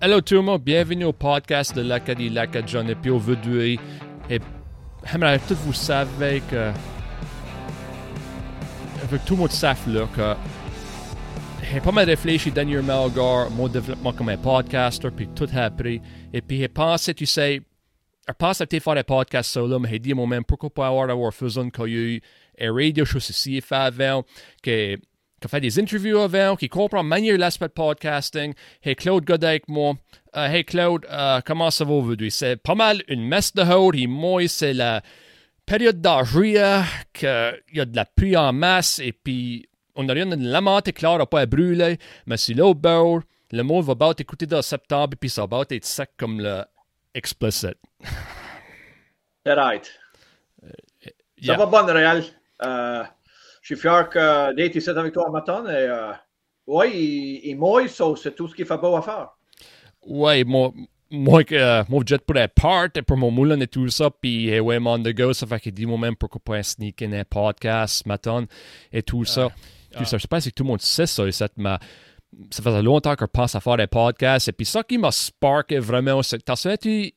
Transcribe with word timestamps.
Hello 0.00 0.20
tout 0.20 0.34
le 0.34 0.42
monde, 0.42 0.62
bienvenue 0.62 1.06
au 1.06 1.12
podcast 1.12 1.74
de 1.74 1.80
l'Acadie 1.82 2.28
Lacadjon 2.28 2.86
et 2.86 2.94
puis 2.94 3.10
aujourd'hui, 3.10 3.80
et 4.30 4.38
tout 4.38 5.56
vous 5.64 5.72
savez 5.72 6.40
que, 6.48 6.70
que 9.10 9.16
tout 9.26 9.34
le 9.34 9.40
monde 9.40 9.50
sache 9.50 9.88
là 9.88 10.06
que 10.14 10.36
j'ai 11.72 11.80
pas 11.80 11.90
mal 11.90 12.06
réfléchi 12.06 12.52
dernièrement 12.52 13.06
au 13.06 13.50
mon 13.50 13.66
développement 13.66 14.12
comme 14.12 14.28
un 14.28 14.36
podcaster 14.36 15.10
puis 15.10 15.26
tout 15.34 15.48
appris. 15.52 16.00
Et 16.32 16.42
puis 16.42 16.58
j'ai 16.58 16.68
pensé, 16.68 17.12
tu 17.12 17.26
sais, 17.26 17.60
je 18.28 18.32
pense 18.34 18.60
à 18.60 18.66
faire 18.66 18.94
des 18.94 19.02
podcasts 19.02 19.50
solo, 19.50 19.80
mais 19.80 19.88
j'ai 19.88 19.98
dit 19.98 20.14
moi-même 20.14 20.44
pourquoi 20.44 20.70
pas 20.70 20.86
avoir 20.86 21.10
avoir 21.10 21.34
faisant 21.34 21.68
qu'il 21.70 21.88
y 21.88 21.96
a 21.96 22.00
eu 22.00 22.20
un 22.60 22.72
radio 22.72 23.04
show 23.04 23.18
ici 23.18 23.60
fait 23.60 23.74
avant 23.74 24.22
que 24.62 24.96
qui 25.40 25.48
fait 25.48 25.60
des 25.60 25.78
interviews 25.78 26.18
avant, 26.18 26.56
qui 26.56 26.68
comprend 26.68 27.02
manière 27.02 27.38
l'aspect 27.38 27.68
podcasting. 27.68 28.54
Hey 28.82 28.96
Claude 28.96 29.24
Godet 29.24 29.46
avec 29.46 29.68
moi. 29.68 29.94
Uh, 30.34 30.50
hey 30.50 30.64
Claude, 30.64 31.06
uh, 31.10 31.40
comment 31.44 31.70
ça 31.70 31.84
va 31.84 31.92
aujourd'hui? 31.92 32.30
C'est 32.30 32.56
pas 32.56 32.74
mal 32.74 33.02
une 33.08 33.26
messe 33.26 33.54
de 33.54 33.62
haut. 33.62 33.92
Et 33.92 34.06
moi, 34.06 34.46
c'est 34.48 34.74
la 34.74 35.00
période 35.64 36.00
d'âge 36.00 36.32
qu'il 36.32 37.28
y 37.72 37.80
a 37.80 37.84
de 37.84 37.96
la 37.96 38.04
pluie 38.04 38.36
en 38.36 38.52
masse 38.52 38.98
et 38.98 39.12
puis 39.12 39.68
on 39.94 40.04
n'a 40.04 40.12
rien 40.12 40.26
de 40.26 40.36
la 40.38 40.60
menthe 40.60 40.92
claire, 40.92 41.26
pas 41.26 41.40
à 41.40 41.46
brûler. 41.46 41.98
Mais 42.26 42.36
si 42.36 42.54
là, 42.54 42.72
bord, 42.74 43.20
le 43.50 43.62
monde 43.62 43.84
va 43.84 43.94
pas 43.94 44.12
écouter 44.18 44.46
dans 44.46 44.62
septembre 44.62 45.10
et 45.12 45.16
puis 45.16 45.30
ça 45.30 45.46
va 45.46 45.62
être 45.70 45.84
sec 45.84 46.10
comme 46.16 46.40
le 46.40 46.64
explicit. 47.14 47.76
Right. 49.46 49.90
Uh, 50.62 51.10
yeah. 51.38 51.56
Ça 51.56 51.64
va 51.64 51.66
bon, 51.66 51.86
Réal. 51.86 52.24
Je 53.68 53.74
suis 53.74 53.82
fier 53.82 54.08
que 54.08 54.54
d'être 54.54 54.76
ici 54.76 54.88
avec 54.88 55.12
toi 55.12 55.28
matin. 55.28 55.62
Et, 55.66 55.72
euh, 55.74 56.12
oui, 56.66 56.90
il, 56.94 57.50
il 57.50 57.58
mouille, 57.58 57.90
c'est 57.90 58.34
tout 58.34 58.48
ce 58.48 58.54
qu'il 58.54 58.64
fait 58.64 58.78
beau 58.78 58.96
à 58.96 59.02
faire. 59.02 59.28
Oui, 60.06 60.42
moi, 60.44 60.72
moi, 61.10 61.42
euh, 61.52 61.84
moi, 61.86 62.02
jet 62.06 62.24
pour 62.24 62.34
la 62.34 62.48
part 62.48 62.88
et 62.94 63.02
pour 63.02 63.18
mon 63.18 63.30
moulin 63.30 63.60
et 63.60 63.66
tout 63.66 63.86
ça, 63.90 64.08
puis 64.10 64.54
euh, 64.54 64.60
ouais, 64.60 64.78
mon 64.78 64.98
de 64.98 65.12
go, 65.12 65.34
ça 65.34 65.46
fait 65.46 65.60
qu'il 65.60 65.72
dit 65.74 65.84
moi-même 65.84 66.16
pourquoi 66.16 66.40
pas 66.42 66.62
sneak 66.62 67.02
in 67.02 67.12
un 67.12 67.24
podcast 67.24 68.06
matin 68.06 68.46
et 68.90 69.02
tout 69.02 69.26
ça. 69.26 69.48
Ah, 69.52 69.98
tout 69.98 70.04
ça. 70.06 70.16
Je 70.16 70.22
sais 70.22 70.28
pas 70.28 70.40
si 70.40 70.50
tout 70.50 70.62
le 70.62 70.68
monde 70.68 70.80
sait 70.80 71.06
ça, 71.06 71.24
mais 71.58 71.76
ça 72.50 72.62
faisait 72.62 72.82
longtemps 72.82 73.16
que 73.16 73.26
je 73.26 73.30
pense 73.30 73.54
à 73.54 73.60
faire 73.60 73.76
des 73.76 73.86
podcasts. 73.86 74.48
Et 74.48 74.52
puis 74.52 74.64
ça 74.64 74.82
qui 74.82 74.96
m'a 74.96 75.10
sparké 75.10 75.78
vraiment, 75.78 76.22
c'est 76.22 76.42
que 76.42 77.12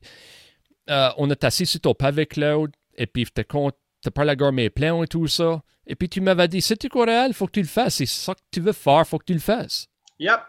euh, 0.90 1.08
on 1.16 1.30
est 1.30 1.44
assis 1.44 1.64
sur 1.64 1.80
ton 1.80 1.94
pavé 1.94 2.26
cloud, 2.26 2.72
et 2.94 3.06
puis 3.06 3.24
tu 3.24 3.42
compte 3.42 3.76
tu 4.02 4.10
parlé 4.10 4.36
à 4.38 4.52
mes 4.52 4.70
plans 4.70 5.02
et 5.02 5.06
tout 5.06 5.26
ça. 5.26 5.62
Et 5.86 5.94
puis 5.94 6.08
tu 6.08 6.20
m'avais 6.20 6.48
dit, 6.48 6.60
c'est 6.60 6.88
quoi 6.88 7.06
réel, 7.06 7.34
faut 7.34 7.46
que 7.46 7.52
tu 7.52 7.62
le 7.62 7.68
fasses. 7.68 7.96
C'est 7.96 8.06
ça 8.06 8.34
que 8.34 8.40
tu 8.50 8.60
veux 8.60 8.72
faire, 8.72 9.06
faut 9.06 9.18
que 9.18 9.24
tu 9.24 9.34
le 9.34 9.40
fasses. 9.40 9.88
Yep. 10.18 10.40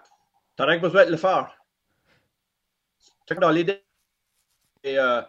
T'as 0.55 0.65
rien 0.65 0.79
besoin 0.79 1.05
de 1.05 1.11
le 1.11 1.17
faire. 1.17 1.55
Tu 3.25 3.35
dans 3.35 3.49
l'idée. 3.49 3.81
Et 4.83 4.97
euh, 4.97 5.21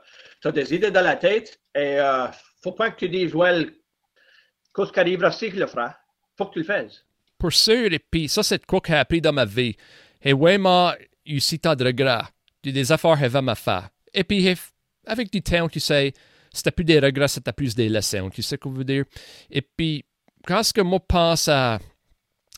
des 0.53 0.75
idées 0.75 0.91
dans 0.91 1.05
la 1.05 1.17
tête. 1.17 1.61
Et 1.75 1.99
euh, 1.99 2.27
faut 2.63 2.73
pas 2.73 2.91
que 2.91 2.99
tu 2.99 3.09
dises, 3.09 3.31
Joël, 3.31 3.73
qu'est-ce 4.75 4.93
qui 4.93 5.01
arrivera 5.01 5.31
si 5.31 5.51
je 5.51 5.57
le 5.57 5.67
ferai? 5.67 5.91
Faut 6.37 6.47
que 6.47 6.55
tu 6.55 6.59
le 6.61 6.65
fasses. 6.65 7.05
Pour 7.39 7.53
sûr, 7.53 7.93
et 7.93 7.99
puis 7.99 8.29
ça, 8.29 8.43
c'est 8.43 8.65
quoi 8.67 8.81
que 8.81 8.89
j'ai 8.89 8.99
appris 8.99 9.21
dans 9.21 9.33
ma 9.33 9.45
vie. 9.45 9.77
Et 10.23 10.33
vraiment, 10.33 10.93
ici, 11.25 11.59
t'as 11.59 11.77
de 11.77 11.85
regrets. 11.85 12.23
Des 12.63 12.93
affaires 12.93 13.19
que 13.19 13.29
j'ai 13.29 13.55
faire. 13.55 13.89
Et 14.13 14.25
puis, 14.25 14.55
avec 15.07 15.31
du 15.31 15.43
temps, 15.43 15.69
tu 15.69 15.81
sais, 15.81 16.13
c'était 16.55 16.71
plus 16.71 16.85
des 16.85 17.01
regrets, 17.01 17.29
c'était 17.29 17.53
plus 17.53 17.75
des 17.75 17.89
leçons. 17.89 18.31
Tu 18.31 18.43
sais 18.43 18.51
ce 18.51 18.55
que 18.57 18.71
je 18.71 18.75
veux 18.75 18.85
dire? 18.85 19.05
Et 19.51 19.63
puis, 19.63 20.05
quand 20.47 20.63
ce 20.63 20.73
que 20.73 20.81
moi 20.81 21.01
pense 21.01 21.49
à, 21.49 21.79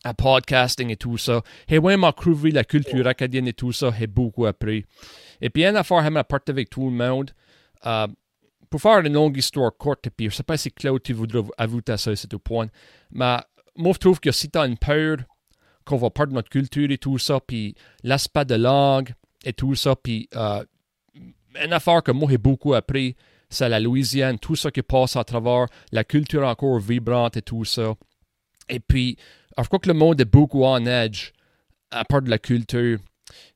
à 0.05 0.15
podcasting 0.15 0.91
et 0.91 0.97
tout 0.97 1.19
ça, 1.19 1.43
j'ai 1.69 1.79
vraiment 1.79 2.13
cru 2.13 2.51
la 2.51 2.65
culture 2.65 3.07
acadienne 3.07 3.49
et 3.49 3.53
tout 3.53 3.73
ça, 3.73 3.93
j'ai 3.99 4.07
beaucoup 4.07 4.47
appris. 4.47 4.85
Et 5.41 5.51
puis, 5.51 5.65
une 5.65 5.77
affaire, 5.77 6.03
j'ai 6.05 6.23
partir 6.25 6.55
avec 6.55 6.71
tout 6.71 6.85
le 6.85 6.97
monde. 6.97 7.31
Uh, 7.85 8.07
pour 8.71 8.81
faire 8.81 8.99
une 8.99 9.13
longue 9.13 9.37
histoire 9.37 9.73
courte, 9.77 10.07
et 10.09 10.11
puis 10.11 10.27
je 10.27 10.33
ne 10.33 10.37
sais 10.37 10.43
pas 10.43 10.57
si 10.57 10.73
Claude, 10.73 11.03
tu 11.03 11.13
voudrais 11.13 11.43
ajouter 11.57 11.97
ça 11.97 12.11
à 12.11 12.17
ce 12.17 12.27
point, 12.37 12.67
mais 13.11 13.37
moi, 13.77 13.93
je 13.95 13.99
trouve 13.99 14.21
que 14.21 14.33
si 14.33 14.51
tu 14.51 14.59
as 14.59 14.67
une 14.67 14.77
peur 14.77 15.19
qu'on 15.85 15.97
va 15.97 16.11
perdre 16.11 16.33
notre 16.33 16.49
culture 16.49 16.91
et 16.91 16.99
tout 16.99 17.19
ça, 17.19 17.39
puis 17.41 17.75
l'aspect 18.03 18.45
de 18.45 18.57
langue 18.57 19.13
et 19.45 19.53
tout 19.53 19.75
ça, 19.75 19.95
puis 19.95 20.29
uh, 20.35 20.65
une 21.65 21.73
affaire 21.73 22.03
que 22.03 22.11
moi, 22.11 22.29
j'ai 22.31 22.39
beaucoup 22.39 22.75
appris, 22.75 23.17
c'est 23.57 23.69
la 23.69 23.81
Louisiane, 23.81 24.39
tout 24.39 24.57
ce 24.57 24.69
qui 24.69 24.83
passe 24.83 25.17
à 25.17 25.25
travers 25.25 25.67
la 25.93 26.05
culture 26.05 26.47
encore 26.47 26.79
vibrante 26.79 27.37
et 27.37 27.43
tout 27.43 27.65
ça. 27.65 27.95
Et 28.69 28.81
puis, 28.81 29.17
je 29.57 29.65
crois 29.65 29.79
que 29.79 29.89
le 29.89 29.95
monde 29.95 30.21
est 30.21 30.27
beaucoup 30.27 30.65
en 30.65 30.85
edge 30.85 31.33
à 31.91 32.05
part 32.05 32.23
de 32.23 32.31
la 32.31 32.39
culture. 32.39 32.99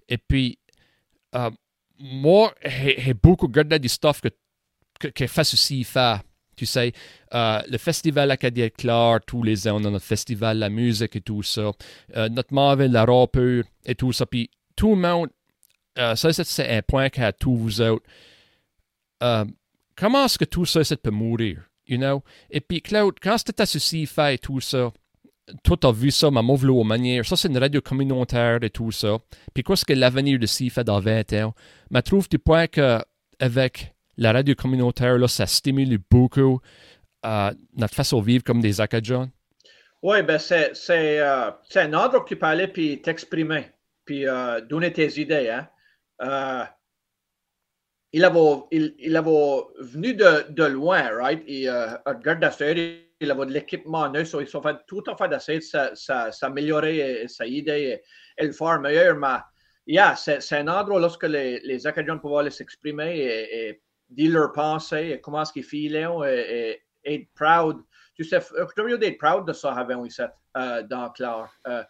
Et 0.08 0.18
puis, 0.18 0.58
euh, 1.34 1.50
moi, 1.98 2.54
j'ai 2.64 3.14
beaucoup 3.14 3.48
gardé 3.48 3.78
du 3.78 3.88
stuff 3.88 4.20
que, 4.20 4.28
que, 4.98 5.08
que 5.08 5.26
fait 5.26 5.44
ceci 5.44 5.84
fait. 5.84 6.20
Tu 6.56 6.66
sais, 6.66 6.92
euh, 7.32 7.62
le 7.68 7.78
festival 7.78 8.30
Acadien 8.30 8.68
Claire, 8.68 9.20
tous 9.26 9.42
les 9.42 9.66
ans, 9.66 9.80
on 9.80 9.84
a 9.84 9.90
notre 9.90 10.04
festival, 10.04 10.58
la 10.58 10.68
musique 10.68 11.16
et 11.16 11.20
tout 11.20 11.42
ça. 11.42 11.72
Euh, 12.16 12.28
notre 12.28 12.52
Marvel, 12.52 12.92
la 12.92 13.04
rapeur 13.04 13.64
et 13.84 13.94
tout 13.94 14.12
ça. 14.12 14.26
Puis 14.26 14.50
tout 14.76 14.94
le 14.94 15.00
monde, 15.00 15.28
ça, 15.96 16.32
c'est 16.32 16.68
un 16.70 16.82
point 16.82 17.10
qu'à 17.10 17.32
tous 17.32 17.56
vous 17.56 17.80
autres 17.82 18.06
comment 20.00 20.24
est-ce 20.24 20.38
que 20.38 20.46
tout 20.46 20.64
ça, 20.64 20.82
ça 20.82 20.96
peut 20.96 21.10
mourir? 21.10 21.58
You 21.86 21.98
know? 21.98 22.22
Et 22.50 22.60
puis, 22.60 22.80
Claude, 22.80 23.16
quand 23.22 23.36
c'était 23.36 23.66
ceci 23.66 24.06
fait 24.06 24.38
tout 24.38 24.60
ça, 24.60 24.90
tout 25.62 25.78
a 25.82 25.92
vu 25.92 26.10
ça, 26.10 26.30
ma 26.30 26.42
mauvaise 26.42 26.86
manière. 26.86 27.26
Ça, 27.26 27.36
c'est 27.36 27.48
une 27.48 27.58
radio 27.58 27.80
communautaire 27.80 28.58
et 28.62 28.70
tout 28.70 28.92
ça. 28.92 29.18
Puis, 29.52 29.62
qu'est-ce 29.62 29.84
que 29.84 29.92
l'avenir 29.92 30.38
de 30.38 30.46
ci 30.46 30.70
fait 30.70 30.84
dans 30.84 31.00
20 31.00 31.32
ans? 31.34 31.54
Mais 31.90 32.02
trouves-tu 32.02 32.38
pas 32.38 32.66
qu'avec 32.68 33.94
la 34.16 34.32
radio 34.32 34.54
communautaire, 34.54 35.18
là, 35.18 35.28
ça 35.28 35.46
stimule 35.46 35.98
beaucoup 36.10 36.60
euh, 37.26 37.52
notre 37.76 37.94
façon 37.94 38.20
de 38.20 38.26
vivre 38.26 38.44
comme 38.44 38.60
des 38.60 38.80
Acadiens? 38.80 39.30
Oui, 40.02 40.22
ben 40.22 40.38
c'est, 40.38 40.74
c'est, 40.74 41.20
euh, 41.20 41.50
c'est 41.68 41.80
un 41.80 41.92
endroit 41.92 42.20
que 42.20 42.28
tu 42.28 42.36
parlais 42.36 42.68
puis 42.68 43.02
t'exprimer, 43.02 43.66
puis 44.06 44.26
euh, 44.26 44.62
donner 44.62 44.90
tes 44.92 45.20
idées. 45.20 45.50
Hein? 45.50 45.68
Il 48.12 48.25
avait, 48.25 48.41
il, 48.72 48.94
il 48.98 49.12
venu 49.12 50.15
de, 50.15 50.65
loin, 50.65 51.10
right? 51.16 51.43
Et 51.47 51.69
euh, 51.69 51.97
regarde 52.04 52.44
il 53.22 53.31
avait 53.31 53.47
de 53.47 53.53
l'équipement 53.53 54.09
neuf, 54.09 54.34
ils 54.41 54.56
ont 54.56 54.62
fait 54.62 54.76
tout 54.87 55.09
en 55.09 55.16
fait 55.16 55.28
d'essayer 55.28 55.59
de 55.59 56.31
s'améliorer 56.31 57.28
sa 57.28 57.47
idée 57.47 58.00
et, 58.38 58.47
le 58.47 58.53
faire 58.53 58.81
meilleur. 58.81 59.16
Mais 59.16 59.38
yeah, 59.87 60.16
c'est 60.16 60.53
un 60.53 60.69
endroit 60.69 60.98
lorsque 60.98 61.25
les, 61.25 61.60
les 61.60 61.87
Acadiens 61.87 62.16
pouvaient 62.16 62.50
s'exprimer 62.50 63.19
et, 63.19 63.69
et, 63.69 63.82
dire 64.09 64.32
leurs 64.32 64.53
pensées 64.53 65.10
et 65.12 65.21
comment 65.21 65.42
est-ce 65.42 65.53
qu'ils 65.53 65.65
filaient 65.65 66.06
et, 66.27 66.82
et, 67.04 67.15
être 67.15 67.28
proud. 67.34 67.82
Tu 68.15 68.25
sais, 68.25 68.41
tu 68.41 68.82
mieux 68.82 68.98
d'être 68.98 69.19
proud 69.19 69.47
de 69.47 69.53
ça 69.53 69.72
avant 69.72 70.04
ici, 70.04 70.22
euh, 70.56 70.82
dans 70.82 71.10
Claire. 71.10 71.50
Euh, 71.66 71.82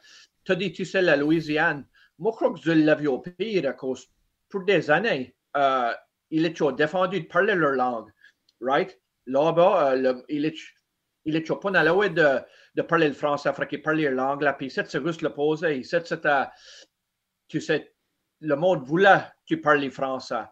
tu 0.44 0.52
as 0.52 0.54
dit, 0.54 0.72
tu 0.72 0.84
sais, 0.84 1.02
la 1.02 1.16
Louisiane. 1.16 1.86
Moi, 2.18 2.32
je 2.32 2.36
crois 2.36 2.52
que 2.52 2.60
je 2.60 2.72
l'avais 2.72 3.06
au 3.06 3.18
pire 3.18 3.68
à 3.68 3.72
cause, 3.72 4.06
pour 4.48 4.64
des 4.64 4.90
années, 4.90 5.34
euh, 5.56 5.92
il 6.30 6.46
est 6.46 6.62
défendu 6.76 7.20
de 7.20 7.26
parler 7.26 7.54
leur 7.54 7.72
langue, 7.72 8.10
right? 8.60 8.98
Là-bas, 9.26 9.92
euh, 9.92 10.22
il 10.28 10.44
est 10.44 10.56
il 11.24 11.36
est 11.36 11.60
pas 11.60 11.70
dans 11.70 11.82
la 11.82 12.08
de, 12.08 12.40
de 12.74 12.82
parler 12.82 13.08
le 13.08 13.14
français, 13.14 13.50
il 13.50 13.54
faut 13.54 13.66
qu'il 13.66 13.82
parle 13.82 14.00
là, 14.00 14.52
puis 14.54 14.70
c'est 14.70 14.90
juste 14.90 15.22
le 15.22 15.30
poser, 15.30 15.82
c'est 15.82 16.16
tu 17.48 17.60
sais, 17.60 17.92
le 18.40 18.56
monde 18.56 18.84
voulait 18.84 19.18
que 19.18 19.54
tu 19.54 19.60
parles 19.60 19.80
le 19.80 19.90
français. 19.90 20.44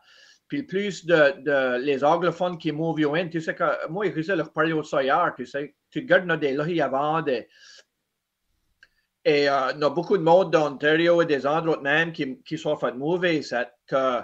Puis 0.48 0.62
plus 0.62 1.06
de, 1.06 1.40
de 1.42 1.78
les 1.78 2.02
anglophones 2.02 2.58
qui 2.58 2.72
mouvent 2.72 3.28
tu 3.30 3.40
sais 3.40 3.54
que 3.54 3.88
moi, 3.88 4.06
je 4.14 4.32
leur 4.32 4.52
parler 4.52 4.72
au 4.72 4.82
soyard, 4.82 5.34
tu 5.36 5.46
sais, 5.46 5.74
tu 5.90 6.02
gardes 6.02 6.40
des 6.40 6.54
lois 6.54 6.84
avant 6.84 7.22
des. 7.22 7.48
Et 9.24 9.48
euh, 9.48 9.72
il 9.74 9.80
y 9.80 9.84
a 9.84 9.90
beaucoup 9.90 10.16
de 10.16 10.22
monde 10.22 10.50
d'Ontario 10.50 11.20
et 11.20 11.26
des 11.26 11.46
endroits 11.46 11.80
même 11.82 12.12
qui, 12.12 12.42
qui 12.42 12.56
sont 12.56 12.76
fait 12.76 12.94
mauvais, 12.94 13.42
que 13.86 14.22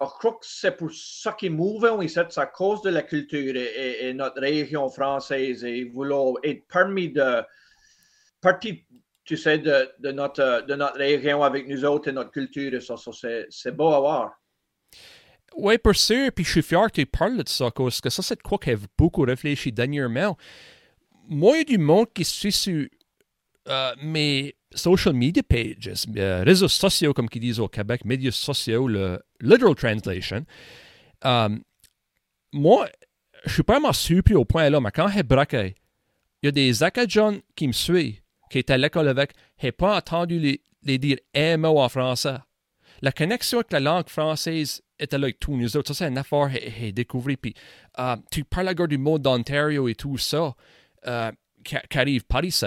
je 0.00 0.06
crois 0.06 0.32
que 0.32 0.46
c'est 0.46 0.76
pour 0.76 0.90
ça 0.92 1.32
qui 1.32 1.50
mouvent 1.50 2.00
ici, 2.00 2.18
c'est 2.30 2.40
à 2.40 2.46
cause 2.46 2.80
de 2.82 2.90
la 2.90 3.02
culture 3.02 3.54
et, 3.56 4.12
notre 4.14 4.40
région 4.40 4.88
française 4.88 5.62
et 5.64 5.84
voulons 5.84 6.36
être 6.42 6.64
parmi 6.68 7.10
de 7.10 7.42
partie, 8.40 8.86
tu 9.24 9.36
sais, 9.36 9.58
de, 9.58 10.10
notre, 10.10 10.64
de 10.66 10.74
notre 10.74 10.96
région 10.96 11.42
avec 11.42 11.68
nous 11.68 11.84
autres 11.84 12.08
et 12.08 12.12
notre 12.12 12.30
culture. 12.30 12.82
Ça, 12.82 12.96
ça 12.96 13.28
c'est 13.50 13.76
beau 13.76 13.88
à 13.88 14.00
voir. 14.00 14.40
Oui, 15.56 15.76
pour 15.78 15.94
sûr. 15.94 16.30
Puis 16.32 16.44
je 16.44 16.50
suis 16.50 16.62
fier 16.62 16.86
que 16.86 17.02
tu 17.02 17.06
parles 17.06 17.36
de 17.36 17.48
ça, 17.48 17.70
parce 17.70 18.00
que 18.00 18.08
ça, 18.08 18.22
c'est 18.22 18.40
quoi 18.40 18.56
que 18.56 18.70
j'ai 18.70 18.78
beaucoup 18.96 19.22
réfléchi 19.22 19.70
dernièrement. 19.70 20.36
Moi, 21.28 21.56
il 21.56 21.58
y 21.58 21.60
a 21.60 21.64
du 21.64 21.78
monde 21.78 22.06
qui 22.14 22.24
suit 22.24 22.52
sur 22.52 22.86
uh, 23.68 23.92
mes 24.02 24.54
social 24.74 25.14
media 25.14 25.42
pages, 25.42 26.06
uh, 26.08 26.42
réseaux 26.44 26.68
sociaux, 26.68 27.12
comme 27.12 27.28
qu'ils 27.28 27.42
disent 27.42 27.60
au 27.60 27.68
Québec, 27.68 28.04
médias 28.04 28.30
sociaux, 28.30 28.88
literal 29.40 29.74
translation. 29.74 30.46
Um, 31.22 31.62
moi, 32.52 32.88
je 33.44 33.52
suis 33.52 33.62
pas 33.62 33.74
vraiment 33.74 33.92
surpris 33.92 34.34
au 34.34 34.44
point 34.44 34.68
là, 34.70 34.80
mais 34.80 34.90
quand 34.90 35.08
j'ai 35.08 35.22
braqué, 35.22 35.74
il 36.42 36.46
y 36.46 36.48
a 36.48 36.52
des 36.52 36.82
Acadiens 36.82 37.40
qui 37.54 37.68
me 37.68 37.72
suivent, 37.72 38.20
qui 38.50 38.58
étaient 38.58 38.72
à 38.72 38.78
l'école 38.78 39.08
avec, 39.08 39.32
n'ai 39.62 39.72
pas 39.72 39.96
entendu 39.96 40.38
les, 40.82 40.98
dire 40.98 41.18
un 41.34 41.56
mot 41.58 41.78
en 41.78 41.88
français. 41.88 42.38
la 43.02 43.12
connexion 43.12 43.58
avec 43.58 43.72
la 43.72 43.80
langue 43.80 44.08
française 44.08 44.82
était 44.98 45.18
là 45.18 45.24
avec 45.24 45.40
tous 45.40 45.56
nous 45.56 45.76
autres. 45.76 45.88
Ça, 45.88 46.04
c'est 46.04 46.08
une 46.08 46.18
affaire 46.18 46.50
à 46.50 46.92
découvrir. 46.92 47.38
Puis, 47.40 47.54
euh, 47.98 48.16
tu 48.30 48.44
parles 48.44 48.68
encore 48.68 48.88
du 48.88 48.98
mot 48.98 49.18
d'Ontario 49.18 49.88
et 49.88 49.94
tout 49.94 50.18
ça, 50.18 50.54
euh, 51.06 51.32
qui, 51.64 51.76
arrive 51.98 52.24
par 52.24 52.44
ici. 52.44 52.66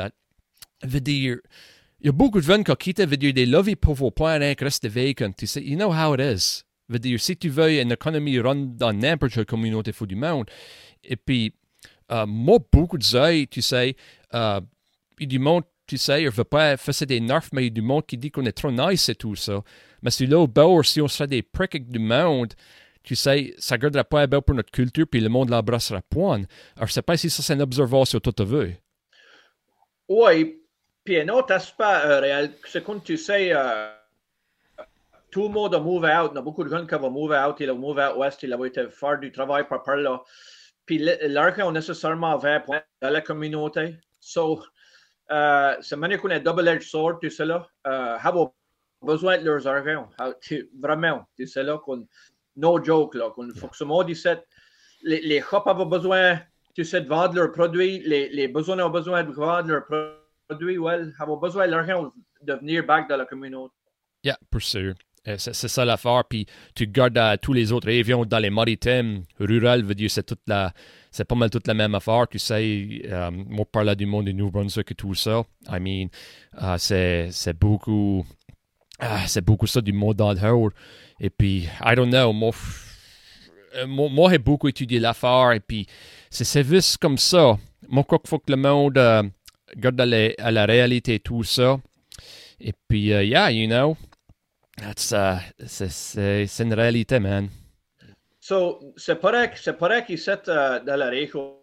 Veut 0.84 1.02
dire, 1.02 1.38
il 2.04 2.08
y 2.08 2.10
a 2.10 2.12
beaucoup 2.12 2.42
de 2.42 2.46
gens 2.46 2.62
qui 2.62 2.76
quittent, 2.76 3.08
veut 3.08 3.16
dire, 3.16 3.34
des 3.34 3.46
lovis 3.46 3.78
pour 3.78 3.94
vos 3.94 4.12
points 4.12 4.38
rien 4.38 4.56
que 4.56 4.66
rester 4.66 4.90
vacant. 4.90 5.32
Tu 5.32 5.48
sais, 5.48 5.64
you 5.64 5.78
know 5.78 5.90
how 5.90 6.14
it 6.14 6.20
is. 6.20 6.64
Veut 6.90 7.00
dire, 7.00 7.18
si 7.18 7.38
tu 7.38 7.48
veux 7.48 7.80
une 7.80 7.94
économie 7.94 8.38
run 8.40 8.56
dans 8.76 8.92
n'importe 8.92 9.32
quelle 9.32 9.46
communauté 9.46 9.94
du 10.02 10.16
monde, 10.18 10.46
et 11.02 11.16
puis, 11.16 11.54
euh, 12.12 12.26
moi, 12.26 12.60
beaucoup 12.72 12.98
de 12.98 13.04
gens, 13.04 13.46
tu 13.50 13.62
sais, 13.62 13.96
euh, 14.34 14.60
il 15.18 15.30
du 15.30 15.40
monde, 15.40 15.64
tu 15.88 15.98
sais, 15.98 16.24
il 16.24 16.26
ne 16.26 16.32
veut 16.32 16.44
pas 16.44 16.76
faire 16.76 17.08
des 17.08 17.22
nerfs, 17.22 17.48
mais 17.54 17.62
il 17.62 17.66
y 17.66 17.68
a 17.68 17.74
du 17.74 17.82
monde 17.82 18.06
qui 18.06 18.18
dit 18.18 18.32
qu'on 18.32 18.46
est 18.46 18.52
trop 18.52 18.72
nice 18.72 19.08
et 19.08 19.16
tout 19.16 19.38
ça. 19.38 19.64
Mais 20.02 20.12
si 20.12 20.28
là, 20.28 20.40
au 20.40 20.84
si 20.84 21.00
on 21.00 21.08
serait 21.08 21.28
des 21.28 21.42
pricks 21.42 21.88
du 21.88 22.00
monde, 22.00 22.54
tu 23.02 23.16
sais, 23.16 23.54
ça 23.58 23.78
gardera 23.78 24.04
pas 24.04 24.28
bien 24.28 24.42
pour 24.42 24.56
notre 24.56 24.72
culture, 24.72 25.06
puis 25.10 25.22
le 25.22 25.30
monde 25.30 25.50
l'embrassera 25.50 26.02
point. 26.02 26.42
Alors, 26.76 26.88
je 26.88 26.94
sais 26.94 27.02
pas 27.02 27.16
si 27.16 27.30
ça, 27.30 27.42
c'est 27.42 27.54
une 27.54 27.62
observation 27.62 28.20
tout 28.20 28.36
à 28.38 28.44
vu. 28.44 28.76
Oui, 30.10 30.62
puis 31.04 31.20
un 31.20 31.30
autre 31.30 31.54
aspect 31.54 31.84
euh, 31.84 32.20
réel, 32.20 32.54
c'est 32.66 32.84
quand 32.84 33.00
tu 33.00 33.18
sais, 33.18 33.52
euh, 33.54 33.90
tout 35.32 35.44
le 35.44 35.50
monde 35.50 35.76
a 35.76 35.80
move 35.80 36.04
out, 36.04 36.32
il 36.34 36.38
a 36.38 36.42
beaucoup 36.42 36.64
de 36.64 36.70
gens 36.70 36.86
qui 36.86 36.96
vont 36.96 37.10
move 37.10 37.32
out, 37.32 37.56
ils 37.60 37.70
vont 37.70 37.78
move 37.78 38.00
out 38.00 38.18
west, 38.18 38.44
ils 38.44 38.56
vont 38.56 38.66
été 38.66 38.88
faire 38.90 39.20
du 39.20 39.32
travail 39.32 39.68
par 39.68 39.84
par 39.84 39.98
là. 39.98 40.22
Puis 40.86 41.00
l'argent 41.00 41.72
nécessairement 41.72 42.38
vers 42.38 42.64
dans 43.02 43.10
la 43.10 43.22
communauté. 43.22 43.98
So, 44.20 44.62
euh, 45.32 45.76
c'est 45.82 45.96
manière 45.96 46.22
qu'on 46.22 46.30
est 46.30 46.40
double-edged 46.40 46.84
sword, 46.84 47.20
tu 47.22 47.30
sais 47.30 47.46
là. 47.46 47.68
Euh, 47.88 48.18
besoin 49.02 49.38
de 49.38 49.44
leurs 49.44 49.68
argent. 49.68 50.10
Vraiment, 50.80 51.26
tu 51.36 51.48
sais 51.48 51.64
là, 51.64 51.78
qu'on, 51.78 52.08
no 52.56 52.84
joke, 52.84 53.16
là, 53.16 53.30
qu'on 53.32 53.50
faut 53.56 53.68
que 53.68 53.78
ce 53.78 53.84
monde 53.84 54.14
les, 55.04 55.22
les 55.22 55.42
shops 55.42 55.66
ont 55.66 55.86
besoin, 55.86 56.40
tu 56.74 56.86
sais, 56.86 57.02
de 57.02 57.08
vendre 57.08 57.36
leurs 57.36 57.52
produits, 57.52 58.00
les, 58.06 58.30
les 58.30 58.48
besoins 58.48 58.80
ont 58.80 58.90
besoin 58.90 59.24
de 59.24 59.32
vendre 59.32 59.68
leurs 59.70 59.86
produits, 59.86 60.23
well, 60.50 61.13
ont 61.28 61.38
besoin 61.38 61.66
de 61.68 61.72
l'argent 61.72 62.12
de 62.42 62.54
venir 62.54 62.86
back 62.86 63.07
dans 63.10 63.18
la 63.18 63.25
communauté. 63.25 63.74
Yeah, 64.24 64.38
pour 64.50 64.62
sûr. 64.62 64.94
Euh, 65.28 65.36
c'est, 65.38 65.54
ça 65.54 65.86
l'affaire. 65.86 66.24
Puis 66.30 66.45
tu 66.75 66.88
gardes 66.88 67.18
à 67.18 67.38
tous 67.38 67.54
les 67.54 67.72
autres 67.72 67.90
avions 67.90 68.25
dans 68.25 68.40
les 68.40 68.50
maritimes 68.50 69.24
rurales, 69.40 69.84
veut 69.84 69.95
dire 69.95 70.12
c'est 70.12 70.24
toute 70.24 70.42
la, 70.48 70.74
c'est 71.12 71.25
pas 71.25 71.36
mal 71.36 71.50
toute 71.50 71.68
la 71.68 71.74
même 71.74 71.95
affaire. 71.95 72.28
Tu 72.30 72.40
sais, 72.40 73.01
euh, 73.06 73.31
moi 73.31 73.66
parle 73.72 73.95
du 73.95 74.06
monde 74.06 74.25
du 74.25 74.34
New 74.34 74.51
Brunswick 74.51 74.92
et 74.92 74.95
tout 74.95 75.13
ça. 75.13 75.44
I 75.69 75.80
mean, 75.80 76.07
uh, 76.62 76.78
c'est, 76.78 77.30
c'est 77.31 77.57
beaucoup, 77.57 78.25
ah, 79.00 79.25
c'est 79.28 79.44
beaucoup 79.44 79.68
ça 79.68 79.80
du 79.80 79.94
monde 79.94 80.19
le 80.19 80.69
Et 81.19 81.30
puis, 81.30 81.69
I 81.81 81.96
don't 81.96 82.10
know, 82.10 82.34
moi, 82.34 82.51
moi, 83.88 84.10
moi 84.10 84.31
j'ai 84.31 84.39
beaucoup 84.39 84.68
étudié 84.68 85.00
l'affaire 85.00 85.54
et 85.54 85.62
puis 85.62 85.88
c'est 86.30 86.44
service 86.44 86.98
comme 86.98 87.18
ça. 87.18 87.57
Moi, 87.88 88.04
quoi 88.04 88.19
qu'il 88.19 88.30
faut 88.30 88.39
que 88.39 88.51
le 88.51 88.57
monde 88.57 88.98
euh, 88.98 89.24
garde 89.75 90.00
à 90.02 90.52
la, 90.52 90.66
réalité 90.66 91.20
tout 91.20 91.44
ça. 91.44 91.78
Et 92.60 92.74
puis, 92.88 93.08
uh, 93.08 93.24
yeah, 93.25 93.52
you 93.52 93.68
know, 93.68 93.98
that's, 94.78 95.12
uh, 95.12 95.40
c'est 95.66 96.64
une 96.64 96.74
réalité, 96.74 97.20
man. 97.20 97.50
So, 98.40 98.94
c'est 98.98 99.16
pareil, 99.16 99.50
c'est 99.56 99.78
pareil 99.78 100.04
qu'il 100.06 100.20
s'est 100.20 100.44
uh, 100.48 100.84
dans 100.86 100.98
la 100.98 101.10
région 101.10 101.58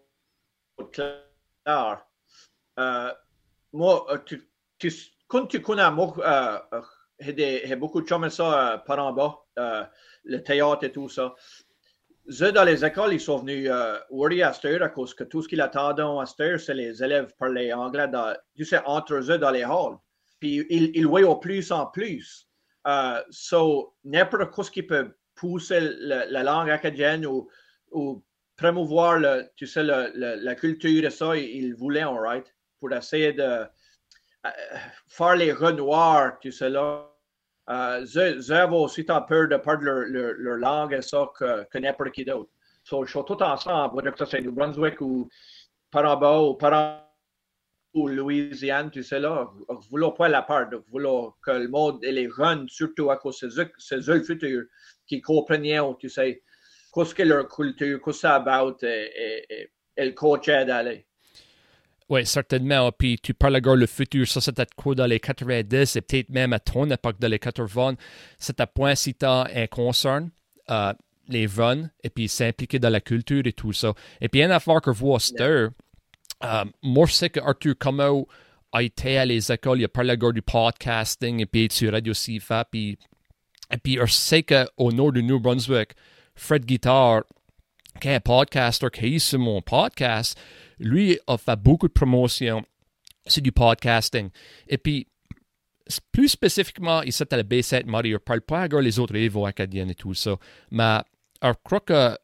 claire. 0.93 2.07
Uh, 2.79 3.12
moi, 3.73 4.07
uh, 4.11 4.19
tu, 4.25 4.49
tu, 4.79 4.93
quand 5.29 5.47
tu 5.47 5.61
connais 5.61 5.91
moi, 5.91 6.15
uh, 6.19 6.81
y 7.21 7.73
a 7.73 7.77
beaucoup 7.77 8.01
de 8.01 8.07
chums 8.07 8.31
ça 8.31 8.75
euh, 8.75 8.79
par 8.79 8.99
en 8.99 9.12
bas, 9.12 9.39
euh, 9.59 9.85
le 10.25 10.43
théâtre 10.43 10.85
et 10.85 10.93
tout 10.93 11.09
ça. 11.09 11.35
Eux, 12.29 12.53
dans 12.53 12.65
les 12.65 12.85
écoles, 12.85 13.15
ils 13.15 13.21
sont 13.21 13.39
venus 13.39 13.69
euh, 13.71 13.99
worry 14.11 14.43
à 14.43 14.53
cette 14.53 14.83
à 14.83 14.89
cause 14.89 15.15
que 15.15 15.25
tout 15.25 15.43
ce 15.43 15.49
qu'ils 15.49 15.61
attendent 15.61 16.01
à 16.21 16.27
cette 16.27 16.59
c'est 16.59 16.75
les 16.75 17.03
élèves 17.03 17.35
parler 17.39 17.73
anglais 17.73 18.09
dans, 18.09 18.37
tu 18.55 18.65
sais, 18.65 18.81
entre 18.85 19.15
eux 19.15 19.39
dans 19.39 19.51
les 19.51 19.63
halls. 19.63 19.97
Puis 20.39 20.65
ils, 20.71 20.91
ils 20.95 21.07
voient 21.07 21.23
au 21.23 21.37
plus 21.37 21.73
en 21.73 21.87
plus. 21.87 22.47
Euh, 22.87 23.23
so, 23.31 23.95
n'importe 24.05 24.51
quoi 24.51 24.65
qui 24.65 24.83
peut 24.83 25.13
pousser 25.35 25.81
la 25.81 26.43
langue 26.43 26.71
acadienne 26.71 27.27
ou, 27.27 27.49
ou 27.91 28.23
promouvoir 28.57 29.19
le, 29.19 29.51
tu 29.57 29.67
sais, 29.67 29.83
le, 29.83 30.13
la 30.15 30.55
culture 30.55 31.05
et 31.05 31.11
ça, 31.11 31.37
ils, 31.37 31.75
voulaient, 31.75 32.05
right, 32.05 32.55
pour 32.79 32.93
essayer 32.93 33.33
de 33.33 33.43
euh, 33.43 33.67
faire 35.09 35.37
les 35.37 35.53
renoirs, 35.53 36.39
tu 36.41 36.53
sais, 36.53 36.69
là, 36.69 37.10
euh, 37.71 38.05
ils 38.05 38.75
aussi 38.75 39.05
peur 39.05 39.49
de 39.49 39.57
perdre 39.57 39.85
leur, 39.85 40.05
leur, 40.09 40.35
leur, 40.37 40.57
langue 40.57 40.93
et 40.93 41.03
ça 41.03 41.31
que, 41.39 41.65
que 41.71 41.79
n'importe 41.79 42.11
qui 42.11 42.25
d'autre. 42.25 42.51
So, 42.83 43.05
je 43.05 43.11
suis 43.11 43.25
tout 43.27 43.41
ensemble, 43.43 44.13
que 44.13 44.25
c'est 44.25 44.41
New 44.41 44.53
Brunswick 44.53 45.01
ou 45.01 45.29
Paramba 45.91 46.41
ou 46.41 46.55
Paramba 46.55 47.07
ou 47.95 48.09
Louisiane, 48.09 48.91
tu 48.91 49.03
sais 49.03 49.19
là, 49.19 49.51
voulez 49.91 50.11
pas 50.17 50.29
la 50.29 50.43
vous 50.77 50.83
voulez 50.91 51.29
que 51.45 51.51
le 51.51 51.69
monde 51.69 52.05
et 52.05 52.13
les 52.13 52.29
jeunes, 52.31 52.69
surtout 52.69 53.11
à 53.11 53.17
cause 53.17 53.41
de 53.41 53.71
ces 53.79 54.11
eux 54.11 54.23
futurs, 54.23 54.65
qui 55.07 55.21
comprennent, 55.21 55.97
tu 55.99 56.09
sais, 56.09 56.43
qu'est-ce 56.95 57.15
que 57.15 57.23
leur 57.25 57.49
culture, 57.49 57.99
qu'est-ce 57.99 58.05
que 58.05 58.13
c'est 58.13 58.27
about 58.29 58.77
et, 58.83 58.87
et, 58.87 59.47
et, 59.55 59.73
et 59.97 60.05
le 60.05 60.13
coacher 60.13 60.65
d'aller. 60.65 61.07
Oui, 62.11 62.27
certainement. 62.27 62.91
Puis 62.91 63.21
tu 63.23 63.35
parles 63.35 63.57
encore 63.57 63.77
le 63.77 63.87
futur, 63.87 64.27
ça 64.27 64.41
c'était 64.41 64.67
quoi 64.77 64.97
dans 64.97 65.07
les 65.07 65.21
90 65.21 65.95
et 65.95 66.01
peut-être 66.01 66.29
même 66.29 66.53
à 66.53 66.59
ton 66.59 66.91
époque 66.91 67.21
dans 67.21 67.29
les 67.29 67.39
80. 67.39 67.95
C'est 68.37 68.59
à 68.59 68.67
point 68.67 68.97
si 68.97 69.15
tu 69.15 69.25
as 69.25 69.47
un 69.55 69.67
concern, 69.69 70.31
euh, 70.71 70.93
les 71.29 71.47
runs, 71.47 71.89
et 72.03 72.11
puis 72.11 72.29
s'impliquer 72.29 72.81
dans 72.81 72.89
la 72.91 73.01
culture 73.01 73.47
et 73.47 73.53
tout 73.53 73.73
ça. 73.73 73.95
Et 74.21 74.29
puis 74.29 74.43
une 74.43 74.51
affaire 74.51 74.81
que 74.81 74.91
yeah. 74.91 75.71
euh, 76.43 76.65
moi 76.83 77.07
je 77.07 77.12
sais 77.12 77.31
que 77.31 77.39
Arthur 77.39 77.75
Como 77.79 78.27
a 78.73 78.83
été 78.83 79.17
à 79.17 79.25
les 79.25 79.53
écoles, 79.53 79.79
il 79.81 79.85
a 79.85 79.89
parlé 79.89 80.12
encore 80.12 80.33
du 80.33 80.43
podcasting 80.43 81.41
et 81.41 81.47
puis 81.47 81.69
sur 81.71 81.93
Radio 81.93 82.12
CIFA. 82.12 82.65
Puis, 82.65 82.99
et 83.73 83.77
puis 83.77 83.99
je 84.05 84.12
sais 84.12 84.43
qu'au 84.43 84.91
nord 84.91 85.12
du 85.12 85.23
New 85.23 85.39
Brunswick, 85.39 85.91
Fred 86.35 86.65
Guitar, 86.65 87.23
qui 88.01 88.09
est 88.09 88.17
un 88.17 88.21
podcaster, 88.21 88.89
qui 88.93 89.15
est 89.15 89.19
sur 89.21 89.39
mon 89.39 89.62
podcast, 89.62 90.37
lui 90.81 91.19
a 91.27 91.38
fait 91.38 91.56
beaucoup 91.56 91.87
de 91.87 91.93
promotion. 91.93 92.65
C'est 93.27 93.41
du 93.41 93.53
podcasting. 93.53 94.31
Et 94.67 94.79
puis, 94.79 95.06
plus 96.12 96.29
spécifiquement, 96.29 97.03
il 97.03 97.12
s'est 97.12 97.32
à 97.32 97.37
la 97.37 97.43
B7 97.43 97.87
Mario. 97.87 98.11
Il 98.11 98.15
ne 98.15 98.19
parle 98.19 98.41
pas 98.41 98.62
à 98.62 98.81
les 98.81 98.99
autres 98.99 99.17
évos 99.17 99.47
acadiennes 99.47 99.91
et 99.91 99.94
tout 99.94 100.15
ça. 100.15 100.37
Mais, 100.71 101.00
je 101.43 101.52
crois 101.62 101.81
que. 101.81 102.16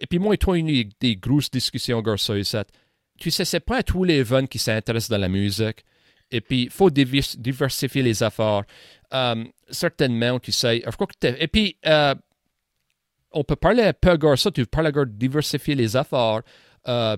Et 0.00 0.06
puis, 0.06 0.18
moi 0.18 0.34
et 0.34 0.38
toi, 0.38 0.58
eu 0.58 0.88
des 1.00 1.16
grosses 1.16 1.50
discussions 1.50 2.02
sur 2.16 2.46
ça. 2.46 2.64
Tu 3.18 3.30
sais, 3.30 3.44
c'est 3.44 3.60
pas 3.60 3.82
tous 3.82 4.04
les 4.04 4.24
jeunes 4.24 4.48
qui 4.48 4.58
s'intéressent 4.58 5.10
dans 5.10 5.18
la 5.18 5.28
musique. 5.28 5.84
Et 6.30 6.40
puis, 6.40 6.64
il 6.64 6.70
faut 6.70 6.90
diversifier 6.90 8.02
les 8.02 8.22
affaires. 8.22 8.64
Um, 9.12 9.48
certainement, 9.70 10.38
tu 10.40 10.52
sais. 10.52 10.82
Je 10.84 10.90
crois 10.90 11.06
que 11.06 11.26
et 11.26 11.48
puis, 11.48 11.76
uh, 11.84 12.14
on 13.30 13.44
peut 13.44 13.56
parler 13.56 13.84
un 13.84 13.92
peu 13.92 14.36
ça. 14.36 14.50
Tu 14.50 14.66
parles 14.66 14.92
de 14.92 15.04
diversifier 15.04 15.74
les. 15.74 15.96
Uh, 15.96 17.16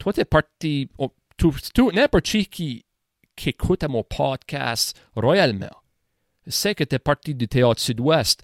toi, 0.00 0.12
t'es 0.12 0.24
parti, 0.24 0.88
tout, 1.36 1.92
n'importe 1.92 2.24
qui, 2.24 2.84
qui 3.36 3.48
écoute 3.48 3.84
mon 3.84 4.02
podcast 4.02 5.00
royalement 5.14 5.70
sait 6.48 6.74
que 6.74 6.84
t'es 6.84 6.98
parti 6.98 7.34
du 7.34 7.46
théâtre 7.46 7.80
sud-ouest. 7.80 8.42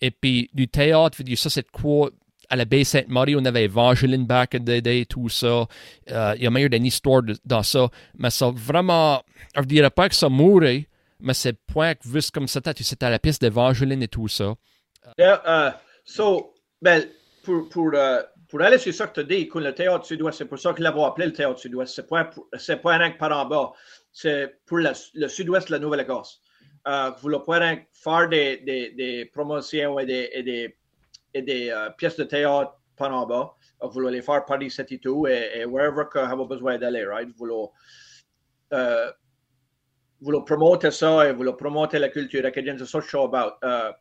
Et 0.00 0.10
puis, 0.10 0.48
du 0.52 0.68
théâtre, 0.68 1.18
ça, 1.34 1.50
c'est 1.50 1.68
quoi? 1.70 2.10
À 2.50 2.56
la 2.56 2.64
baie 2.64 2.84
Sainte-Marie, 2.84 3.36
on 3.36 3.44
avait 3.44 3.64
Evangeline 3.64 4.24
back 4.24 4.54
in 4.54 4.60
the 4.60 4.80
day, 4.80 5.04
tout 5.06 5.28
ça. 5.28 5.66
Euh, 6.10 6.34
il 6.36 6.44
y 6.44 6.46
a 6.46 6.50
meilleur 6.50 6.70
d'une 6.70 6.86
histoire 6.86 7.22
dans 7.44 7.62
ça. 7.62 7.88
Mais 8.16 8.30
ça, 8.30 8.50
vraiment, 8.54 9.22
je 9.54 9.60
ne 9.60 9.66
dirais 9.66 9.90
pas 9.90 10.08
que 10.08 10.14
ça 10.14 10.28
mourait, 10.28 10.88
mais 11.20 11.34
c'est 11.34 11.54
point 11.66 11.94
que, 11.94 12.08
vu 12.08 12.20
comme 12.32 12.46
c'était, 12.46 12.72
tu 12.74 12.84
sais, 12.84 13.02
à 13.02 13.10
la 13.10 13.18
piste 13.18 13.42
d'Evangeline 13.42 14.02
et 14.02 14.08
tout 14.08 14.28
ça. 14.28 14.54
Yeah, 15.18 15.42
uh, 15.46 15.72
so, 16.04 16.54
ben, 16.80 17.04
pour, 17.42 17.68
pour 17.68 17.92
uh, 17.94 18.22
pour 18.48 18.62
aller 18.62 18.78
sur 18.78 18.94
ça 18.94 19.06
que 19.06 19.20
tu 19.20 19.26
dis, 19.26 19.42
écoute, 19.42 19.62
le 19.62 19.74
théâtre 19.74 20.06
sud-ouest, 20.06 20.38
c'est 20.38 20.46
pour 20.46 20.58
ça 20.58 20.72
qu'ils 20.72 20.84
l'avons 20.84 21.04
appelé 21.04 21.26
le 21.26 21.32
théâtre 21.34 21.58
sud-ouest. 21.58 21.94
C'est 21.94 22.08
pas, 22.08 22.30
c'est 22.58 22.78
pas 22.78 23.10
que 23.10 23.18
par 23.18 23.52
en. 23.52 23.74
C'est 24.10 24.60
pour 24.64 24.78
le, 24.78 25.28
sud-ouest 25.28 25.68
de 25.68 25.72
la 25.72 25.78
Nouvelle-Écosse. 25.78 26.40
Euh, 26.86 27.10
vous 27.20 27.30
ne 27.30 27.36
pouvez 27.36 27.86
faire 27.92 28.28
des, 28.28 28.56
des, 28.58 28.90
des, 28.92 29.26
promotions 29.26 29.98
et 29.98 30.06
des, 30.06 30.42
des, 31.34 31.42
des 31.42 31.68
uh, 31.68 31.94
pièces 31.98 32.16
de 32.16 32.24
théâtre 32.24 32.72
par 32.96 33.14
en 33.14 33.26
bas. 33.26 33.54
Vous 33.82 33.90
voulez 33.90 34.12
les 34.12 34.22
faire 34.22 34.44
par 34.46 34.62
ici 34.62 34.80
et 34.88 34.98
tout, 34.98 35.26
et, 35.26 35.66
wherever 35.66 36.04
que 36.10 36.18
vous 36.18 36.32
avez 36.32 36.46
besoin 36.46 36.78
d'aller, 36.78 37.04
right? 37.04 37.28
Vous 37.28 37.36
voulez, 37.36 37.66
uh, 38.72 39.12
vous 40.22 40.42
promouvoir 40.42 40.90
ça 40.90 41.28
et 41.28 41.32
vous 41.32 41.38
voulez 41.38 41.52
promouvoir 41.52 41.90
la 41.92 42.08
culture 42.08 42.44
acadienne, 42.46 42.78
c'est 42.78 42.86
ça 42.86 42.98
que 42.98 43.04
je 43.04 43.08
suis 43.10 43.18
about. 43.18 43.58
Uh, 43.62 43.92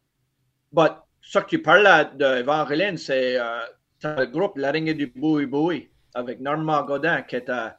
ce 1.22 1.40
que 1.40 1.46
tu 1.48 1.62
parles 1.62 2.16
de 2.16 2.40
Evangeline, 2.40 2.98
c'est 2.98 3.36
uh, 3.36 3.77
le 4.04 4.26
groupe 4.26 4.58
L'araignée 4.58 4.94
du 4.94 5.08
Boui 5.08 5.46
Boui 5.46 5.90
avec 6.14 6.40
Normand 6.40 6.84
Godin 6.84 7.22
qui, 7.24 7.36
était, 7.36 7.70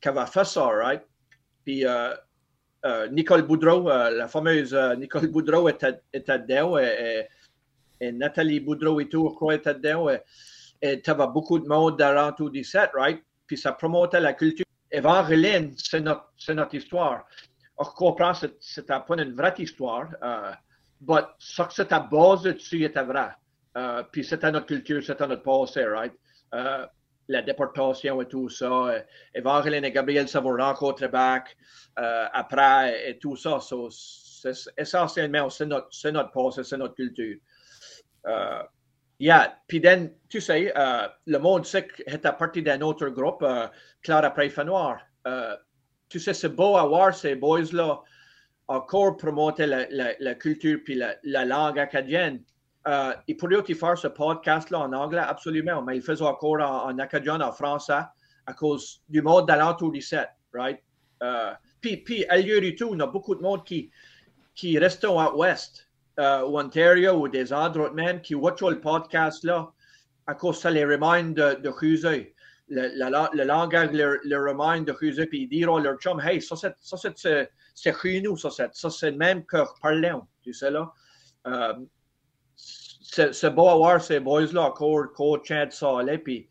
qui 0.00 0.08
avait 0.08 0.26
fait 0.26 0.44
ça, 0.44 0.66
right? 0.66 1.02
Puis, 1.64 1.84
euh, 1.84 2.14
Nicole 3.10 3.42
Boudreau, 3.42 3.88
la 3.88 4.28
fameuse 4.28 4.74
Nicole 4.98 5.28
Boudreau 5.28 5.68
était, 5.68 6.00
était 6.12 6.38
dedans 6.38 6.78
et, 6.78 7.26
Nathalie 8.12 8.60
Boudreau 8.60 9.00
et 9.00 9.08
tout, 9.08 9.28
crois, 9.30 9.56
était 9.56 9.74
dedans. 9.74 10.08
Et 10.80 11.02
tu 11.02 11.10
avais 11.10 11.26
beaucoup 11.26 11.58
de 11.58 11.66
monde 11.66 11.98
dans 11.98 12.32
tout 12.32 12.48
17, 12.48 12.90
right? 12.94 13.22
Puis 13.46 13.58
ça 13.58 13.72
promotait 13.72 14.20
la 14.20 14.34
culture. 14.34 14.64
Evangeline, 14.90 15.74
c'est 15.76 16.00
notre, 16.00 16.32
notre 16.50 16.74
histoire. 16.74 17.26
Je 17.80 17.88
comprends 17.94 18.32
que 18.32 18.46
c'était 18.60 19.00
pas 19.06 19.16
une 19.16 19.34
vraie 19.34 19.54
histoire, 19.58 20.08
mais 21.00 21.20
ce 21.38 21.62
que 21.62 21.72
c'était 21.72 22.00
basé 22.10 22.54
dessus 22.54 22.84
était 22.84 23.02
vrai. 23.02 23.30
Euh, 23.76 24.02
puis 24.10 24.24
c'était 24.24 24.50
notre 24.50 24.66
culture, 24.66 25.02
c'était 25.02 25.26
notre 25.26 25.42
passé, 25.42 25.84
right? 25.84 26.12
Euh, 26.54 26.86
la 27.28 27.42
déportation 27.42 28.22
et 28.22 28.26
tout 28.26 28.48
ça. 28.48 29.04
Evangeline 29.34 29.84
et 29.84 29.92
Gabriel 29.92 30.26
se 30.28 30.38
vont 30.38 30.56
rencontrer 30.56 31.08
back 31.08 31.56
euh, 31.98 32.26
après 32.32 33.10
et 33.10 33.18
tout 33.18 33.36
ça. 33.36 33.60
So, 33.60 33.90
essentiellement, 34.78 35.50
c'est 35.50 35.66
notre, 35.66 36.10
notre 36.10 36.30
passé, 36.30 36.64
c'est 36.64 36.78
notre 36.78 36.94
culture. 36.94 37.36
Yeah, 39.20 39.58
puis 39.66 39.82
tu 40.28 40.40
sais, 40.40 40.72
le 41.26 41.38
monde 41.38 41.66
sait 41.66 41.88
était 42.06 42.32
partie 42.32 42.62
d'un 42.62 42.80
autre 42.80 43.08
groupe, 43.08 43.44
Claire 44.02 44.24
après 44.24 44.48
Fanoir. 44.48 45.00
tu 46.08 46.20
sais, 46.20 46.32
c'est 46.32 46.48
beau 46.48 46.76
à 46.76 46.86
voir 46.86 47.14
ces 47.14 47.34
boys-là 47.34 48.00
encore 48.68 49.16
promoter 49.16 49.66
la, 49.66 49.86
la, 49.90 50.34
culture 50.34 50.78
puis 50.84 50.94
la 50.94 51.44
langue 51.44 51.78
acadienne. 51.78 52.42
Euh, 52.86 53.12
il 53.26 53.36
pourrait 53.36 53.56
aussi 53.56 53.74
faire 53.74 53.98
ce 53.98 54.08
podcast-là 54.08 54.78
en 54.78 54.92
anglais, 54.92 55.20
absolument, 55.20 55.82
mais 55.82 55.96
il 55.96 56.02
faisait 56.02 56.24
encore 56.24 56.60
en, 56.60 56.90
en, 56.90 56.98
acadien, 56.98 57.40
en 57.40 57.52
français, 57.52 58.00
à 58.46 58.52
cause 58.54 59.02
du 59.08 59.20
mode 59.20 59.46
d'alentour 59.46 59.92
17, 59.92 60.28
right? 60.54 60.82
Euh, 61.22 61.52
puis, 61.80 61.98
puis, 61.98 62.24
ailleurs 62.28 62.62
et 62.62 62.74
tout, 62.74 62.94
y 62.94 63.02
a 63.02 63.06
beaucoup 63.06 63.34
de 63.34 63.42
monde 63.42 63.64
qui, 63.64 63.90
qui 64.54 64.78
restent 64.78 65.04
à 65.04 65.34
ouest, 65.34 65.88
euh, 66.18 66.46
ou 66.46 66.58
Ontario, 66.58 67.12
ou 67.12 67.28
des 67.28 67.52
endroits 67.52 67.92
même, 67.92 68.20
qui 68.20 68.34
watchent 68.34 68.62
le 68.62 68.80
podcast-là, 68.80 69.70
à 70.26 70.34
cause 70.34 70.60
ça 70.60 70.70
les 70.70 70.84
remind 70.84 71.34
de, 71.34 71.60
de 71.60 71.72
Le, 72.70 73.34
le, 73.34 73.44
langage 73.44 73.90
les 73.92 74.36
remind 74.36 74.86
de 74.86 74.92
Crusoe, 74.92 75.26
puis 75.26 75.42
ils 75.42 75.48
diront 75.48 75.76
à 75.76 75.80
leur 75.80 75.98
chum, 75.98 76.20
hey, 76.20 76.40
ça 76.40 76.54
c'est, 76.56 76.74
c'est, 77.16 77.50
chez 77.74 78.20
nous, 78.20 78.36
ça 78.36 78.50
c'est, 78.50 78.74
ça 78.74 79.10
même 79.10 79.44
que 79.44 79.58
parlons, 79.80 80.26
tu 80.42 80.52
sais 80.52 80.70
là. 80.70 80.92
Euh, 81.46 81.74
c'est 83.10 83.50
beau 83.50 83.68
à 83.68 83.74
voir 83.74 84.02
ces 84.02 84.20
boys-là 84.20 84.72
coachant 84.72 85.66
de 85.66 85.70
ça, 85.70 86.02
là, 86.02 86.18
puis, 86.18 86.48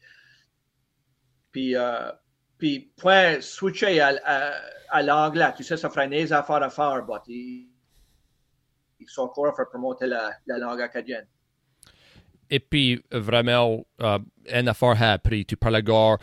puis, 1.52 1.76
euh, 1.76 2.12
puis 2.58 2.92
point 2.98 3.40
switcher 3.42 4.00
à, 4.00 4.14
à, 4.26 4.54
à 4.90 5.04
l'anglais, 5.04 5.54
tu 5.56 5.64
sais, 5.64 5.78
ça 5.78 5.90
ferait 5.90 6.08
des 6.08 6.34
affaires 6.34 6.64
à 6.64 6.70
faire, 6.70 7.06
mais 7.08 7.16
ils, 7.28 7.68
ils 9.00 9.10
sont 9.10 9.24
encore 9.24 9.56
faire 9.56 9.70
promouvoir 9.70 9.98
la, 10.02 10.32
la 10.48 10.58
langue 10.58 10.82
acadienne. 10.82 11.28
Et 12.50 12.60
puis, 12.60 13.04
vraiment, 13.12 13.86
euh, 14.02 14.20
une 14.52 14.70
affaire 14.70 15.02
appris, 15.04 15.46
tu 15.46 15.58
parles 15.58 15.76
encore 15.76 16.18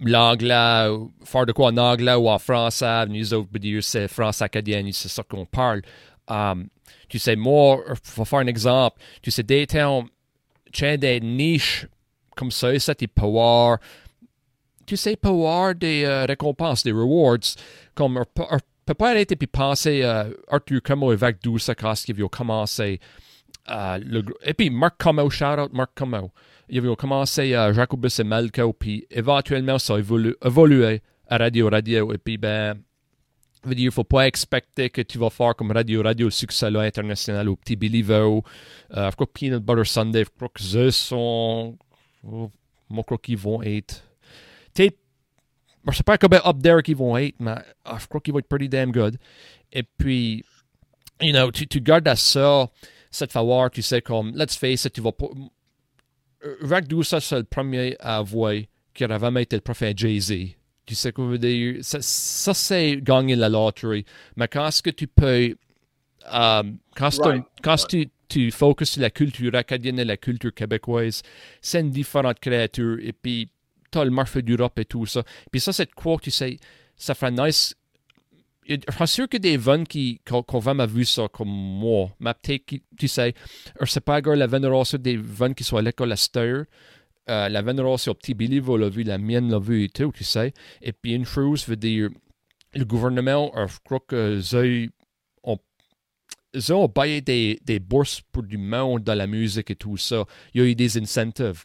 l'anglais, 0.00 0.88
faire 1.24 1.46
de 1.46 1.52
quoi 1.52 1.68
en 1.68 1.76
anglais 1.78 2.14
ou 2.14 2.28
en 2.28 2.38
français, 2.38 3.06
nous 3.06 3.32
autres, 3.32 3.48
c'est 3.80 4.08
français 4.08 4.44
acadien, 4.44 4.86
c'est 4.92 5.08
ça 5.08 5.22
qu'on 5.22 5.46
parle. 5.46 5.82
Um, 6.28 6.68
tu 7.08 7.18
sais, 7.18 7.36
moi, 7.36 7.82
pour 8.14 8.28
faire 8.28 8.40
un 8.40 8.46
exemple, 8.46 9.00
tu 9.22 9.30
sais, 9.30 9.42
des 9.42 9.66
temps, 9.66 10.06
tu 10.72 10.98
des 10.98 11.20
niches 11.20 11.86
comme 12.36 12.50
ça, 12.50 12.78
ça, 12.78 12.94
tu 12.94 13.08
peux 13.08 13.24
avoir, 13.24 13.78
tu 14.86 14.96
sais, 14.96 15.16
peux 15.16 15.28
avoir 15.28 15.74
des 15.74 16.04
euh, 16.04 16.26
récompenses, 16.26 16.82
des 16.84 16.92
rewards, 16.92 17.56
comme, 17.94 18.22
peut 18.84 18.94
pas 18.94 19.10
arrêter 19.10 19.34
puis 19.34 19.46
penser, 19.46 20.02
euh, 20.02 20.30
Arthur 20.48 20.80
Como 20.82 21.10
avec 21.10 21.42
Douce 21.42 21.70
quand 21.76 21.94
il 22.06 22.22
a 22.22 22.28
commencé, 22.28 23.00
euh, 23.68 23.98
le, 24.04 24.24
et 24.44 24.54
puis 24.54 24.70
Marc 24.70 25.02
Como, 25.02 25.28
shout 25.30 25.58
out 25.58 25.72
Marc 25.72 25.90
Como, 25.96 26.30
il 26.68 26.88
a 26.88 26.96
commencé 26.96 27.54
à 27.54 27.72
Jacobus 27.72 28.20
et 28.20 28.24
Malco, 28.24 28.72
puis 28.72 29.06
éventuellement 29.10 29.78
ça 29.78 29.94
a 29.94 29.98
évolué 29.98 31.02
à 31.28 31.38
Radio 31.38 31.68
Radio, 31.68 32.12
et 32.12 32.18
puis 32.18 32.36
ben, 32.36 32.78
veut 33.66 33.74
dire, 33.74 33.92
faut 33.92 34.04
pas 34.04 34.26
expecter 34.26 34.90
que 34.90 35.02
tu 35.02 35.18
vas 35.18 35.30
faire 35.30 35.54
comme 35.54 35.70
Radio 35.70 36.02
Radio 36.02 36.30
succès 36.30 36.66
international 36.66 37.48
au 37.48 37.56
petit 37.56 37.76
Vaux. 38.02 38.42
Euh, 38.94 39.10
je 39.10 39.14
crois 39.14 39.26
que 39.26 39.32
Peanut 39.32 39.62
Butter 39.62 39.84
Sunday, 39.84 40.24
je 40.24 40.30
crois 40.30 40.48
que 40.48 40.62
ce 40.62 40.90
sont. 40.90 41.76
Oh, 42.24 42.50
je 42.90 43.00
crois 43.02 43.18
qu'ils 43.18 43.36
vont 43.36 43.62
être. 43.62 44.02
Tu 44.74 44.90
je 45.88 45.96
sais 45.96 46.02
pas 46.02 46.18
combien 46.18 46.40
up 46.44 46.56
there 46.62 46.82
qu'ils 46.82 46.96
vont 46.96 47.16
être, 47.16 47.36
mais 47.38 47.54
oh, 47.86 47.96
je 47.98 48.06
crois 48.06 48.20
qu'ils 48.20 48.32
vont 48.32 48.40
être 48.40 48.48
pretty 48.48 48.68
damn 48.68 48.90
good. 48.90 49.18
Et 49.72 49.82
puis, 49.82 50.44
you 51.20 51.32
know, 51.32 51.50
tu, 51.50 51.80
gardes 51.80 52.12
ça, 52.16 52.68
cette 53.10 53.32
faveur, 53.32 53.70
tu 53.70 53.82
sais, 53.82 54.02
comme, 54.02 54.32
let's 54.34 54.56
face 54.56 54.84
it, 54.84 54.92
tu 54.92 55.00
vas 55.00 55.12
pas. 55.12 55.28
Rack 56.62 56.88
Douce, 56.88 57.14
c'est 57.18 57.38
le 57.38 57.44
premier 57.44 57.96
à 58.00 58.18
avouer 58.18 58.68
qu'il 58.94 59.10
avait 59.10 59.26
jamais 59.26 59.42
été 59.42 59.56
le 59.56 59.62
prophète 59.62 59.98
Jay-Z. 59.98 60.56
Tu 60.86 60.94
sais 60.94 61.12
quoi 61.12 61.26
veut 61.26 61.38
dire? 61.38 61.78
Ça, 61.82 61.98
ça 62.00 62.54
c'est 62.54 62.96
gagner 63.02 63.36
la 63.36 63.48
loterie. 63.48 64.04
Mais 64.36 64.48
quand 64.48 64.66
est-ce 64.68 64.82
que 64.82 64.90
tu 64.90 65.06
peux. 65.06 65.56
Um, 66.32 66.78
quand, 66.96 67.10
right. 67.22 67.44
quand 67.62 67.76
right. 67.76 67.88
tu, 67.88 68.08
tu 68.28 68.50
focuses 68.50 68.90
sur 68.90 69.02
la 69.02 69.10
culture 69.10 69.54
acadienne 69.54 69.98
et 69.98 70.04
la 70.04 70.16
culture 70.16 70.52
québécoise, 70.52 71.22
c'est 71.60 71.80
une 71.80 71.90
différente 71.90 72.40
créature. 72.40 72.98
Et 73.00 73.12
puis, 73.12 73.48
tu 73.90 73.98
as 73.98 74.04
le 74.04 74.10
marché 74.10 74.42
d'Europe 74.42 74.78
et 74.78 74.84
tout 74.84 75.06
ça. 75.06 75.22
Puis 75.50 75.60
ça, 75.60 75.72
c'est 75.72 75.92
quoi, 75.92 76.18
tu 76.20 76.30
sais, 76.30 76.58
ça 76.96 77.14
fait 77.14 77.30
nice. 77.30 77.74
Je 78.68 78.74
suis 78.74 79.06
sûr 79.06 79.28
que 79.28 79.36
des 79.36 79.56
vannes 79.56 79.86
qui, 79.86 80.20
qu'on 80.26 80.42
qu 80.42 80.58
vraiment 80.58 80.86
vu 80.86 81.04
ça 81.04 81.28
comme 81.32 81.48
moi, 81.48 82.10
mais 82.18 82.34
peut-être, 82.34 82.64
tu 82.98 83.06
sais, 83.06 83.32
je 83.80 83.86
sais 83.86 84.00
pas, 84.00 84.20
la 84.20 84.46
vénération 84.48 84.98
des 84.98 85.16
vannes 85.16 85.54
qui 85.54 85.62
sont 85.62 85.76
à 85.76 85.82
l'école 85.82 86.10
à 86.10 86.16
Steur, 86.16 86.64
euh, 87.28 87.48
la 87.48 87.62
vénération 87.62 88.14
petit 88.14 88.34
Billy 88.34 88.60
va 88.60 88.78
l'a 88.78 88.88
vu, 88.88 89.02
la 89.02 89.18
mienne 89.18 89.50
l'a 89.50 89.58
vu 89.58 89.84
et 89.84 89.88
tout, 89.88 90.12
tu 90.12 90.24
sais. 90.24 90.52
Et 90.82 90.92
puis 90.92 91.14
une 91.14 91.24
chose 91.24 91.66
veut 91.66 91.76
dire, 91.76 92.10
le 92.74 92.84
gouvernement, 92.84 93.52
euh, 93.56 93.66
je 93.66 93.78
crois 93.84 94.00
que 94.00 94.40
ils 96.54 96.72
ont, 96.72 96.88
payé 96.88 97.20
des, 97.20 97.80
bourses 97.80 98.22
pour 98.32 98.42
du 98.42 98.56
monde 98.56 99.02
dans 99.02 99.14
la 99.14 99.26
musique 99.26 99.70
et 99.70 99.76
tout 99.76 99.98
ça. 99.98 100.24
Il 100.54 100.62
y 100.62 100.64
a 100.64 100.66
eu 100.68 100.74
des 100.74 100.96
incentives. 100.96 101.64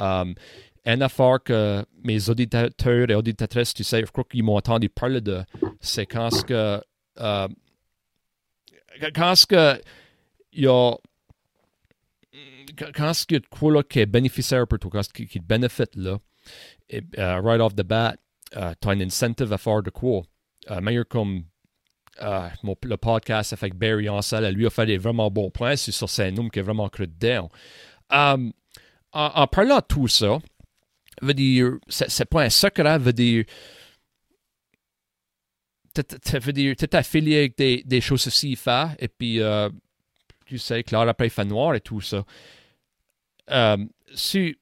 Um, 0.00 0.34
une 0.84 1.02
affaire 1.02 1.38
que 1.44 1.84
mes 2.02 2.28
auditeurs 2.28 2.70
et 3.08 3.14
auditrices, 3.14 3.72
tu 3.72 3.84
sais, 3.84 4.00
je 4.00 4.10
crois 4.10 4.24
qu'ils 4.24 4.42
m'ont 4.42 4.56
entendu 4.56 4.88
parler 4.88 5.20
de, 5.20 5.44
c'est 5.80 6.06
quand 6.06 6.30
ce 6.30 6.42
que, 6.42 6.82
euh, 7.20 7.48
quand 9.14 9.36
ce 9.36 9.46
que, 9.46 9.80
il 10.52 10.64
y 10.64 10.66
a, 10.66 10.92
quand 12.94 13.14
ce 13.14 13.26
qu'il 13.26 13.36
y 13.36 13.38
a 13.38 13.40
de 13.40 13.46
quoi 13.46 13.72
là, 13.72 13.82
qui 13.82 14.00
est 14.00 14.06
bénéficiaire 14.06 14.66
pour 14.66 14.78
toi, 14.78 14.90
quand 14.90 15.02
ce 15.02 15.10
qui, 15.10 15.26
qui 15.26 15.40
te 15.40 15.44
bénéficie 15.44 15.90
là, 15.96 16.18
et, 16.88 17.02
uh, 17.16 17.40
right 17.40 17.60
off 17.60 17.74
the 17.74 17.82
bat, 17.82 18.16
uh, 18.54 18.74
tu 18.80 18.88
as 18.88 18.92
un 18.92 19.00
incentive 19.00 19.52
à 19.52 19.58
faire 19.58 19.82
de 19.82 19.90
quoi? 19.90 20.22
Uh, 20.68 20.80
meilleur 20.80 21.06
comme 21.08 21.44
uh, 22.20 22.48
mon, 22.62 22.76
le 22.82 22.96
podcast 22.96 23.52
avec 23.52 23.74
Barry 23.74 24.08
Ansel, 24.08 24.52
lui 24.54 24.66
a 24.66 24.70
fait 24.70 24.86
des 24.86 24.98
vraiment 24.98 25.30
bons 25.30 25.50
points 25.50 25.76
sur 25.76 26.08
ce 26.08 26.30
nom 26.30 26.48
qui 26.48 26.58
est 26.58 26.62
vraiment 26.62 26.88
cru 26.88 27.06
dedans. 27.06 27.50
Um, 28.10 28.52
en, 29.12 29.46
parlant 29.46 29.78
de 29.78 29.84
tout 29.86 30.08
ça, 30.08 30.38
veut 31.20 31.34
dire, 31.34 31.72
c'est 31.88 32.24
pas 32.24 32.44
un 32.44 32.50
secret, 32.50 32.98
veut 32.98 33.12
dire, 33.12 33.44
tu 35.94 36.00
es 36.00 36.96
affilié 36.96 37.36
avec 37.38 37.58
des, 37.58 37.82
des 37.84 38.00
choses 38.00 38.26
aussi 38.26 38.58
et 38.98 39.08
puis, 39.08 39.40
tu 40.44 40.58
sais, 40.58 40.82
Claire 40.82 41.08
après 41.08 41.26
il 41.26 41.30
fait 41.30 41.44
noir 41.44 41.74
et 41.74 41.80
tout 41.80 42.00
ça. 42.00 42.24
Um, 43.48 43.90
si, 44.14 44.56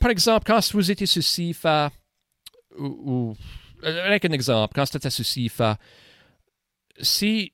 par 0.00 0.10
exemple, 0.10 0.44
quand 0.46 0.72
vous 0.72 0.90
étiez 0.90 1.06
sur 1.06 1.22
CIFA, 1.22 1.90
ou, 2.78 2.86
ou 2.86 3.36
avec 3.82 4.24
un 4.24 4.32
exemple, 4.32 4.72
quand 4.74 4.86
c'était 4.86 5.10
sur 5.10 5.24
CIFA, 5.24 5.78
si, 7.00 7.52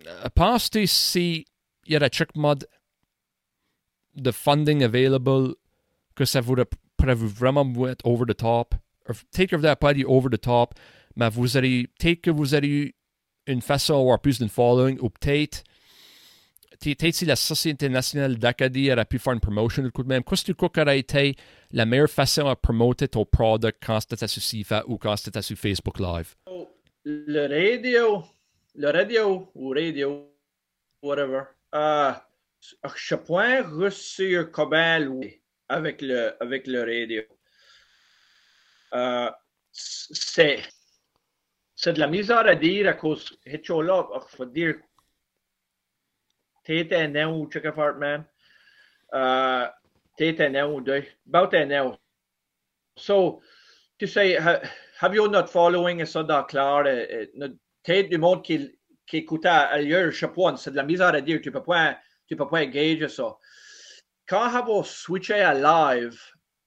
uh, 0.00 0.28
penses-tu 0.34 0.86
si 0.86 1.46
il 1.86 1.92
y 1.92 1.96
a 1.96 2.02
un 2.02 2.08
check 2.08 2.34
mode 2.36 2.66
de 4.14 4.30
funding 4.30 4.82
available 4.84 5.54
que 6.14 6.24
ça 6.24 6.40
vous 6.40 6.56
pourrait 6.96 7.14
vraiment 7.14 7.64
être 7.88 8.06
over 8.06 8.24
the 8.26 8.36
top, 8.36 8.74
peut-être 9.04 9.50
que 9.50 9.56
vous 9.56 9.62
n'avez 9.62 9.76
pas 9.76 9.94
dit 9.94 10.04
over 10.04 10.28
the 10.30 10.40
top, 10.40 10.74
mais 11.16 11.28
vous 11.28 11.56
allez, 11.56 11.88
peut-être 11.98 12.20
que 12.20 12.30
vous 12.30 12.54
avez 12.54 12.94
une 13.46 13.62
façon 13.62 13.98
d'avoir 13.98 14.20
plus 14.20 14.38
d'un 14.38 14.48
following, 14.48 14.98
ou 15.00 15.10
peut-être 15.10 15.64
si 16.82 17.24
la 17.24 17.36
Société 17.36 17.88
nationale 17.88 18.36
d'Acadie 18.36 18.92
aurait 18.92 19.04
pu 19.04 19.18
faire 19.18 19.32
une 19.32 19.40
promotion 19.40 19.82
de 19.82 19.88
coup 19.88 20.02
de 20.02 20.08
même, 20.08 20.24
qu'est-ce 20.24 20.42
que 20.42 20.46
tu 20.46 20.54
crois 20.54 20.68
qu'aurait 20.68 20.98
été 20.98 21.36
la 21.70 21.86
meilleure 21.86 22.10
façon 22.10 22.46
à 22.46 22.56
promouvoir 22.56 23.08
ton 23.10 23.24
produit 23.24 23.70
quand 23.84 24.00
c'était 24.00 24.28
sur 24.28 24.42
CIFA 24.42 24.84
ou 24.86 24.98
quand 24.98 25.16
c'était 25.16 25.42
sur 25.42 25.56
Facebook 25.56 25.98
Live? 25.98 26.34
Le 27.04 27.46
radio, 27.46 28.24
le 28.74 28.90
radio 28.90 29.50
ou 29.54 29.70
radio, 29.70 30.28
whatever, 31.02 31.42
uh, 31.74 32.12
je 32.60 33.14
point 33.14 33.62
reçu 33.62 34.38
comment 34.52 35.20
avec 35.68 36.02
le, 36.02 36.34
avec 36.42 36.66
le 36.66 36.80
radio. 36.80 37.22
Uh, 38.92 39.30
c'est 39.72 40.62
c'est 41.82 41.94
de 41.94 41.98
la 41.98 42.06
misère 42.06 42.46
à 42.46 42.54
dire 42.54 42.88
à 42.88 42.92
cause, 42.92 43.36
là, 43.44 44.08
il 44.14 44.36
faut 44.36 44.44
dire, 44.44 44.76
an 46.68 47.16
ou 47.34 47.48
check 47.48 47.66
out, 47.66 47.98
man. 47.98 48.24
Uh, 49.12 49.68
ou 50.20 50.80
deux, 50.80 51.04
about 51.26 51.54
an. 51.54 51.96
So, 52.96 53.40
tu 53.98 54.06
sais, 54.06 54.38
have 55.00 55.14
you 55.14 55.28
not 55.28 55.48
following 55.48 56.04
ça 56.04 56.22
dans 56.22 56.44
clair, 56.44 56.84
t'es 57.82 58.04
du 58.04 58.18
monde 58.18 58.42
qui, 58.42 58.70
qui 59.06 59.18
écoute 59.18 59.46
ailleurs, 59.46 60.10
je 60.10 60.18
sais 60.18 60.28
pas, 60.28 60.56
c'est 60.56 60.70
de 60.70 60.76
la 60.76 60.84
misère 60.84 61.14
à 61.14 61.20
dire, 61.20 61.40
tu 61.42 61.50
peux 61.50 61.62
pas, 61.62 61.98
tu 62.26 62.36
peux 62.36 62.46
pas 62.46 62.62
engager 62.62 63.08
ça. 63.08 63.36
Quand 64.28 64.64
vous 64.64 64.84
switché 64.84 65.34
à 65.34 65.54
live, 65.54 66.18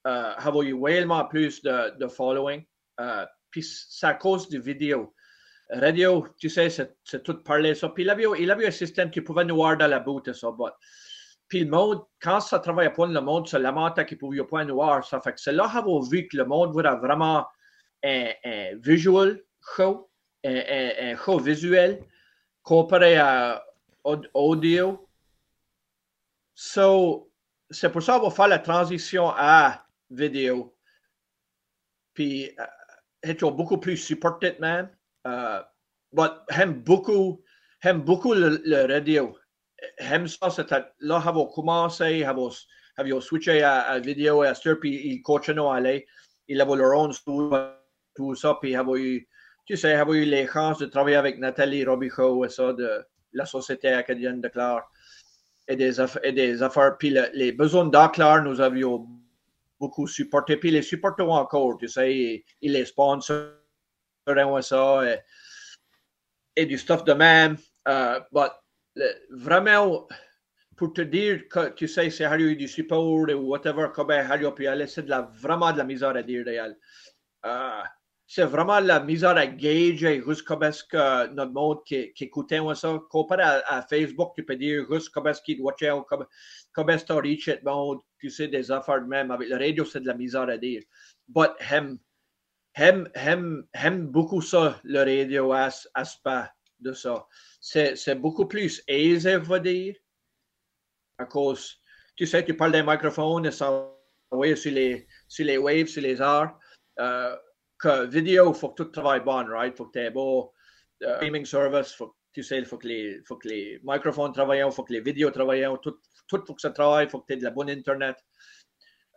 uh, 0.05 0.35
avez 0.37 0.69
eu 0.69 0.79
vraiment 0.79 1.25
plus 1.25 1.61
de, 1.63 1.97
de 1.97 2.07
following, 2.07 2.63
uh, 2.99 3.25
puis 3.49 3.63
c'est 3.63 4.07
à 4.07 4.13
cause 4.13 4.49
du 4.49 4.59
vidéo. 4.59 5.14
Radio, 5.69 6.27
tu 6.37 6.49
sais, 6.49 6.69
c'est 6.69 7.23
tout 7.23 7.41
parler 7.43 7.73
ça. 7.73 7.89
Puis 7.89 8.03
il 8.03 8.09
avait, 8.09 8.25
il 8.39 8.51
avait 8.51 8.67
un 8.67 8.71
système 8.71 9.09
qui 9.09 9.21
pouvait 9.21 9.45
nous 9.45 9.55
voir 9.55 9.77
dans 9.77 9.87
la 9.87 9.99
boute, 9.99 10.31
ça. 10.31 10.49
Puis 11.47 11.63
le 11.63 11.69
monde, 11.69 12.03
quand 12.21 12.39
ça 12.39 12.59
travaille 12.59 12.93
pas, 12.93 13.07
le 13.07 13.21
monde 13.21 13.47
se 13.47 13.57
lamentait 13.57 14.05
qu'il 14.05 14.17
ne 14.17 14.19
pouvait 14.19 14.43
pas 14.43 14.63
nous 14.63 14.75
voir. 14.75 15.05
Ça 15.07 15.19
fait 15.21 15.33
que 15.33 15.39
c'est 15.39 15.53
là 15.53 15.69
qu'on 15.83 16.01
a 16.01 16.09
vu 16.09 16.27
que 16.27 16.37
le 16.37 16.45
monde 16.45 16.71
voulait 16.71 16.95
vraiment 16.95 17.45
un, 18.03 18.31
visual 18.75 19.41
show, 19.75 20.09
un, 20.43 20.61
un, 21.01 21.15
show 21.15 21.39
visuel 21.39 22.03
comparé 22.61 23.17
à 23.17 23.63
audio. 24.03 25.07
So, 26.53 27.31
c'est 27.69 27.91
pour 27.91 28.01
ça 28.01 28.19
qu'on 28.19 28.29
va 28.29 28.35
faire 28.35 28.47
la 28.47 28.59
transition 28.59 29.29
à 29.29 29.85
vidéo. 30.09 30.75
Puis, 32.13 32.55
uh, 33.23 33.33
beaucoup 33.51 33.77
plus 33.77 33.97
supported, 33.97 34.59
man. 34.59 34.94
Uh, 35.25 35.63
but 36.13 36.43
j'aime 36.51 36.83
beaucoup, 36.83 37.41
j'aime 37.81 38.01
beaucoup 38.01 38.33
le, 38.33 38.61
le 38.63 38.85
radio. 38.85 39.35
J'aime 39.99 40.27
ça, 40.27 40.49
c'était 40.49 40.85
là, 40.99 41.21
avons 41.25 41.47
commencé, 41.47 42.23
avons, 42.23 42.51
switché 43.19 43.63
à, 43.63 43.81
à 43.81 43.99
vidéo 43.99 44.43
et 44.43 44.47
à 44.47 44.53
ce 44.53 44.69
puis 44.69 44.95
ils 45.07 45.21
continuent 45.21 45.71
à 45.71 45.75
aller. 45.75 46.05
Ils 46.47 46.61
avaient 46.61 46.75
leur 46.75 46.97
own 46.97 47.11
tout 48.15 48.35
ça, 48.35 48.57
puis 48.61 48.75
eu, 48.95 49.27
tu 49.65 49.75
sais, 49.75 49.93
avons 49.93 50.13
eu 50.13 50.25
les 50.25 50.47
chances 50.47 50.77
de 50.77 50.85
travailler 50.85 51.17
avec 51.17 51.39
Nathalie 51.39 51.83
Robichaud 51.83 52.45
et 52.45 52.49
ça, 52.49 52.71
de 52.73 53.03
la 53.33 53.45
Société 53.45 53.89
acadienne 53.89 54.41
de 54.41 54.47
Clare 54.47 54.87
et 55.67 55.75
des, 55.75 55.99
et 55.99 56.31
affaires. 56.61 56.97
Puis 56.97 57.09
le, 57.09 57.27
les 57.33 57.51
besoins 57.51 57.85
d'Aclar, 57.85 58.43
nous 58.43 58.61
avions 58.61 59.07
beaucoup 59.79 60.07
supporté, 60.07 60.55
puis 60.57 60.71
les 60.71 60.83
supportons 60.83 61.31
encore, 61.31 61.77
tu 61.77 61.87
sais, 61.87 62.45
ils 62.61 62.71
les 62.71 62.85
sponsors 64.25 64.63
ça 64.63 65.13
et, 65.13 65.19
et, 66.55 66.65
du 66.65 66.77
stuff 66.77 67.03
de 67.03 67.13
même. 67.13 67.57
Uh, 67.87 68.19
but 68.31 68.51
le, 68.95 69.11
vraiment, 69.31 70.07
pour 70.75 70.93
te 70.93 71.01
dire 71.01 71.47
que 71.49 71.69
tu 71.69 71.87
sais, 71.87 72.09
c'est 72.09 72.25
eu 72.39 72.55
du 72.55 72.67
support 72.67 73.29
ou 73.29 73.49
whatever, 73.49 73.87
comme 73.93 74.11
Harry 74.11 74.45
pu 74.55 74.67
aller, 74.67 74.87
c'est 74.87 75.03
de 75.03 75.09
la, 75.09 75.21
vraiment 75.21 75.71
de 75.71 75.77
la 75.77 75.83
misère 75.83 76.15
à 76.15 76.23
dire 76.23 76.45
réel. 76.45 76.77
Uh, 77.45 77.83
c'est 78.27 78.45
vraiment 78.45 78.79
la 78.79 78.99
misère 78.99 79.37
à 79.37 79.45
gager 79.45 80.23
juste 80.25 80.43
comme 80.43 80.63
est-ce 80.63 80.83
que 80.83 81.27
notre 81.33 81.51
monde 81.51 81.83
qui, 81.85 82.11
qui 82.13 82.23
écoutait 82.23 82.59
ça, 82.73 82.99
comparé 83.09 83.43
à, 83.43 83.63
à, 83.67 83.81
Facebook, 83.83 84.33
tu 84.35 84.43
peux 84.43 84.55
dire 84.55 84.83
juste 84.89 85.09
comme 85.09 85.27
est-ce 85.27 85.41
qu'il 85.43 85.61
watch 85.61 85.83
out, 85.83 86.05
comme, 86.07 86.25
comme 86.73 86.89
est-ce 86.89 87.05
que 87.05 87.13
tu 87.13 87.19
reach 87.19 87.47
it, 87.47 87.63
monde, 87.63 87.99
tu 88.19 88.29
sais, 88.31 88.47
des 88.47 88.71
affaires 88.71 89.01
de 89.01 89.07
même. 89.07 89.29
Avec 89.29 89.49
la 89.49 89.59
radio, 89.59 89.85
c'est 89.85 89.99
de 89.99 90.07
la 90.07 90.15
misère 90.15 90.49
à 90.49 90.57
dire. 90.57 90.81
But 91.27 91.51
him, 91.59 91.99
J'aime, 92.77 93.09
j'aime, 93.15 94.07
beaucoup 94.07 94.41
ça, 94.41 94.79
le 94.83 94.99
radio 94.99 95.53
aspect 95.53 96.49
de 96.79 96.91
ça. 96.91 97.25
C'est, 97.61 98.15
beaucoup 98.15 98.47
plus 98.47 98.83
aisé, 98.87 99.37
je 99.41 99.57
dire, 99.59 99.95
à 101.17 101.25
cause, 101.25 101.81
tu 102.17 102.25
sais, 102.25 102.43
tu 102.43 102.53
parles 102.55 102.73
d'un 102.73 102.85
microphone 102.85 103.45
et 103.45 103.51
ça 103.51 103.91
oui, 104.31 104.57
sur 104.57 104.71
les, 104.71 105.07
sur 105.27 105.45
les 105.45 105.57
waves, 105.57 105.87
sur 105.87 106.01
les 106.01 106.19
arts. 106.19 106.59
Euh, 106.99 107.35
que 107.77 108.05
vidéo, 108.07 108.51
il 108.53 108.59
faut 108.59 108.69
que 108.69 108.83
tout 108.83 108.91
travaille 108.91 109.21
bon, 109.21 109.45
right? 109.47 109.73
Il 109.73 109.77
faut 109.77 109.85
que 109.85 109.93
tu 109.93 109.99
aies 109.99 110.09
beau 110.09 110.53
uh, 111.01 111.15
streaming 111.15 111.45
service, 111.45 111.93
faut, 111.93 112.15
tu 112.33 112.43
sais, 112.43 112.57
il 112.57 112.65
faut 112.65 112.77
que 112.77 112.87
les, 112.87 113.21
faut 113.25 113.37
que 113.37 113.47
les 113.47 113.79
microphones 113.83 114.31
travaillent, 114.33 114.63
il 114.65 114.71
faut 114.71 114.83
que 114.83 114.93
les 114.93 115.01
vidéos 115.01 115.31
travaillent, 115.31 115.67
tout, 115.81 115.99
tout 116.27 116.43
faut 116.45 116.55
que 116.55 116.61
ça 116.61 116.71
travaille, 116.71 117.05
il 117.05 117.09
faut 117.09 117.19
que 117.19 117.27
tu 117.27 117.33
aies 117.33 117.37
de 117.37 117.43
la 117.43 117.51
bonne 117.51 117.69
Internet. 117.69 118.17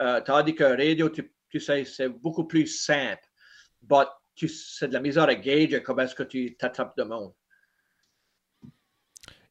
Euh, 0.00 0.20
tandis 0.20 0.54
que 0.54 0.64
radio, 0.64 1.09
tu, 1.09 1.32
tu 1.48 1.61
sais, 1.61 1.85
c'est 1.85 2.09
beaucoup 2.09 2.46
plus 2.46 2.66
simple 2.66 3.27
but 3.82 4.08
c'est 4.46 4.88
de 4.88 4.92
la 4.92 5.00
misère 5.00 5.24
à 5.24 5.34
gauge 5.34 5.82
comment 5.82 6.02
est-ce 6.02 6.14
que 6.14 6.22
tu 6.22 6.56
t'attrapes 6.56 6.96
de 6.96 7.02
monde. 7.02 7.32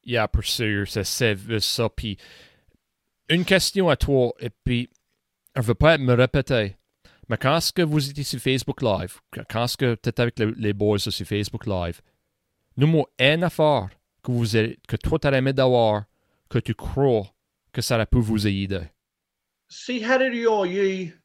Yeah, 0.06 0.28
pour 0.30 0.46
sûr, 0.46 0.88
c'est 0.88 1.04
ça. 1.04 1.90
Puis, 1.90 2.18
une 3.28 3.44
question 3.44 3.90
à 3.90 3.98
toi, 3.98 4.34
et 4.40 4.50
puis, 4.50 4.90
je 5.54 5.62
ne 5.62 5.66
veux 5.66 5.76
pas 5.76 5.98
me 5.98 6.14
répéter, 6.14 6.78
mais 7.28 7.38
quand 7.38 7.58
est-ce 7.58 7.74
que 7.74 7.82
vous 7.82 8.10
étiez 8.10 8.24
sur 8.24 8.40
Facebook 8.40 8.82
Live, 8.82 9.20
quand 9.50 9.66
est-ce 9.66 9.76
que 9.76 9.96
tu 9.96 10.10
étais 10.10 10.22
avec 10.22 10.40
les, 10.40 10.72
boys 10.72 11.00
sur 11.00 11.12
Facebook 11.12 11.66
Live, 11.66 12.02
nous 12.78 13.06
une 13.20 13.44
affaire 13.44 13.90
que, 14.24 14.32
vous 14.32 14.46
que 14.88 14.96
toi 14.96 15.20
tu 15.20 15.28
aimé 15.28 15.52
d'avoir, 15.52 16.06
que 16.50 16.60
tu 16.60 16.74
crois 16.74 17.26
que 17.74 17.82
ça 17.82 18.06
pu 18.06 18.22
vous 18.22 18.48
aider. 18.48 18.84
Si 19.68 20.02
Harry 20.06 20.44
eu 20.44 21.22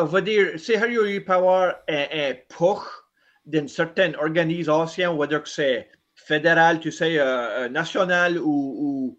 on 0.00 0.04
va 0.04 0.20
dire, 0.20 0.52
c'est 0.58 0.76
il 1.06 1.24
peut 1.24 1.32
avoir 1.32 1.76
un, 1.88 2.06
un 2.12 2.34
push 2.48 2.84
d'une 3.44 3.68
certaine 3.68 4.14
organisation, 4.16 5.12
on 5.12 5.16
que 5.40 5.48
c'est 5.48 5.88
fédéral, 6.14 6.80
tu 6.80 6.92
sais, 6.92 7.18
national 7.70 8.38
ou, 8.38 9.18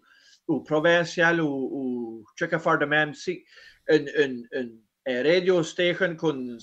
provincial 0.64 1.40
ou, 1.40 2.24
chose 2.36 2.78
de 2.78 2.84
même. 2.84 3.14
Si 3.14 3.44
une, 3.88 4.08
une, 4.16 4.48
une, 4.52 4.78
une 5.06 5.26
radio 5.26 5.62
station 5.62 6.14
comme 6.16 6.58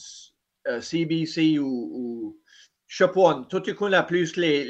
CBC 0.82 1.60
ou, 1.60 1.68
ou 1.68 2.40
je 2.88 3.04
sais 3.04 3.12
pas, 3.12 3.46
tout 3.50 3.62
plus 4.04 4.38
les, 4.38 4.64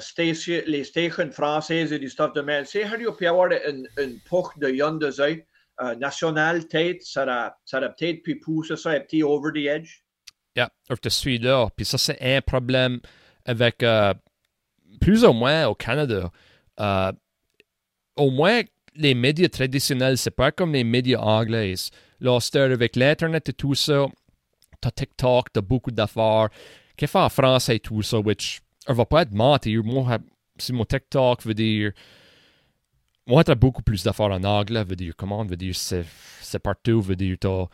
stations, 0.00 0.62
françaises 1.30 1.92
et 1.92 1.98
du 1.98 2.08
stuff 2.08 2.32
de 2.32 2.40
même. 2.40 2.64
C'est 2.64 2.84
peut 2.84 3.28
avoir 3.28 3.50
un, 3.52 3.82
un 3.98 4.12
push 4.24 4.56
de 4.58 4.68
euh, 5.80 5.94
national, 5.96 6.66
peut-être, 6.66 7.02
ça 7.02 7.22
a, 7.22 7.56
ça 7.64 7.80
peut-être 7.80 8.22
pu 8.22 8.38
pousser 8.38 8.76
ça 8.76 8.90
un 8.90 9.00
petit 9.00 9.22
over 9.22 9.52
the 9.52 9.66
edge. 9.66 10.02
Yeah, 10.54 10.70
je 10.88 11.08
suis 11.08 11.38
là. 11.38 11.68
Puis 11.74 11.86
ça, 11.86 11.98
c'est 11.98 12.20
un 12.20 12.40
problème 12.42 13.00
avec 13.44 13.82
euh, 13.82 14.12
plus 15.00 15.24
ou 15.24 15.32
moins 15.32 15.66
au 15.66 15.74
Canada. 15.74 16.30
Euh, 16.78 17.12
au 18.16 18.30
moins, 18.30 18.60
les 18.94 19.14
médias 19.14 19.48
traditionnels, 19.48 20.18
c'est 20.18 20.30
pas 20.30 20.52
comme 20.52 20.74
les 20.74 20.84
médias 20.84 21.20
anglais. 21.20 21.74
Là, 22.20 22.38
avec 22.54 22.96
l'Internet 22.96 23.48
et 23.48 23.52
tout 23.52 23.74
ça, 23.74 24.06
t'as 24.80 24.90
TikTok, 24.90 25.52
t'as 25.52 25.60
beaucoup 25.62 25.90
d'affaires. 25.90 26.50
Qu'est-ce 26.96 27.12
fait 27.12 27.18
en 27.18 27.28
français 27.30 27.76
et 27.76 27.80
tout 27.80 28.02
ça, 28.02 28.18
which, 28.18 28.60
on 28.86 28.92
va 28.92 29.06
pas 29.06 29.22
être 29.22 29.32
menti. 29.32 29.76
Moi, 29.78 30.18
si 30.58 30.72
mon 30.72 30.84
TikTok 30.84 31.42
veut 31.44 31.54
dire 31.54 31.92
moi, 33.26 33.44
t'as 33.44 33.54
beaucoup 33.54 33.82
plus 33.82 34.02
d'affaires 34.02 34.26
en 34.26 34.42
anglais, 34.42 34.84
veut 34.84 34.96
dire 34.96 35.14
comment, 35.16 35.44
veut 35.44 35.56
dire 35.56 35.74
c'est, 35.74 36.04
c'est 36.40 36.58
partout, 36.58 37.00
veut 37.00 37.16
dire 37.16 37.36
t'as, 37.40 37.66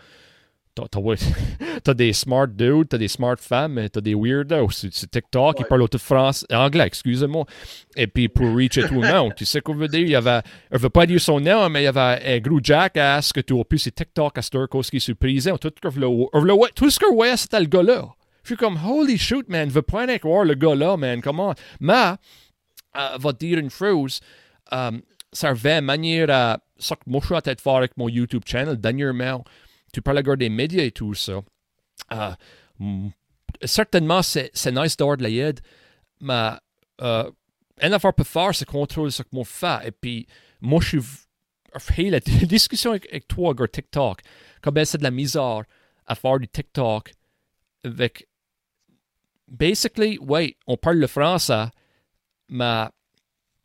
t'as, 0.86 1.94
des 1.94 2.12
smart 2.12 2.46
dudes, 2.46 2.88
t'as 2.90 2.98
des 2.98 3.08
smart 3.08 3.36
femmes, 3.38 3.88
t'as 3.90 4.00
des 4.00 4.14
weirdos. 4.14 4.70
C'est, 4.70 5.10
TikTok, 5.10 5.60
ils 5.60 5.64
parlent 5.64 5.88
tout 5.88 5.98
France, 5.98 6.46
anglais, 6.52 6.86
excusez-moi. 6.86 7.46
Et 7.96 8.06
puis 8.06 8.28
pour 8.28 8.54
reacher 8.54 8.86
tout 8.86 9.00
le 9.00 9.12
monde, 9.12 9.34
tu 9.34 9.44
sais 9.44 9.60
quoi 9.60 9.74
veut 9.74 9.88
dire? 9.88 10.00
Il 10.00 10.10
y 10.10 10.16
avait, 10.16 10.42
je 10.70 10.78
veux 10.78 10.90
pas 10.90 11.06
dire 11.06 11.20
son 11.20 11.40
nom, 11.40 11.68
mais 11.68 11.82
il 11.82 11.84
y 11.84 11.88
avait 11.88 12.22
un 12.24 12.38
gros 12.38 12.60
jackass 12.62 13.32
que 13.32 13.40
tu 13.40 13.58
as 13.58 13.64
pu, 13.64 13.78
c'est 13.78 13.94
TikTok 13.94 14.36
à 14.36 14.42
Sturkos 14.42 14.82
qui 14.82 15.00
surprisé. 15.00 15.52
Tout, 15.60 15.70
tout 15.70 16.90
ce 16.90 16.98
que 16.98 17.14
ouais, 17.14 17.36
c'était 17.36 17.60
le 17.60 17.66
gars-là. 17.66 18.08
Je 18.42 18.54
suis 18.54 18.56
comme, 18.56 18.78
holy 18.82 19.18
shoot, 19.18 19.46
man, 19.48 19.68
je 19.68 19.74
veux 19.74 19.82
pas 19.82 20.06
voir 20.22 20.44
le 20.44 20.54
gars-là, 20.54 20.96
man, 20.96 21.20
comment? 21.20 21.54
Mais, 21.80 22.14
euh, 22.96 23.16
va 23.18 23.32
dire 23.32 23.58
une 23.58 23.68
chose, 23.68 24.20
um, 24.70 25.02
servait 25.32 25.80
manière 25.80 26.30
à 26.30 26.60
ce 26.78 26.94
que 26.94 27.00
moi 27.06 27.20
je 27.20 27.26
suis 27.26 27.34
à 27.34 27.40
faire 27.42 27.74
avec 27.74 27.96
mon 27.96 28.08
YouTube 28.08 28.42
channel 28.46 28.76
dernièrement. 28.76 29.44
Tu 29.92 30.02
parles 30.02 30.18
encore 30.18 30.36
des 30.36 30.48
médias 30.48 30.84
et 30.84 30.92
tout 30.92 31.14
ça. 31.14 31.40
Uh, 32.12 33.10
certainement, 33.64 34.22
c'est, 34.22 34.50
nice 34.66 34.96
d'avoir 34.96 35.16
de 35.16 35.24
l'aide, 35.24 35.60
mais 36.20 36.52
uh, 37.00 37.24
une 37.80 37.92
affaire 37.92 38.14
peut 38.14 38.24
faire, 38.24 38.54
c'est 38.54 38.64
contrôler 38.64 39.10
ce 39.10 39.22
que 39.22 39.28
moi 39.32 39.44
fais. 39.44 39.88
Et 39.88 39.90
puis, 39.90 40.26
moi, 40.60 40.80
je 40.80 41.00
suis. 41.00 42.10
la 42.10 42.20
discussion 42.46 42.90
avec, 42.92 43.28
toi 43.28 43.54
sur 43.56 43.70
TikTok, 43.70 44.20
comme 44.62 44.84
c'est 44.84 44.98
de 44.98 45.02
la 45.02 45.10
misère 45.10 45.62
à 46.06 46.14
faire 46.14 46.38
du 46.38 46.48
TikTok 46.48 47.12
avec. 47.84 48.28
Basically, 49.46 50.18
oui, 50.20 50.56
on 50.66 50.76
parle 50.76 50.98
le 50.98 51.06
français, 51.06 51.68
mais 52.50 52.84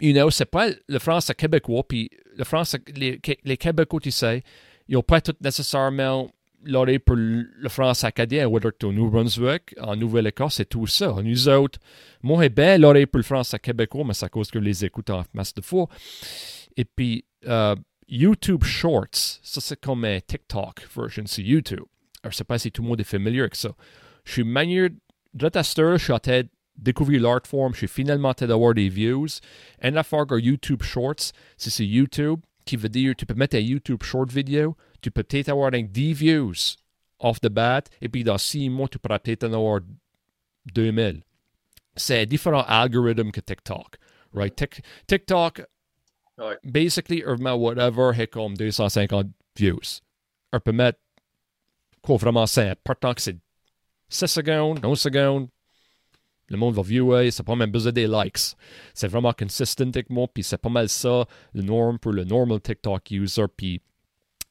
you 0.02 0.14
know, 0.14 0.30
c'est 0.30 0.46
pas 0.46 0.68
le 0.88 1.00
français 1.00 1.34
québécois, 1.36 1.84
puis 1.88 2.10
le 2.36 2.44
français, 2.44 2.80
les, 2.96 3.20
les 3.44 3.58
Québécois, 3.58 4.00
tu 4.02 4.12
sais, 4.12 4.44
ils 4.88 4.94
n'ont 4.94 5.04
pas 5.04 5.22
tout 5.22 5.36
nécessairement 5.42 6.30
l'oreille 6.66 7.00
pour 7.00 7.16
le 7.18 7.70
France 7.70 8.04
acadien, 8.04 8.48
whether 8.48 8.72
au 8.84 8.94
New-Brunswick, 8.94 9.76
en 9.80 9.96
Nouvelle-Écosse, 9.96 10.56
c'est 10.56 10.70
tout 10.70 10.88
ça. 10.88 11.16
Nous 11.22 11.50
autres, 11.50 11.80
moi, 12.22 12.46
et 12.46 12.50
bien 12.50 12.78
l'oreille 12.78 13.06
pour 13.06 13.18
le 13.20 13.24
France 13.24 13.54
à 13.54 13.60
québécois, 13.60 14.04
mais 14.06 14.14
c'est 14.14 14.26
à 14.26 14.30
cause 14.30 14.50
que 14.50 14.60
je 14.60 14.64
les 14.64 14.86
écoute 14.86 15.10
en 15.10 15.24
masse 15.34 15.54
de 15.54 15.62
fois. 15.62 15.88
Et 16.78 16.86
puis, 16.86 17.26
euh, 17.46 17.76
YouTube 18.08 18.64
Shorts, 18.64 19.40
ça 19.44 19.62
c'est 19.62 19.80
comme 19.80 20.06
un 20.06 20.20
TikTok 20.20 20.88
version 20.96 21.26
sur 21.26 21.44
YouTube. 21.44 21.84
Alors, 22.24 22.32
je 22.32 22.38
sais 22.38 22.44
pas 22.44 22.58
si 22.58 22.72
tout 22.72 22.82
le 22.82 22.88
monde 22.88 23.02
est 23.02 23.06
familier 23.06 23.42
avec 23.42 23.56
ça. 23.56 23.70
Je 24.24 24.32
suis 24.32 24.44
manière, 24.44 24.90
de 25.34 25.50
je 25.54 25.98
suis 25.98 26.14
en 26.14 26.18
de 26.18 26.48
découvrir 26.78 27.22
l'art 27.22 27.46
form, 27.46 27.74
je 27.74 27.80
suis 27.80 27.88
finalement 27.88 28.34
d'avoir 28.38 28.74
des 28.74 28.90
views. 28.90 29.28
Et 29.82 29.88
affaire 29.88 30.26
que 30.28 30.40
YouTube 30.40 30.84
Shorts, 30.84 31.32
c'est 31.58 31.86
YouTube, 31.86 32.40
qui 32.66 32.78
veut 32.78 32.90
dire 32.90 33.16
tu 33.16 33.26
peux 33.26 33.34
mettre 33.34 33.56
un 33.56 33.62
YouTube 33.62 34.04
short 34.04 34.32
vidéo, 34.32 34.76
tu 35.02 35.12
peux 35.12 35.24
peut-être 35.24 35.50
avoir 35.50 35.72
10 35.72 36.14
views 36.14 36.78
off 37.20 37.40
the 37.40 37.48
bat, 37.48 37.84
et 38.02 38.10
puis 38.10 38.24
dans 38.24 38.38
6 38.38 38.70
mois, 38.70 38.88
tu 38.88 39.00
pourras 39.00 39.20
peut-être 39.20 39.46
en 39.46 39.54
avoir 39.54 39.80
2000. 40.74 41.22
C'est 41.96 42.22
un 42.22 42.26
différent 42.26 42.64
algorithme 42.68 43.32
que 43.32 43.40
TikTok. 43.40 43.98
Right? 44.34 44.56
TikTok, 45.08 45.62
ouais. 46.40 46.58
basically, 46.64 47.24
whatever, 47.24 48.12
est 48.20 48.28
comme 48.28 48.56
250 48.58 49.28
views. 49.56 50.02
On 50.52 50.60
peut 50.60 50.72
mettre 50.72 51.00
quoi 52.02 52.18
vraiment 52.18 52.48
simple. 52.48 52.82
Partant 52.84 53.14
que 53.14 53.22
c'est 53.22 53.38
6 54.10 54.28
secondes, 54.28 54.84
11 54.84 55.00
secondes, 55.00 55.50
le 56.54 56.60
monde 56.60 56.76
va 56.76 56.82
viewer, 56.82 57.32
c'est 57.32 57.44
pas 57.44 57.56
même 57.56 57.72
besoin 57.72 57.92
des 57.92 58.08
likes. 58.08 58.56
C'est 58.94 59.08
vraiment 59.08 59.34
consistent 59.34 59.82
avec 59.82 60.10
moi, 60.10 60.28
puis 60.32 60.44
c'est 60.44 60.58
pas 60.58 60.70
mal 60.70 60.88
ça, 60.88 61.26
le 61.54 61.64
norm 61.64 62.00
pour 62.00 62.14
le 62.14 62.24
normal 62.24 62.62
TikTok 62.62 63.12
user. 63.12 63.46
Puis 63.56 63.82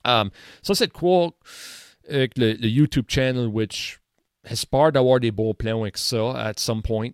um, 0.05 0.31
ça, 0.63 0.75
c'est 0.75 0.93
quoi 0.93 1.31
avec 2.09 2.37
le, 2.37 2.55
YouTube 2.67 3.07
channel, 3.09 3.47
which 3.47 4.01
espère 4.45 4.91
d'avoir 4.91 5.21
des 5.21 5.31
beaux 5.31 5.55
plans 5.55 5.83
avec 5.83 5.97
ça 5.97 6.33
at 6.37 6.55
some 6.57 6.83
point. 6.83 7.11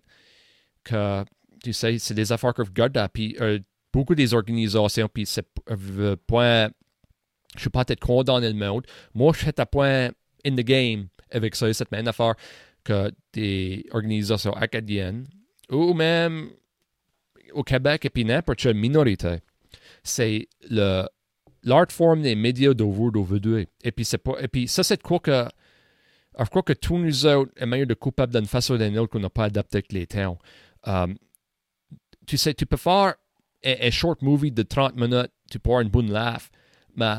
Que, 0.83 1.23
tu 1.63 1.71
sais, 1.71 1.99
c'est 1.99 2.15
des 2.15 2.31
affaires 2.31 2.53
que 2.53 2.63
je 2.63 2.69
regarde, 2.69 2.97
puis 3.13 3.37
euh, 3.39 3.59
beaucoup 3.93 4.15
des 4.15 4.33
organisations, 4.33 5.07
puis 5.07 5.25
c'est 5.25 5.45
euh, 5.69 6.15
point. 6.27 6.69
Je 7.55 7.61
suis 7.61 7.69
pas 7.69 7.85
peut-être 7.85 7.99
condamné 7.99 8.47
le 8.47 8.55
monde. 8.55 8.85
Moi, 9.13 9.33
je 9.33 9.39
suis 9.39 9.51
à 9.57 9.65
point 9.65 10.09
in 10.45 10.55
the 10.55 10.61
game 10.61 11.07
avec 11.31 11.55
ça, 11.55 11.71
cette 11.73 11.91
même 11.91 12.07
affaire 12.07 12.35
des 13.33 13.85
organisations 13.91 14.53
acadiennes 14.53 15.27
ou 15.69 15.93
même 15.93 16.49
au 17.53 17.63
Québec 17.63 18.05
et 18.05 18.09
puis 18.09 18.25
n'importe 18.25 18.59
quelle 18.59 18.75
minorité, 18.75 19.37
c'est 20.03 20.47
l'art 20.69 21.91
form 21.91 22.21
des 22.21 22.35
médias 22.35 22.73
d'aujourd'hui. 22.73 23.67
Et 23.83 23.91
puis 23.91 24.05
c'est 24.05 24.21
et 24.39 24.47
puis 24.47 24.67
ça 24.67 24.83
c'est 24.83 25.01
quoi 25.01 25.19
que 25.19 25.45
je 26.37 26.45
crois 26.45 26.63
que 26.63 26.73
tous 26.73 26.97
nous 26.97 27.25
autres 27.25 27.51
est 27.57 27.65
meilleur 27.65 27.87
de 27.87 27.93
coupable 27.93 28.33
d'une 28.33 28.45
façon 28.45 28.75
ou 28.75 28.77
d'une 28.77 28.97
autre 28.97 29.11
qu'on 29.11 29.19
n'a 29.19 29.29
pas 29.29 29.45
adapté 29.45 29.77
avec 29.77 29.91
les 29.91 30.07
temps. 30.07 30.37
Um, 30.85 31.17
tu 32.25 32.37
sais, 32.37 32.53
tu 32.53 32.65
peux 32.65 32.77
faire 32.77 33.15
un, 33.65 33.91
short 33.91 34.21
movie 34.21 34.51
de 34.51 34.63
30 34.63 34.95
minutes, 34.95 35.31
tu 35.51 35.59
peux 35.59 35.69
avoir 35.69 35.81
une 35.81 35.89
bonne 35.89 36.11
laugh, 36.11 36.49
mais 36.95 37.15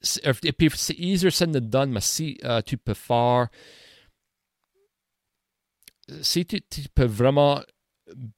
c'est 0.00 0.98
easier 0.98 1.30
said 1.30 1.52
than 1.52 1.60
done, 1.60 1.92
mais 1.92 2.00
si 2.00 2.38
uh, 2.42 2.62
tu 2.64 2.76
peux 2.76 2.94
faire 2.94 3.48
si 6.22 6.46
tu, 6.46 6.60
peux 6.94 7.04
vraiment 7.04 7.62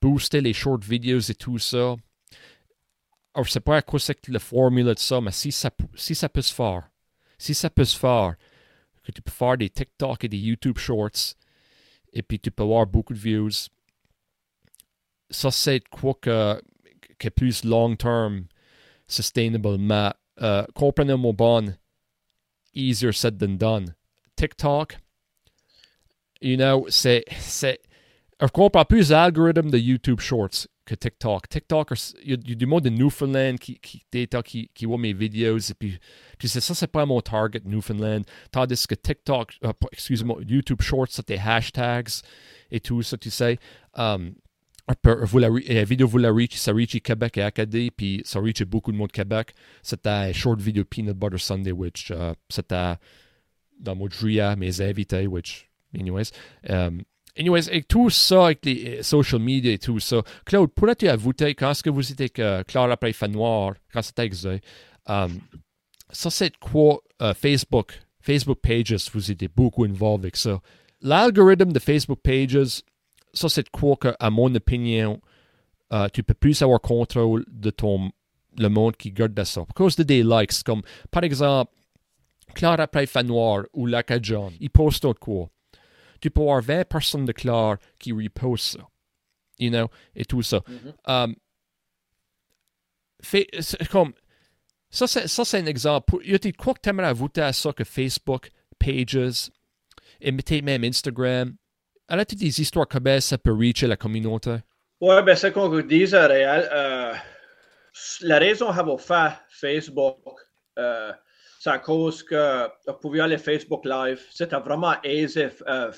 booster 0.00 0.40
les 0.40 0.52
short 0.52 0.85
videos 0.85 1.30
et 1.30 1.35
tout 1.35 1.59
ça, 1.59 1.96
alors 3.35 3.44
je 3.44 3.50
sais 3.50 3.61
pas 3.61 3.76
à 3.76 3.83
quoi 3.83 4.00
c'est 4.00 4.26
la 4.28 4.38
formule 4.38 4.87
de 4.87 4.98
ça, 4.98 5.20
mais 5.20 5.33
si 5.33 5.52
ça, 5.52 5.70
si 5.94 6.14
ça 6.14 6.28
peut 6.28 6.42
se 6.42 6.52
faire, 6.52 6.90
si 7.38 7.54
ça 7.54 7.70
peut 7.70 7.85
se 7.85 7.96
faire, 7.96 8.35
que 9.02 9.12
tu 9.12 9.22
peux 9.22 9.30
faire 9.30 9.56
des 9.56 9.70
TikTok 9.70 10.24
et 10.24 10.28
des 10.28 10.38
YouTube 10.38 10.78
Shorts, 10.78 11.35
et 12.12 12.22
puis 12.22 12.40
tu 12.40 12.50
peux 12.50 12.64
avoir 12.64 12.87
beaucoup 12.87 13.14
de 13.14 13.18
views, 13.18 13.68
ça 15.30 15.50
c'est 15.50 15.80
quoi 15.88 16.14
que, 16.14 16.61
que 17.18 17.28
plus 17.28 17.64
long 17.64 17.94
term, 17.96 18.46
sustainable, 19.06 19.78
mais 19.78 20.11
uh, 20.40 20.64
comprenez-moi 20.74 21.33
bon, 21.33 21.76
easier 22.74 23.12
said 23.12 23.38
than 23.38 23.56
done. 23.56 23.94
TikTok, 24.37 24.98
you 26.40 26.57
know, 26.57 26.87
c'est. 26.88 27.24
c'est 27.38 27.81
je 28.40 28.46
comprends 28.46 28.85
plus 28.85 29.11
l'algorithme 29.11 29.70
de 29.70 29.79
YouTube 29.79 30.20
Shorts 30.20 30.66
que 30.87 30.94
TikTok. 30.94 31.48
TikTok, 31.48 31.92
il 32.24 32.31
y, 32.31 32.53
a 32.53 32.55
du 32.55 32.66
monde 32.66 32.85
de 32.85 32.88
Newfoundland 32.88 33.59
qui, 33.59 33.79
qui, 33.79 34.03
qui, 34.44 34.70
qui 34.74 34.85
voit 34.87 34.98
mes 34.98 35.12
vidéos 35.12 35.59
et 35.59 35.74
puis 35.74 35.98
tu 36.38 36.48
sais, 36.48 36.61
ça, 36.61 36.74
c'est 36.74 36.90
pas 36.90 37.05
mon 37.05 37.20
target 37.20 37.61
Newfoundland. 37.64 38.24
Tandis 38.50 38.87
que 38.87 38.94
TikTok, 38.94 39.59
uh, 39.62 39.68
excuse-moi, 39.92 40.40
YouTube 40.48 40.81
Shorts, 40.81 41.09
c'est 41.11 41.29
des 41.29 41.37
hashtags 41.37 42.22
et 42.70 42.81
tout 42.81 43.03
ça, 43.03 43.18
tu 43.18 43.31
sais. 43.31 43.59
Um, 43.94 44.35
vous 45.05 45.38
la, 45.38 45.48
la 45.48 45.85
vidéo 45.85 46.09
vous 46.09 46.18
la 46.18 46.33
reach, 46.33 46.57
ça 46.57 46.72
reach 46.72 47.00
Québec 47.03 47.38
et 47.38 47.42
Acadie, 47.42 47.90
puis 47.92 48.22
ça 48.24 48.40
reach 48.40 48.64
beaucoup 48.64 48.90
de 48.90 48.96
monde 48.96 49.12
Québec. 49.12 49.55
C'était 49.83 50.33
short 50.33 50.61
video 50.61 50.83
Peanut 50.85 51.16
Butter 51.16 51.38
Sunday, 51.38 51.72
which 51.72 52.11
uh, 52.11 52.33
c'était 52.48 52.94
dans 53.79 53.94
de 53.94 54.11
juillet, 54.11 54.57
mes 54.57 54.81
invités, 54.81 55.26
which 55.29 55.69
Anyways. 55.98 56.31
Um, 56.68 57.03
anyways, 57.37 57.68
et 57.70 57.83
tout 57.83 58.11
ça 58.11 58.46
avec 58.46 58.64
les 58.64 58.98
euh, 58.98 59.03
social 59.03 59.40
media 59.40 59.72
et 59.72 59.79
tout 59.79 60.00
ça. 60.00 60.22
Claude, 60.44 60.70
pourrais-tu 60.70 61.09
avouer 61.09 61.55
quand 61.55 61.70
est-ce 61.70 61.83
que 61.83 61.90
vous 61.90 62.11
étiez 62.11 62.29
que 62.29 62.62
Claire 62.62 62.90
après 62.90 63.12
fait 63.12 63.29
noir, 63.29 63.74
quand 63.92 64.03
c'était 64.03 64.24
exact, 64.24 64.64
um, 65.07 65.40
ça 66.11 66.31
c'est 66.31 66.57
quoi 66.59 67.00
uh, 67.20 67.33
Facebook, 67.35 68.00
Facebook 68.20 68.59
Pages, 68.61 69.11
vous 69.12 69.31
étiez 69.31 69.48
beaucoup 69.48 69.85
involved 69.85 70.24
avec 70.24 70.37
ça. 70.37 70.61
L'algorithme 71.00 71.72
de 71.72 71.79
Facebook 71.79 72.20
Pages, 72.22 72.83
ça 73.33 73.48
c'est 73.48 73.68
quoi 73.70 73.96
que, 73.96 74.09
à 74.18 74.31
mon 74.31 74.55
opinion, 74.55 75.20
tu 76.12 76.22
peux 76.22 76.35
plus 76.35 76.62
avoir 76.62 76.81
contrôle 76.81 77.44
de 77.48 77.70
ton 77.70 78.12
le 78.59 78.68
monde 78.68 78.96
qui 78.96 79.11
garde 79.11 79.42
ça. 79.44 79.62
À 79.62 79.72
cause 79.74 79.96
de 79.96 80.03
des 80.03 80.22
likes, 80.22 80.62
comme 80.64 80.83
par 81.11 81.24
exemple, 81.24 81.72
après 82.62 83.07
fait 83.07 83.22
noir 83.22 83.64
ou 83.72 83.88
John, 84.22 84.53
ils 84.61 84.70
postent 84.70 85.12
quoi? 85.14 85.48
Tu 86.20 86.30
peux 86.30 86.40
avoir 86.40 86.62
20 86.62 86.88
personnes 86.88 87.24
de 87.24 87.33
clair 87.33 87.76
qui 87.98 88.12
reposent 88.12 88.61
ça. 88.62 88.88
You 89.59 89.70
know, 89.70 89.88
et 90.14 90.24
tout 90.24 90.42
ça. 90.42 90.59
Mm-hmm. 90.59 90.94
um, 91.06 91.37
fait, 93.22 93.46
comme, 93.90 94.14
ça, 94.88 95.06
c'est, 95.06 95.28
ça, 95.28 95.44
c'est 95.44 95.59
un 95.59 95.66
exemple. 95.66 96.16
Il 96.24 96.33
y 96.33 96.35
a 96.35 96.52
quoi 96.52 96.74
que 96.74 96.80
tu 96.83 96.88
aimerais 96.88 97.09
ajouter 97.09 97.42
à 97.42 97.52
ça 97.52 97.72
que 97.72 97.85
Facebook, 97.85 98.50
Pages, 98.78 99.50
et 100.20 100.33
peut-être 100.33 100.64
même 100.64 100.85
Instagram? 100.85 101.54
Alors, 102.09 102.26
tu 102.26 102.35
des 102.35 102.61
histoires 102.61 102.88
comme 102.88 103.20
ça 103.20 103.38
peut 103.38 103.52
reacher 103.52 103.87
la 103.87 103.96
communauté? 103.96 104.56
Oui, 105.00 105.14
ben, 105.24 105.37
c'est 105.37 105.52
comme 105.52 105.70
vous 105.70 105.83
dites, 105.83 106.11
réel. 106.11 106.68
Euh, 106.72 107.14
la 108.22 108.38
raison 108.38 108.68
avoir 108.68 109.00
fait 109.00 109.33
Facebook, 109.48 110.18
euh, 110.78 111.12
c'est 111.61 111.70
à 111.70 111.78
cause 111.78 112.22
que 112.22 112.66
vous 112.87 112.94
pouvez 113.00 113.20
aller 113.20 113.38
Facebook 113.38 113.85
Live. 113.85 114.20
C'était 114.30 114.56
vraiment 114.56 114.94
aisé 115.02 115.50
euh, 115.68 115.92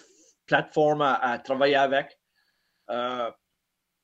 plateforme 0.53 1.01
à, 1.03 1.39
travailler 1.39 1.77
avec. 1.77 2.19
Euh, 2.91 3.31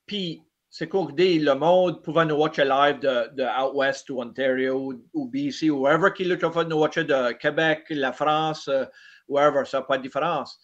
puis, 0.07 0.43
c'est 0.71 0.87
qu'on 0.87 1.05
dit 1.05 1.39
le 1.39 1.53
monde 1.53 2.03
pouvait 2.03 2.25
nous 2.25 2.35
watcher 2.35 2.65
live 2.65 2.99
de, 2.99 3.35
de 3.35 3.43
Out 3.43 3.75
West 3.75 4.09
ou 4.09 4.21
Ontario 4.21 4.93
ou, 5.13 5.27
BC 5.27 5.69
ou 5.69 5.81
wherever 5.81 6.11
qu'il 6.11 6.31
a 6.31 6.37
fait 6.37 6.65
nous 6.65 6.77
watcher 6.77 7.03
de 7.03 7.33
Québec, 7.33 7.85
la 7.89 8.13
France, 8.13 8.67
uh, 8.67 8.85
wherever, 9.27 9.63
ça 9.65 9.79
n'a 9.79 9.83
pas 9.83 9.97
de 9.97 10.03
différence. 10.03 10.59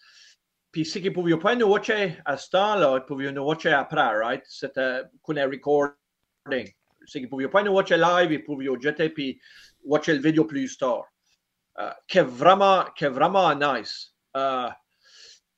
Puis, 0.72 0.84
ce 0.84 0.98
qu'ils 0.98 1.10
ne 1.10 1.14
pouvaient 1.14 1.38
pas 1.38 1.54
nous 1.54 1.68
watcher 1.68 2.18
à 2.24 2.36
ce 2.36 2.50
temps-là, 2.50 2.98
ils 2.98 3.06
pouvaient 3.06 3.30
nous 3.30 3.44
watcher 3.44 3.72
après, 3.72 4.18
right? 4.18 4.42
C'était 4.48 5.02
qu'on 5.22 5.36
est 5.36 5.44
recording. 5.44 5.94
Ce 7.06 7.12
qu'ils 7.12 7.22
ne 7.22 7.28
pouvaient 7.28 7.48
pas 7.48 7.62
nous 7.62 7.72
watcher 7.72 7.96
live, 7.96 8.32
ils 8.32 8.42
pouvaient 8.42 8.66
jeter 8.80 9.08
puis 9.08 9.40
watcher 9.84 10.14
le 10.14 10.20
vidéo 10.20 10.44
plus 10.44 10.76
tard. 10.76 11.04
Uh, 11.78 11.92
est 12.08 12.22
vraiment, 12.22 12.84
qui 12.96 13.04
vraiment 13.04 13.54
nice. 13.54 14.12
Uh, 14.34 14.70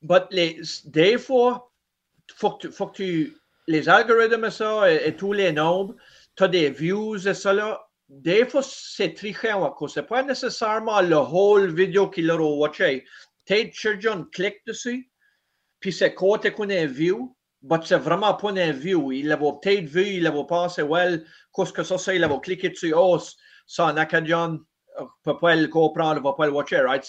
but 0.02 0.24
les, 0.30 0.60
des 0.84 1.18
fois, 1.18 1.70
faut 2.34 2.52
que, 2.52 2.70
faut 2.70 2.86
que 2.88 2.96
tu, 2.96 3.36
les 3.66 3.88
algorithmes 3.88 4.50
ça 4.50 4.90
et, 4.90 5.14
tous 5.16 5.32
les 5.32 5.52
nombres, 5.52 5.94
tu 6.36 6.44
as 6.44 6.48
des 6.48 6.70
views 6.70 7.26
et 7.26 7.34
ça 7.34 7.52
là. 7.52 7.84
Des 8.08 8.46
fois, 8.46 8.62
c'est 8.62 9.14
cause. 9.76 9.92
C'est 9.92 10.02
pas 10.04 10.22
nécessairement 10.22 11.02
le 11.02 11.16
whole 11.16 11.74
vidéo 11.74 12.08
qu'il 12.08 12.30
a 12.30 12.36
watché. 12.36 13.04
Peut-être 13.44 13.74
quelqu'un 13.78 14.26
clique 14.32 14.64
dessus, 14.66 15.10
puis 15.78 15.92
c'est 15.92 16.14
quoi 16.14 16.38
qu'on 16.38 16.70
a 16.70 16.86
view, 16.86 17.36
mais 17.62 17.76
c'est 17.84 17.98
vraiment 17.98 18.32
pas 18.34 18.50
un 18.50 18.72
view. 18.72 19.12
Il 19.12 19.28
l'avait 19.28 19.52
peut-être 19.62 19.84
vu, 19.84 20.06
il 20.06 20.22
l'avait 20.22 20.46
pensé, 20.46 20.82
well, 20.82 21.24
qu'est-ce 21.54 21.72
que 21.72 21.82
ça 21.82 21.98
c'est, 21.98 22.16
il 22.16 22.24
avait 22.24 22.40
cliqué 22.40 22.70
dessus, 22.70 22.94
oh, 22.96 23.18
ça 23.66 23.86
en 23.86 23.96
acadien, 23.98 24.58
peut 25.22 25.38
pas 25.38 25.54
le 25.54 25.68
comprendre, 25.68 26.22
va 26.22 26.32
pas 26.32 26.46
le 26.46 26.52
watcher, 26.52 26.80
right? 26.80 27.04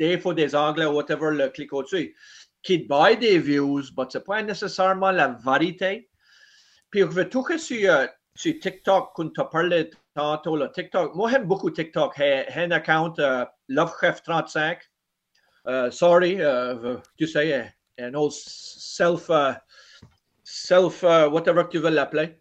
Des 0.00 0.18
fois 0.18 0.34
des 0.34 0.54
anglais 0.54 0.86
whatever 0.86 1.30
le 1.30 1.48
clic 1.50 1.72
au-dessus, 1.72 2.16
qui 2.62 2.78
buy 2.78 3.16
des 3.18 3.38
views, 3.38 3.82
mais 3.96 4.04
ce 4.08 4.18
n'est 4.18 4.24
pas 4.24 4.42
nécessairement 4.42 5.10
la 5.10 5.28
vérité. 5.44 6.08
Puis, 6.90 7.04
toucher 7.30 7.58
sur 7.58 8.08
sur 8.34 8.58
TikTok, 8.58 9.12
quand 9.14 9.28
tu 9.28 9.42
parlé 9.52 9.90
tantôt, 10.14 10.56
là, 10.56 10.68
TikTok, 10.68 11.14
moi 11.14 11.30
j'aime 11.30 11.44
beaucoup 11.44 11.70
TikTok. 11.70 12.14
J'ai 12.16 12.46
un 12.54 12.70
account 12.70 13.12
uh, 13.18 13.44
LoveChef35. 13.68 14.78
Uh, 15.66 15.90
sorry, 15.90 16.40
uh, 16.40 16.96
tu 17.18 17.26
sais, 17.26 17.70
un 17.98 18.14
autre 18.14 18.34
self, 18.34 19.28
uh, 19.28 19.52
self, 20.42 21.02
whatever 21.02 21.64
tu 21.70 21.78
veux 21.78 21.90
l'appeler. 21.90 22.38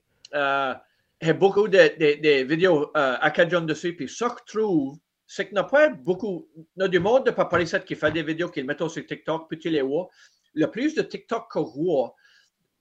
J'ai 1.22 1.34
beaucoup 1.34 1.67
de, 1.67 1.78
de, 1.78 2.22
de 2.22 2.43
vidéos 2.45 2.91
acadiennes 2.95 3.65
dessus. 3.65 3.93
Puis 3.93 4.08
ce 4.08 4.24
que 4.24 4.39
je 4.48 4.60
trouve, 4.60 5.00
c'est 5.32 5.46
qu'il 5.46 5.54
n'y 5.54 5.60
a 5.60 5.63
pas 5.63 5.89
beaucoup, 5.89 6.50
il 6.56 6.82
y 6.82 6.84
a 6.84 6.88
du 6.88 7.00
monde 7.00 7.28
de 7.28 7.30
Paparisette 7.30 7.86
qui 7.86 7.94
fait 7.94 8.12
des 8.12 8.24
vidéos 8.24 8.50
qu'ils 8.50 8.65
mettent 8.65 8.88
sur 8.88 9.06
TikTok, 9.06 9.48
puis 9.48 9.60
tu 9.60 9.70
les 9.70 9.84
vois. 9.84 10.10
Le 10.56 10.65
plus 10.65 10.96
de 10.96 11.04
TikTok 11.04 11.52
qu'on 11.52 11.65
voit, 11.65 12.15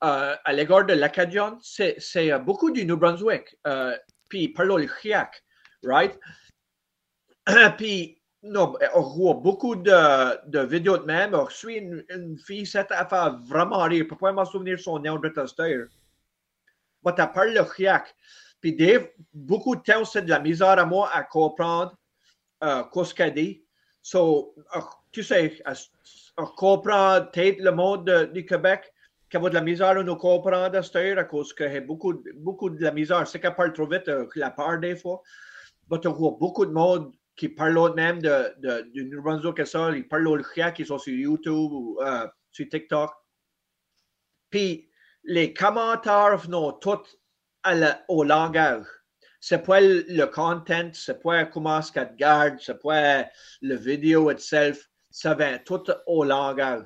euh, 0.03 0.35
à 0.43 0.53
l'égard 0.55 0.87
de 0.87 0.95
l'Acadien, 0.95 1.59
c'est 1.61 1.99
euh, 2.17 2.39
beaucoup 2.39 2.71
du 2.71 2.87
New 2.87 2.97
Brunswick. 2.97 3.55
Euh, 3.67 3.95
puis 4.31 4.49
parlons 4.49 4.79
le 4.79 4.89
chiac, 4.89 5.45
right? 5.85 6.19
puis, 7.77 8.19
non, 8.43 8.75
on 8.95 9.03
voit 9.03 9.35
beaucoup 9.35 9.77
de, 9.77 10.65
vidéos 10.65 10.97
de 10.97 11.05
même. 11.05 11.35
On 11.35 11.51
suit 11.51 11.77
une, 11.77 12.39
fille, 12.39 12.65
cette 12.65 12.93
affaire 12.93 13.39
vraiment 13.41 13.83
rire. 13.83 14.07
Pourquoi 14.09 14.33
m'en 14.33 14.47
souvenir 14.47 14.81
son 14.81 14.99
nom 15.01 15.19
de 15.19 15.29
tester? 15.29 15.85
Mais 17.05 17.13
tu 17.15 17.23
parles 17.35 17.53
le 17.53 17.65
chiac. 17.77 18.15
Puis, 18.63 18.75
beaucoup 19.35 19.77
de 19.77 19.83
temps, 19.83 20.07
c'est 20.07 20.23
de 20.23 20.31
la 20.31 20.41
misère 20.41 20.79
à 20.79 20.87
moi 20.87 21.11
à 21.13 21.25
comprendre 21.25 21.98
euh, 22.63 22.83
qu'elle 23.17 23.35
dit. 23.35 23.65
So, 24.03 24.55
tu 25.13 25.23
sais, 25.23 25.63
on 26.37 26.47
comprend 26.47 27.21
peut-être 27.33 27.61
le 27.61 27.73
monde 27.73 28.31
du 28.33 28.47
Québec 28.47 28.93
qui 29.31 29.37
a 29.37 29.41
de 29.41 29.55
la 29.55 29.61
misère 29.61 29.89
à 29.89 30.03
nous 30.03 30.17
comprendre 30.17 30.77
à 30.77 30.83
cette 30.83 30.97
heure 30.97 31.19
à 31.19 31.25
cause 31.25 31.53
qu'il 31.53 31.73
y 31.73 31.77
a 31.77 31.81
beaucoup, 31.81 32.23
beaucoup 32.37 32.71
de 32.71 32.83
la 32.83 32.93
misère. 32.93 33.27
C'est 33.27 33.41
qu'elle 33.41 33.55
parle 33.55 33.73
trop 33.73 33.87
vite, 33.87 34.09
euh, 34.09 34.27
la 34.37 34.51
part 34.51 34.79
des 34.79 34.97
fois. 34.97 35.23
Mais 35.91 36.01
tu 36.01 36.09
vois 36.09 36.37
beaucoup 36.39 36.65
de 36.65 36.73
monde 36.73 37.13
qui 37.37 37.49
parle 37.49 37.95
même 37.95 38.21
de, 38.21 38.55
de, 38.59 38.83
du 38.91 39.05
New 39.05 39.23
Brunswick 39.23 39.59
et 39.59 39.65
ça, 39.65 39.91
ils 39.91 40.09
parlent 40.09 40.35
le 40.35 40.45
chien 40.55 40.73
qui 40.73 40.85
sont 40.85 40.99
sur 40.99 41.15
YouTube 41.15 41.73
ou 41.73 41.99
euh, 42.01 42.27
sur 42.51 42.69
TikTok. 42.69 43.11
Puis 44.51 44.89
les 45.25 45.53
commentaires 45.53 46.37
venons 46.39 46.73
tous 46.73 47.19
au 48.09 48.25
langage. 48.25 48.87
C'est 49.41 49.65
pas 49.65 49.81
le 49.81 50.25
content, 50.27 50.91
c'est 50.93 51.23
pas 51.23 51.45
comment 51.45 51.81
ce 51.81 51.93
qu'elle 51.93 52.15
garde, 52.17 52.59
c'est 52.61 52.81
pas 52.81 53.27
le 53.63 53.77
vidéo 53.77 54.31
itself, 54.31 54.89
ça 55.11 55.35
vient 55.35 55.59
tout 55.59 55.85
au 56.07 56.25
langage 56.25 56.85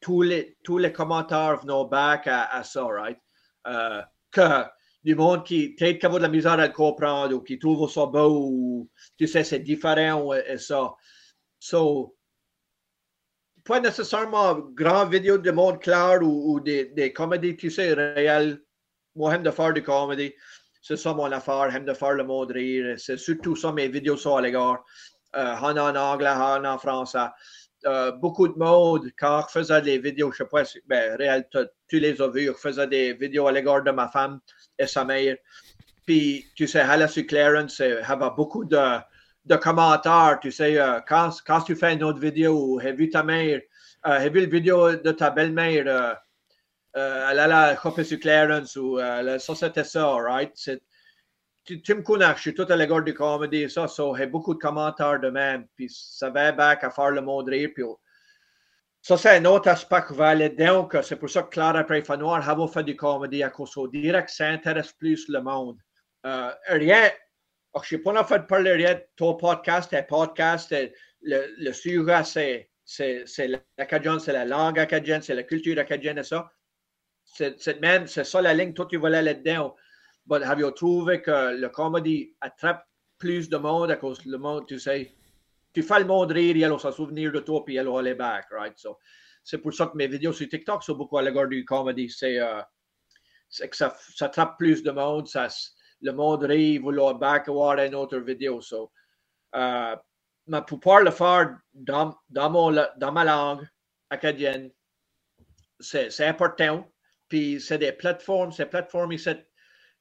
tous 0.00 0.22
les, 0.22 0.56
tous 0.62 0.78
les 0.78 0.92
commentaires 0.92 1.60
venant 1.60 1.84
back 1.84 2.28
à, 2.28 2.44
à 2.44 2.62
ça, 2.62 2.84
right? 2.84 3.18
Euh, 3.66 4.00
que 4.30 4.64
du 5.02 5.16
monde 5.16 5.44
qui 5.44 5.70
peut-être 5.74 6.04
a 6.04 6.08
de 6.08 6.18
la 6.18 6.28
misère 6.28 6.52
à 6.52 6.66
le 6.68 6.72
comprendre 6.72 7.34
ou 7.34 7.40
qui 7.40 7.58
trouve 7.58 7.90
ça 7.90 8.06
beau 8.06 8.50
ou 8.50 8.90
tu 9.16 9.26
sais, 9.26 9.42
c'est 9.42 9.58
différent 9.58 10.32
et 10.32 10.58
ça. 10.58 10.94
So, 11.58 12.16
pas 13.64 13.80
nécessairement 13.80 14.54
grand 14.54 15.06
vidéo 15.06 15.38
de 15.38 15.50
monde 15.50 15.80
clair 15.80 16.20
ou, 16.22 16.54
ou 16.54 16.60
des, 16.60 16.84
des 16.86 17.12
comédies, 17.12 17.56
tu 17.56 17.70
sais, 17.70 17.92
réelles. 17.92 18.62
Moi, 19.16 19.32
j'aime 19.32 19.42
de 19.42 19.50
faire 19.50 19.72
des 19.72 19.82
comédies. 19.82 20.34
C'est 20.86 20.96
ça 20.96 21.12
mon 21.12 21.32
affaire, 21.32 21.68
j'aime 21.68 21.84
de 21.84 21.94
faire 21.94 22.12
le 22.12 22.22
monde 22.22 22.52
rire. 22.52 22.94
C'est 22.96 23.16
surtout 23.16 23.56
ça 23.56 23.72
mes 23.72 23.88
vidéos 23.88 24.16
sont 24.16 24.36
à 24.36 24.40
l'égard. 24.40 24.84
Euh, 25.34 25.54
en 25.56 25.76
anglais, 25.76 26.30
en 26.30 26.78
français. 26.78 27.26
Euh, 27.86 28.12
beaucoup 28.12 28.46
de 28.46 28.56
monde, 28.56 29.10
quand 29.18 29.42
je 29.48 29.58
faisais 29.58 29.82
des 29.82 29.98
vidéos, 29.98 30.30
je 30.30 30.44
ne 30.44 30.46
sais 30.46 30.50
pas 30.50 30.64
si, 30.64 30.80
ben, 30.86 31.16
réel, 31.16 31.48
tu 31.88 31.98
les 31.98 32.22
as 32.22 32.28
vus, 32.28 32.46
je 32.46 32.52
faisais 32.52 32.86
des 32.86 33.14
vidéos 33.14 33.48
à 33.48 33.52
l'égard 33.52 33.82
de 33.82 33.90
ma 33.90 34.06
femme 34.06 34.38
et 34.78 34.86
sa 34.86 35.04
mère. 35.04 35.36
Puis, 36.06 36.46
tu 36.54 36.68
sais, 36.68 36.86
elle 36.88 37.08
sur 37.08 37.26
Clarence, 37.26 37.80
il 37.80 37.86
y 37.86 38.12
avait 38.12 38.30
beaucoup 38.36 38.64
de, 38.64 38.98
de 39.44 39.56
commentaires. 39.56 40.38
Tu 40.40 40.52
sais, 40.52 40.78
euh, 40.78 41.00
quand, 41.00 41.30
quand 41.44 41.62
tu 41.62 41.74
fais 41.74 41.94
une 41.94 42.04
autre 42.04 42.20
vidéo, 42.20 42.78
j'ai 42.80 42.92
vu 42.92 43.10
ta 43.10 43.24
mère, 43.24 43.60
euh, 44.06 44.20
j'ai 44.20 44.30
vu 44.30 44.40
la 44.40 44.46
vidéo 44.46 44.94
de 44.94 45.10
ta 45.10 45.30
belle-mère, 45.30 46.16
elle 46.96 47.38
allait 47.38 47.76
choper 47.76 48.04
sur 48.04 48.18
Clarence 48.18 48.76
ou 48.76 48.98
ça, 48.98 49.54
c'était 49.54 49.84
ça, 49.84 50.14
right? 50.16 50.52
tu, 51.66 51.94
me 51.94 52.02
connais, 52.02 52.32
je 52.36 52.40
suis 52.40 52.54
tout 52.54 52.66
à 52.68 52.76
l'égard 52.76 53.02
du 53.02 53.12
comédie, 53.12 53.68
ça, 53.68 53.88
so, 53.88 54.14
j'ai 54.14 54.26
beaucoup 54.26 54.54
de 54.54 54.58
commentaires 54.58 55.18
de 55.18 55.28
même, 55.30 55.66
puis 55.74 55.88
ça 55.90 56.30
va 56.30 56.52
back 56.52 56.84
à 56.84 56.90
faire 56.90 57.10
le 57.10 57.20
monde 57.20 57.48
rire, 57.48 57.70
puis 57.74 57.84
ça, 59.02 59.16
c'est 59.16 59.36
un 59.36 59.44
autre 59.46 59.68
aspect 59.68 60.02
qui 60.06 60.14
va 60.14 60.36
dedans, 60.36 60.88
c'est 61.02 61.16
pour 61.16 61.28
ça 61.28 61.42
que 61.42 61.50
Clara 61.50 61.82
Préfanoir 61.84 62.48
a 62.48 62.68
fait 62.68 62.84
du 62.84 62.96
comédie 62.96 63.42
à 63.42 63.50
cause 63.50 63.76
au 63.76 63.88
direct, 63.88 64.30
ça 64.30 64.48
intéresse 64.48 64.92
plus 64.92 65.28
le 65.28 65.40
monde. 65.40 65.78
Euh, 66.24 66.52
rien, 66.68 67.10
je 67.74 67.80
ne 67.80 67.84
sais 67.84 67.98
pas 67.98 68.20
en 68.20 68.24
fait 68.24 68.46
parler 68.46 68.72
rien 68.72 68.94
de 68.94 69.04
ton 69.16 69.34
podcast, 69.34 69.94
le, 71.22 71.46
le 71.58 71.72
sujet, 71.72 72.24
c'est 72.24 72.70
c'est 72.84 73.24
c'est 73.26 73.48
la 73.48 74.44
langue 74.44 74.78
acadienne, 74.78 75.20
c'est 75.20 75.34
la 75.34 75.42
culture 75.42 75.78
acadienne 75.78 76.18
et 76.18 76.22
ça. 76.22 76.50
C'est 77.26 77.80
même, 77.80 78.06
c'est 78.06 78.24
ça 78.24 78.40
la 78.40 78.54
ligne, 78.54 78.72
toi 78.72 78.86
tu 78.88 78.96
voulais 78.96 79.22
là-dedans. 79.22 79.74
Mais 80.28 80.42
avez-vous 80.42 80.70
trouvé 80.70 81.22
que 81.22 81.54
le 81.54 81.68
comédie 81.68 82.34
attrape 82.40 82.86
plus 83.18 83.48
de 83.48 83.56
monde 83.56 83.90
à 83.90 83.96
cause 83.96 84.24
le 84.24 84.38
monde, 84.38 84.66
tu 84.66 84.78
sais, 84.78 85.14
tu 85.72 85.82
fais 85.82 86.00
le 86.00 86.06
monde 86.06 86.32
rire, 86.32 86.56
il 86.56 86.68
va 86.68 86.78
se 86.78 86.90
souvenir 86.90 87.32
de 87.32 87.40
toi, 87.40 87.64
puis 87.64 87.74
il 87.74 87.84
va 87.84 87.98
aller 87.98 88.14
back, 88.14 88.46
right? 88.50 88.78
So, 88.78 88.98
c'est 89.44 89.58
pour 89.58 89.74
ça 89.74 89.86
que 89.86 89.96
mes 89.96 90.08
vidéos 90.08 90.32
sur 90.32 90.48
TikTok 90.48 90.82
sont 90.82 90.94
beaucoup 90.94 91.18
à 91.18 91.22
l'égard 91.22 91.48
du 91.48 91.64
comédie. 91.64 92.08
C'est 92.08 92.38
euh, 92.40 92.60
que 93.60 93.76
ça, 93.76 93.94
ça 94.14 94.26
attrape 94.26 94.58
plus 94.58 94.82
de 94.82 94.90
monde, 94.90 95.28
ça, 95.28 95.48
le 96.00 96.12
monde 96.12 96.44
rit, 96.44 96.74
il 96.74 96.82
va 96.82 97.14
back 97.14 97.48
voir 97.48 97.78
une 97.78 97.94
autre 97.94 98.18
vidéo. 98.18 98.60
So, 98.60 98.90
euh, 99.54 99.96
mais 100.46 100.62
pour 100.62 100.80
pouvoir 100.80 101.02
le 101.02 101.10
faire 101.10 101.58
dans, 101.72 102.16
dans, 102.28 102.50
mon, 102.50 102.72
dans 102.96 103.12
ma 103.12 103.24
langue 103.24 103.66
acadienne, 104.10 104.70
c'est 105.80 106.26
important. 106.26 106.88
Puis 107.28 107.60
c'est 107.60 107.78
des 107.78 107.92
plateformes, 107.92 108.52
ces 108.52 108.66
plateformes, 108.66 109.12
ils 109.12 109.44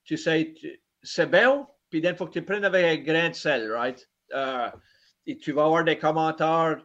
tu 0.03 0.17
sais, 0.17 0.53
c'est 1.01 1.29
bien, 1.29 1.67
puis 1.89 1.99
il 1.99 2.15
faut 2.15 2.27
que 2.27 2.33
tu 2.33 2.43
prennes 2.43 2.65
avec 2.65 2.99
un 2.99 3.03
grain 3.03 3.29
de 3.29 3.35
sel, 3.35 3.71
right? 3.71 4.07
Euh, 4.33 4.69
et 5.25 5.37
tu 5.37 5.51
vas 5.51 5.65
avoir 5.65 5.83
des 5.83 5.97
commentaires, 5.97 6.77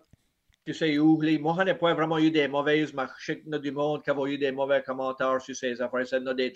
tu 0.65 0.73
sais, 0.73 0.99
où 0.99 1.21
les, 1.21 1.39
moi, 1.39 1.63
n'ai 1.65 1.75
pas 1.75 1.93
vraiment 1.93 2.19
eu 2.19 2.31
des 2.31 2.49
mauvaises, 2.49 2.95
mais 2.95 3.05
je 3.19 3.35
sais 3.35 3.43
du 3.45 3.73
monde 3.73 4.03
qui 4.03 4.11
a 4.11 4.27
eu 4.27 4.39
des 4.39 4.53
mauvais 4.53 4.83
commentaires 4.83 5.41
sur 5.43 5.55
ces 5.55 5.81
affaires. 5.83 6.07
Il 6.13 6.29
a 6.29 6.35
des, 6.35 6.55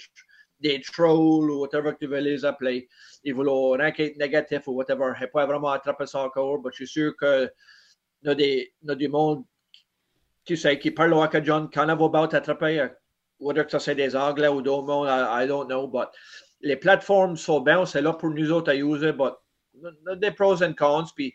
des 0.61 0.81
trolls 0.81 1.51
ou 1.51 1.61
whatever 1.61 1.93
que 1.93 1.99
tu 1.99 2.07
veux 2.07 2.21
les 2.21 2.45
appeler. 2.45 2.89
Ils 3.23 3.35
veulent 3.35 3.49
rien 3.49 3.93
être 3.97 4.17
négatif 4.17 4.67
ou 4.69 4.73
whatever. 4.73 5.13
Je 5.17 5.25
n'ai 5.25 5.31
pas 5.31 5.45
vraiment 5.47 5.71
attrapé 5.71 6.07
ça 6.07 6.21
encore, 6.21 6.63
mais 6.65 6.71
je 6.73 6.85
suis 6.85 6.87
sûr 6.87 7.15
que 7.17 7.51
des, 8.23 8.73
y 8.83 8.97
du 8.97 9.09
monde, 9.09 9.45
tu 10.45 10.57
sais, 10.57 10.79
qui 10.79 10.91
parle 10.91 11.15
Acadian, 11.23 11.69
quand 11.69 11.89
on 11.89 12.09
va 12.09 12.23
attraper, 12.23 12.89
whether 13.45 13.65
que 13.65 13.71
ça 13.71 13.79
c'est 13.79 13.95
des 13.95 14.17
Anglais 14.17 14.49
ou 14.49 14.63
d'autres 14.63 14.87
monde, 14.87 15.07
I, 15.07 15.45
I 15.45 15.47
don't 15.47 15.67
know, 15.67 15.87
but 15.87 16.09
les 16.65 16.77
plateformes 16.77 17.37
sont 17.37 17.61
bien, 17.61 17.85
c'est 17.85 18.03
là 18.03 18.15
pour 18.15 18.31
nous 18.31 18.51
autres 18.51 18.71
à 18.71 18.75
user, 18.75 19.13
mais 19.13 20.17
des 20.17 20.31
pros 20.31 20.57
et 20.57 20.75
cons. 20.75 21.05
Puis 21.15 21.35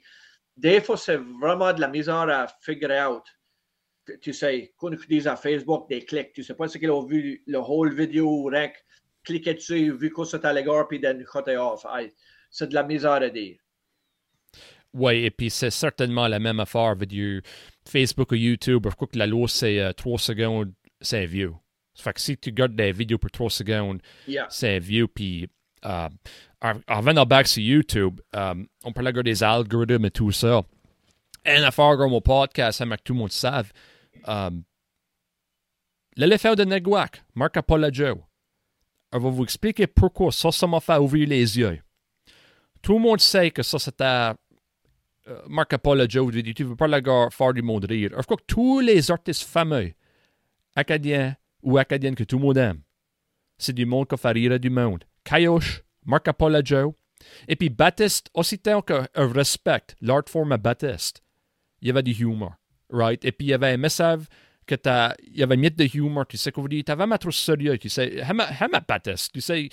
des 0.58 0.82
fois, 0.82 0.98
c'est 0.98 1.18
vraiment 1.18 1.72
de 1.72 1.80
la 1.80 1.88
misère 1.88 2.28
à 2.30 2.48
figure 2.62 2.90
out. 3.08 3.24
Tu 4.22 4.34
sais, 4.34 4.74
quand 4.78 4.90
tu 4.90 5.08
dis 5.08 5.28
à 5.28 5.36
Facebook 5.36 5.88
des 5.88 6.04
clics, 6.04 6.34
tu 6.34 6.44
sais 6.44 6.56
pas 6.56 6.68
ce 6.68 6.80
qu'ils 6.80 6.90
ont 6.90 7.06
vu 7.06 7.44
le 7.46 7.60
whole 7.60 7.94
vidéo, 7.94 8.46
rec, 8.46 8.74
cliquer 9.24 9.54
dessus, 9.54 9.96
vu 9.96 10.12
que 10.12 10.24
c'est 10.24 10.44
à 10.46 10.52
l'égard, 10.52 10.88
puis 10.88 11.00
then 11.00 11.24
cut 11.24 11.50
off. 11.52 11.86
C'est 12.50 12.70
de 12.70 12.74
la 12.74 12.84
misère 12.84 13.12
à 13.12 13.30
dire. 13.30 13.60
Oui, 14.92 15.26
et 15.26 15.30
puis 15.30 15.52
c'est 15.52 15.70
certainement 15.70 16.28
la 16.28 16.40
même 16.40 16.60
affaire 16.60 16.90
avec 16.90 17.12
Facebook 17.88 18.32
ou 18.32 18.36
YouTube. 18.36 18.82
Pourquoi 18.82 19.08
que 19.08 19.20
la 19.20 19.28
loi, 19.28 19.48
c'est 19.48 19.94
3 19.94 20.14
euh, 20.14 20.18
secondes, 20.18 20.74
c'est 21.00 21.28
vieux? 21.28 21.54
Fait 21.96 22.14
que 22.14 22.22
si 22.22 22.38
tu 22.38 22.52
gardes 22.52 22.76
des 22.76 22.92
vidéos 22.92 23.18
pour 23.18 23.32
3 23.32 23.50
secondes, 23.50 24.02
c'est 24.50 24.80
vieux. 24.80 25.08
Puis, 25.08 25.50
euh, 25.86 26.10
en 26.62 26.98
revenant 26.98 27.26
back 27.26 27.48
sur 27.48 27.62
YouTube, 27.64 28.22
euh, 28.36 28.56
on 28.84 28.94
parlait 28.94 29.14
des 29.24 29.44
algorithmes 29.44 30.06
et 30.06 30.12
tout 30.12 30.32
ça. 30.32 30.62
Une 31.46 31.64
affaire 31.64 31.98
dans 31.98 32.10
mon 32.10 32.22
podcast, 32.22 32.80
que 32.84 32.96
tout 33.04 33.14
le 33.14 33.20
monde 33.20 33.32
savent. 33.32 33.72
Euh, 34.28 34.50
L'éléphant 36.16 36.54
de 36.54 36.66
Neguac, 36.66 37.24
Marc 37.34 37.56
Apollo 37.56 37.88
On 39.14 39.20
va 39.20 39.30
vous 39.30 39.44
expliquer 39.44 39.88
pourquoi 39.88 40.34
ça, 40.34 40.52
ça 40.52 40.68
m'a 40.68 40.82
fait 40.82 40.98
ouvrir 40.98 41.30
les 41.30 41.58
yeux. 41.58 41.80
Tout 42.82 42.94
le 42.96 43.00
monde 43.00 43.22
sait 43.22 43.52
que 43.52 43.64
ça, 43.64 43.80
c'était 43.80 44.04
euh, 44.04 44.34
Marc 45.48 45.72
Apollo 45.72 46.08
Tu 46.08 46.64
veux 46.64 46.76
pas 46.76 46.88
la 46.88 47.02
faire 47.30 47.54
du 47.54 47.62
monde 47.62 47.86
rire. 47.86 48.12
Je 48.18 48.24
crois 48.24 48.36
que 48.36 48.44
tous 48.48 48.82
les 48.82 49.10
artistes 49.12 49.44
fameux 49.44 49.94
acadiens 50.76 51.36
ou 51.64 51.78
acadienne 51.78 52.16
que 52.16 52.24
tout 52.24 52.38
le 52.38 52.44
monde 52.44 52.58
aime. 52.58 52.82
C'est 53.58 53.74
du 53.74 53.86
monde 53.86 54.08
qui 54.08 54.18
fait 54.18 54.32
rire 54.32 54.60
du 54.60 54.70
monde. 54.70 55.04
Cayoche, 55.24 55.84
Marc 56.06 56.28
Apollo. 56.28 56.96
Et 57.48 57.56
puis 57.56 57.70
Baptiste, 57.70 58.30
aussitôt 58.34 58.82
qu'on 58.82 59.06
respecte 59.16 59.96
l'art 60.02 60.24
forme 60.28 60.54
à 60.54 60.58
Baptiste, 60.58 61.22
il 61.82 61.88
y 61.88 61.92
avait 61.92 62.04
du 62.04 62.14
humour, 62.14 62.54
right? 62.90 63.24
Et 63.26 63.32
puis 63.32 63.48
il 63.48 63.50
y 63.50 63.54
avait 63.54 63.74
un 63.74 63.78
message 63.78 64.22
que 64.66 64.76
t'as, 64.76 65.16
il 65.24 65.38
y 65.38 65.44
avait 65.44 65.58
mis 65.58 65.72
de 65.72 65.98
humour, 65.98 66.28
tu 66.28 66.38
sais, 66.38 66.52
qu'on 66.52 66.62
vous 66.62 66.68
dit, 66.68 66.84
vraiment 66.88 67.18
trop 67.18 67.32
sérieux, 67.32 67.78
tu 67.78 67.90
sais, 67.90 68.24
j'aime 68.26 68.72
ma 68.72 68.80
bâtisse, 68.80 69.30
tu 69.32 69.42
sais, 69.42 69.70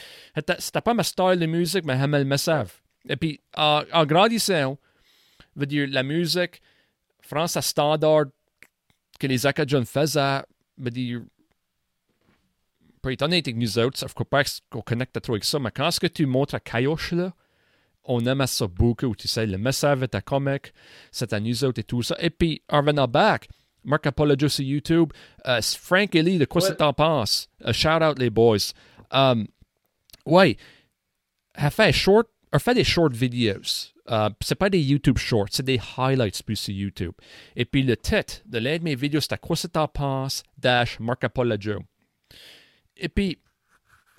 c'était 0.58 0.80
pas 0.80 0.94
ma 0.94 1.02
style 1.02 1.38
de 1.38 1.46
musique, 1.46 1.84
mais 1.84 1.98
j'aime 1.98 2.16
le 2.16 2.24
message. 2.24 2.68
Et 3.08 3.16
puis, 3.16 3.40
en, 3.56 4.06
grandissant, 4.06 4.78
veut 5.54 5.66
dire, 5.66 5.86
la 5.90 6.02
musique, 6.02 6.62
France 7.20 7.56
à 7.56 7.62
standard 7.62 8.26
que 9.18 9.26
les 9.26 9.46
Acadiens 9.46 9.84
faisaient, 9.84 10.42
veut 10.78 10.90
dire, 10.90 11.20
être 13.12 13.22
honnête 13.22 13.46
avec 13.46 13.56
nous 13.56 13.78
autres, 13.78 14.04
ne 14.04 14.08
crois 14.10 14.28
pas 14.28 14.42
qu'on 14.70 14.82
connecte 14.82 15.20
trop 15.20 15.34
avec 15.34 15.44
ça, 15.44 15.58
mais 15.58 15.70
quand 15.70 15.90
ce 15.90 16.00
que 16.00 16.06
tu 16.06 16.26
montres 16.26 16.54
à 16.54 16.60
Kayosh, 16.60 17.12
là, 17.12 17.32
on 18.04 18.24
aime 18.26 18.46
ça 18.46 18.66
beaucoup, 18.66 19.14
tu 19.14 19.28
sais, 19.28 19.46
le 19.46 19.58
message 19.58 20.02
est 20.02 20.14
à 20.14 20.20
comique, 20.20 20.72
c'est 21.10 21.32
à 21.32 21.40
nous 21.40 21.64
autres 21.64 21.80
et 21.80 21.84
tout 21.84 22.02
ça. 22.02 22.16
Et 22.20 22.30
puis, 22.30 22.62
en 22.68 22.78
revenant 22.78 23.08
back, 23.08 23.48
Marc 23.84 24.06
Apologio 24.06 24.48
sur 24.48 24.64
YouTube, 24.64 25.12
uh, 25.44 25.62
Frank 25.62 26.14
Lee, 26.14 26.38
de 26.38 26.44
quoi 26.44 26.62
ouais. 26.62 26.74
t'en 26.74 26.92
penses? 26.92 27.48
Uh, 27.64 27.72
shout 27.72 28.02
out 28.02 28.18
les 28.18 28.30
boys. 28.30 28.72
Um, 29.10 29.46
ouais, 30.24 30.56
a 31.54 31.70
fait, 31.70 31.92
short, 31.92 32.28
a 32.52 32.58
fait 32.58 32.74
des 32.74 32.84
short 32.84 33.12
videos. 33.12 33.92
Uh, 34.08 34.30
c'est 34.40 34.54
pas 34.54 34.70
des 34.70 34.80
YouTube 34.80 35.18
shorts, 35.18 35.48
c'est 35.50 35.64
des 35.64 35.80
highlights 35.96 36.42
plus 36.44 36.56
sur 36.56 36.74
YouTube. 36.74 37.12
Et 37.56 37.64
puis 37.64 37.82
le 37.82 37.96
titre 37.96 38.42
de 38.46 38.58
l'un 38.58 38.78
de 38.78 38.84
mes 38.84 38.94
vidéos, 38.94 39.20
c'est 39.20 39.32
à 39.32 39.38
quoi 39.38 39.56
t'en 39.56 39.88
penses? 39.88 40.42
Dash 40.58 41.00
Marc 41.00 41.24
Apologio. 41.24 41.80
Et 42.96 43.08
puis, 43.08 43.38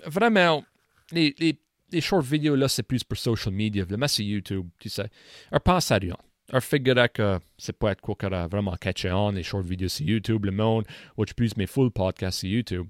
vraiment, 0.04 0.64
les, 1.10 1.34
les 1.38 1.58
les 1.90 2.00
short 2.00 2.24
vidéos 2.24 2.56
là, 2.56 2.68
c'est 2.68 2.82
plus 2.82 3.04
pour 3.04 3.18
social 3.18 3.54
media. 3.54 3.84
Le 3.88 4.06
c'est 4.06 4.24
YouTube, 4.24 4.68
tu 4.78 4.88
sais. 4.88 5.08
Alors, 5.50 5.62
pense 5.62 5.90
à 5.90 5.96
rien. 5.96 6.16
Alors, 6.50 6.62
figure 6.62 7.12
que 7.12 7.38
c'est 7.56 7.76
pas 7.76 7.92
être 7.92 8.00
quoi 8.00 8.14
qu'on 8.14 8.32
a 8.32 8.46
vraiment 8.46 8.74
catché 8.76 9.10
on 9.10 9.32
les 9.32 9.42
short 9.42 9.64
vidéos 9.64 9.88
sur 9.88 10.06
YouTube, 10.06 10.46
le 10.46 10.52
monde, 10.52 10.84
watch 11.16 11.34
plus 11.34 11.56
mes 11.56 11.66
full 11.66 11.90
podcasts 11.90 12.40
sur 12.40 12.48
YouTube. 12.48 12.86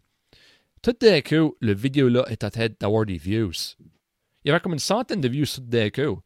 Tout 0.83 0.97
d'un 1.01 1.21
coup, 1.23 1.57
le 1.61 1.75
vidéo 1.75 2.09
là 2.09 2.25
est 2.29 2.45
à 2.45 2.51
tête 2.51 2.81
d'avoir 2.81 3.05
des 3.05 3.19
views. 3.19 3.53
Il 4.45 4.49
y 4.49 4.51
avait 4.51 4.61
comme 4.61 4.75
une 4.75 4.79
centaine 4.79 5.21
de 5.21 5.29
views 5.29 5.47
tout 5.47 5.61
d'un 5.61 5.91
coup. 5.91 6.21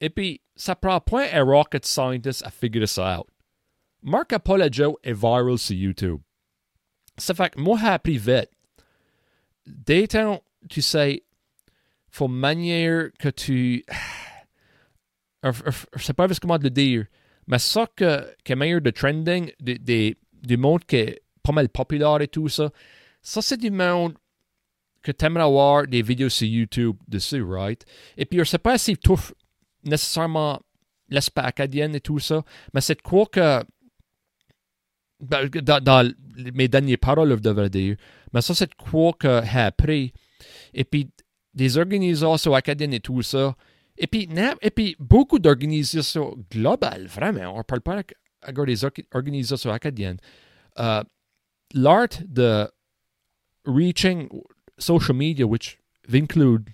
Et 0.00 0.10
puis, 0.10 0.40
ça 0.54 0.76
prend 0.76 1.00
point 1.00 1.26
un 1.32 1.42
rocket 1.42 1.84
scientist 1.84 2.44
à 2.46 2.50
figurer 2.50 2.86
ça 2.86 3.18
out. 3.18 3.26
Marc 4.02 4.32
Apologio 4.32 4.98
est 5.02 5.12
viral 5.12 5.58
sur 5.58 5.74
YouTube. 5.74 6.20
Ça 7.16 7.34
fait 7.34 7.50
que 7.50 7.60
moi, 7.60 7.78
j'ai 7.80 7.86
appris 7.88 8.18
vite. 8.18 8.50
Dès 9.66 10.06
tu 10.68 10.82
sais, 10.82 11.22
faut 12.10 12.28
manière 12.28 13.10
que 13.18 13.28
tu. 13.28 13.84
Je 15.42 16.02
sais 16.02 16.14
pas 16.14 16.26
comment 16.40 16.56
le 16.56 16.70
dire, 16.70 17.06
mais 17.46 17.58
ça 17.58 17.86
que, 17.94 18.34
qui 18.44 18.52
est 18.52 18.56
meilleur 18.56 18.80
de 18.80 18.90
trending, 18.90 19.50
de, 19.60 19.74
de, 19.74 20.16
du 20.32 20.56
monde 20.56 20.84
qui 20.84 20.96
est 20.96 21.22
pas 21.42 21.52
mal 21.52 21.68
populaire 21.68 22.22
et 22.22 22.28
tout 22.28 22.48
ça, 22.48 22.70
ça 23.20 23.42
c'est 23.42 23.58
du 23.58 23.70
monde 23.70 24.14
que 25.02 25.12
tu 25.12 25.24
aimerais 25.24 25.44
avoir 25.44 25.86
des 25.86 26.00
vidéos 26.00 26.30
sur 26.30 26.46
YouTube 26.46 26.96
dessus, 27.06 27.42
right? 27.42 27.84
Et 28.16 28.24
puis 28.24 28.38
je 28.38 28.44
sais 28.44 28.58
pas 28.58 28.78
si 28.78 28.96
tu 28.96 29.10
nécessairement 29.84 30.60
l'aspect 31.10 31.42
acadien 31.42 31.92
et 31.92 32.00
tout 32.00 32.18
ça, 32.18 32.42
mais 32.72 32.80
c'est 32.80 33.00
quoi 33.02 33.26
que. 33.26 33.62
Dans, 35.20 35.80
dans, 35.80 36.12
mes 36.54 36.68
dernières 36.68 36.98
paroles, 36.98 37.30
je 37.30 37.40
devrais 37.42 37.70
dire, 37.70 37.96
mais 38.32 38.42
ça 38.42 38.54
c'est 38.54 38.74
quoi 38.74 39.12
que 39.12 39.42
j'ai 39.44 39.60
appris. 39.60 40.12
Et 40.74 40.84
puis, 40.84 41.08
des 41.54 41.78
organisations 41.78 42.54
acadiennes 42.54 42.94
et 42.94 43.00
tout 43.00 43.22
ça. 43.22 43.54
Et 43.96 44.06
puis, 44.06 44.28
et 44.60 44.70
puis 44.70 44.96
beaucoup 44.98 45.38
d'organisations 45.38 46.36
globales, 46.50 47.06
vraiment, 47.06 47.54
on 47.54 47.58
ne 47.58 47.62
parle 47.62 47.80
pas 47.80 48.02
avec 48.42 48.66
des 48.66 48.84
organisations 49.12 49.70
acadiennes. 49.70 50.18
Uh, 50.76 51.04
l'art 51.72 52.20
de 52.26 52.68
reaching 53.64 54.28
social 54.78 55.14
media, 55.14 55.46
which 55.46 55.78
include, 56.12 56.70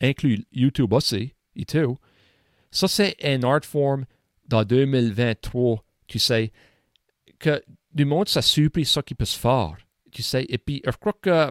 inclut 0.00 0.44
YouTube 0.50 0.92
aussi, 0.92 1.34
et 1.54 1.64
tout, 1.64 1.96
ça 2.70 2.88
c'est 2.88 3.16
un 3.22 3.42
art 3.44 3.64
form 3.64 4.04
dans 4.48 4.64
2023, 4.64 5.84
tu 6.08 6.18
sais, 6.18 6.52
que 7.38 7.62
du 7.92 8.04
monde, 8.04 8.28
ça 8.28 8.42
surpris 8.42 8.84
ce 8.84 9.00
qui 9.00 9.14
peut 9.14 9.24
se 9.24 9.38
faire, 9.38 9.76
tu 10.12 10.22
sais. 10.22 10.44
Et 10.48 10.58
puis, 10.58 10.82
je 10.84 10.96
crois 10.96 11.14
que 11.20 11.50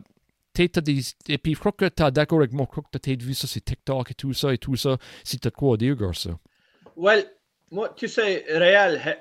des, 0.66 1.02
et 1.28 1.38
puis 1.38 1.54
je 1.54 1.60
crois 1.60 1.72
que 1.72 1.86
tu 1.86 2.04
es 2.04 2.12
d'accord 2.12 2.40
avec 2.40 2.52
moi, 2.52 2.66
je 2.66 2.72
crois 2.72 2.84
que 2.92 2.98
tu 2.98 3.12
as 3.12 3.16
vu 3.16 3.34
ça 3.34 3.48
sur 3.48 3.62
TikTok 3.62 4.12
et 4.12 4.14
tout 4.14 4.34
ça 4.34 4.54
et 4.54 4.58
tout 4.58 4.76
ça, 4.76 4.98
si 5.24 5.40
tu 5.40 5.48
as 5.48 5.52
quoi 5.52 5.76
à 5.76 5.78
dire, 5.78 5.96
ça. 6.14 6.32
Well, 6.96 7.26
moi, 7.72 7.94
tu 7.96 8.08
sais, 8.08 8.46
Réal, 8.50 9.20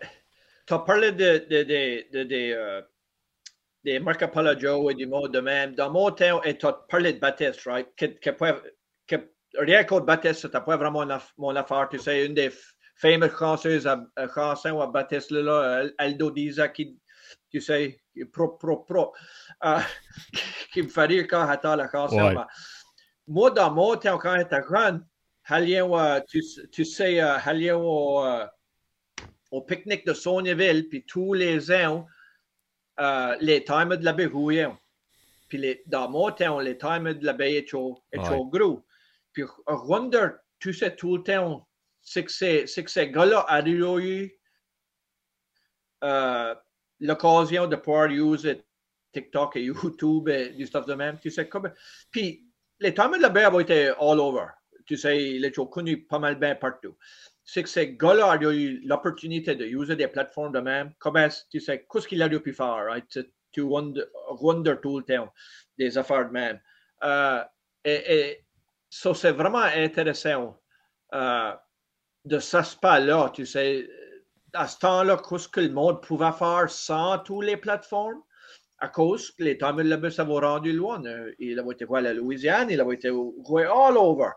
tu 0.67 0.75
as 0.75 0.79
parlé 0.79 1.13
de, 1.13 1.47
de, 1.49 1.63
de, 1.63 2.23
de, 2.25 2.53
euh, 2.55 2.83
des 3.85 3.99
Marc 3.99 4.23
Apollo 4.23 4.91
et 4.91 4.95
du 4.95 5.07
mot 5.07 5.29
de 5.29 5.41
même. 5.41 5.75
Dans 5.75 5.91
mon 5.91 6.11
temps, 6.11 6.41
tu 6.41 6.67
as 6.67 6.73
parlé 6.89 7.13
de 7.13 7.19
Baptiste, 7.19 7.63
right? 7.67 7.89
Que, 7.97 8.07
que, 8.07 8.31
que, 9.07 9.17
rien 9.59 9.85
qu'au 9.85 10.01
Baptiste, 10.01 10.41
c'était 10.41 10.61
pas 10.61 10.77
vraiment 10.77 11.07
mon 11.37 11.55
affaire. 11.57 11.89
Tu 11.91 11.99
sais, 11.99 12.25
une 12.27 12.35
des 12.35 12.51
fameuses 12.97 13.37
chanseuses 13.39 13.89
chansons 14.35 14.81
à 14.81 14.87
Baptiste, 14.87 15.31
là, 15.31 15.85
Aldo 15.99 16.31
Diza, 16.31 16.69
qui, 16.69 16.99
tu 17.51 17.61
sais, 17.61 18.01
pro, 18.33 18.49
pro, 18.57 18.79
pro. 18.79 19.13
Uh, 19.65 19.81
qui 20.73 20.83
me 20.83 20.89
fait 20.89 21.07
rire 21.07 21.27
quand 21.29 21.47
j'attends 21.47 21.77
la 21.77 21.91
chanson. 21.91 22.35
Ouais. 22.35 22.35
Moi, 23.27 23.51
dans 23.51 23.73
mon 23.73 23.97
temps, 23.97 24.19
quand 24.19 24.37
j'étais 24.37 24.63
jeune, 24.71 25.07
uh, 25.51 26.21
tu, 26.29 26.43
tu 26.73 26.85
sais, 26.85 27.15
uh, 27.15 27.39
j'allais 27.45 27.73
au, 27.73 28.23
au 29.51 29.61
pique-nique 29.63 30.07
de 30.07 30.15
Sonyville, 30.15 30.89
puis 30.89 31.05
tous 31.07 31.35
les 31.35 31.71
ans, 31.73 32.07
les 33.41 33.65
timers 33.65 33.99
de 33.99 34.05
la 34.05 34.13
baie 34.13 34.31
Puis 35.49 35.59
les, 35.59 35.83
dans 35.87 36.09
mon 36.11 36.31
temps, 36.31 36.61
les 36.61 36.79
timers 36.79 37.15
de 37.15 37.25
la 37.25 37.33
baie 37.33 37.57
étaient 37.57 37.75
ouais. 37.75 38.41
gros. 38.51 38.85
Puis 39.33 39.45
je 39.45 39.73
wonder, 39.75 40.29
tu 40.59 40.73
sais, 40.73 40.97
tout 40.97 41.19
le 41.19 41.23
temps, 41.23 41.69
c'est 42.07 42.25
que 42.25 42.89
ces 42.89 43.11
gars-là 43.11 43.45
ont 43.51 43.99
eu 43.99 44.33
uh, 46.05 46.55
l'occasion 47.01 47.67
de 47.67 47.77
pouvoir 47.77 48.07
utiliser 48.07 48.65
TikTok 49.13 49.57
et 49.57 49.65
YouTube 49.65 50.29
et 50.29 50.51
du 50.51 50.67
stuff 50.67 50.87
de 50.87 50.95
même. 50.95 51.19
Tu 51.19 51.31
sais, 51.31 51.49
comme... 51.49 51.73
Puis, 52.11 52.47
les 52.79 52.95
la 52.95 53.29
Baie 53.29 53.47
ont 53.47 53.59
été 53.59 53.89
all 53.89 54.21
over. 54.21 54.47
Tu 54.87 54.97
sais, 54.97 55.33
il 55.33 55.45
est 55.45 55.57
connu 55.69 56.05
pas 56.05 56.21
mal 56.21 56.37
bien 56.37 56.55
partout. 56.55 56.97
C'est 57.45 57.65
que 57.65 57.69
ces 57.69 57.97
gars-là 57.97 58.39
ont 58.39 58.53
eu 58.53 58.81
l'opportunité 58.87 59.57
de 59.57 59.65
utiliser 59.65 59.97
des 59.97 60.09
plateformes 60.09 60.53
de 60.53 60.61
même. 60.61 60.93
Comment, 60.99 61.27
tu 61.51 61.59
sais, 61.59 61.87
qu'est-ce 61.91 62.07
qu'il 62.07 62.23
a 62.23 62.29
pu 62.29 62.53
faire, 62.53 62.85
right? 62.87 63.19
Tu 63.51 63.63
wonder, 63.63 64.75
tout 64.81 64.99
le 64.99 65.05
temps 65.05 65.33
des 65.77 65.99
affaires 65.99 66.27
de 66.27 66.33
même. 66.33 66.61
Uh, 67.03 67.43
et, 67.85 68.15
et 68.15 68.45
c'est 68.91 69.33
vraiment 69.33 69.59
intéressant 69.59 70.61
uh, 71.13 71.55
de 72.27 72.39
ce 72.39 72.59
aspect-là, 72.59 73.31
tu 73.33 73.47
sais, 73.47 73.89
à 74.53 74.69
ce 74.69 74.79
temps-là, 74.79 75.17
qu'est-ce 75.29 75.49
que 75.49 75.61
le 75.61 75.71
monde 75.71 76.03
pouvait 76.03 76.33
faire 76.33 76.69
sans 76.69 77.19
toutes 77.19 77.45
les 77.45 77.57
plateformes? 77.57 78.23
à 78.79 78.89
cause 78.89 79.31
que 79.33 79.43
les 79.43 79.59
Tamil 79.59 79.89
Labus 79.89 80.19
avaient 80.19 80.39
rendu 80.47 80.73
loin. 80.73 81.03
Il 81.39 81.59
avait 81.59 81.73
été 81.73 81.87
à 81.93 82.01
la 82.01 82.13
Louisiane, 82.13 82.71
il 82.71 82.81
avait 82.81 82.95
été 82.95 83.09
all 83.09 83.97
over. 83.97 84.31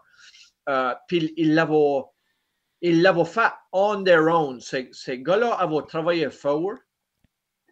Uh, 0.67 0.93
puis 1.08 1.34
il 1.36 1.56
l'avait, 1.56 2.04
il 2.82 3.02
l'avait 3.02 3.25
fait 3.25 3.52
on 3.71 4.04
their 4.04 4.28
own. 4.28 4.60
Ces, 4.60 4.89
ces 4.93 5.19
gars-là 5.19 5.54
avaient 5.56 5.86
travaillé 5.88 6.30
fort. 6.30 6.75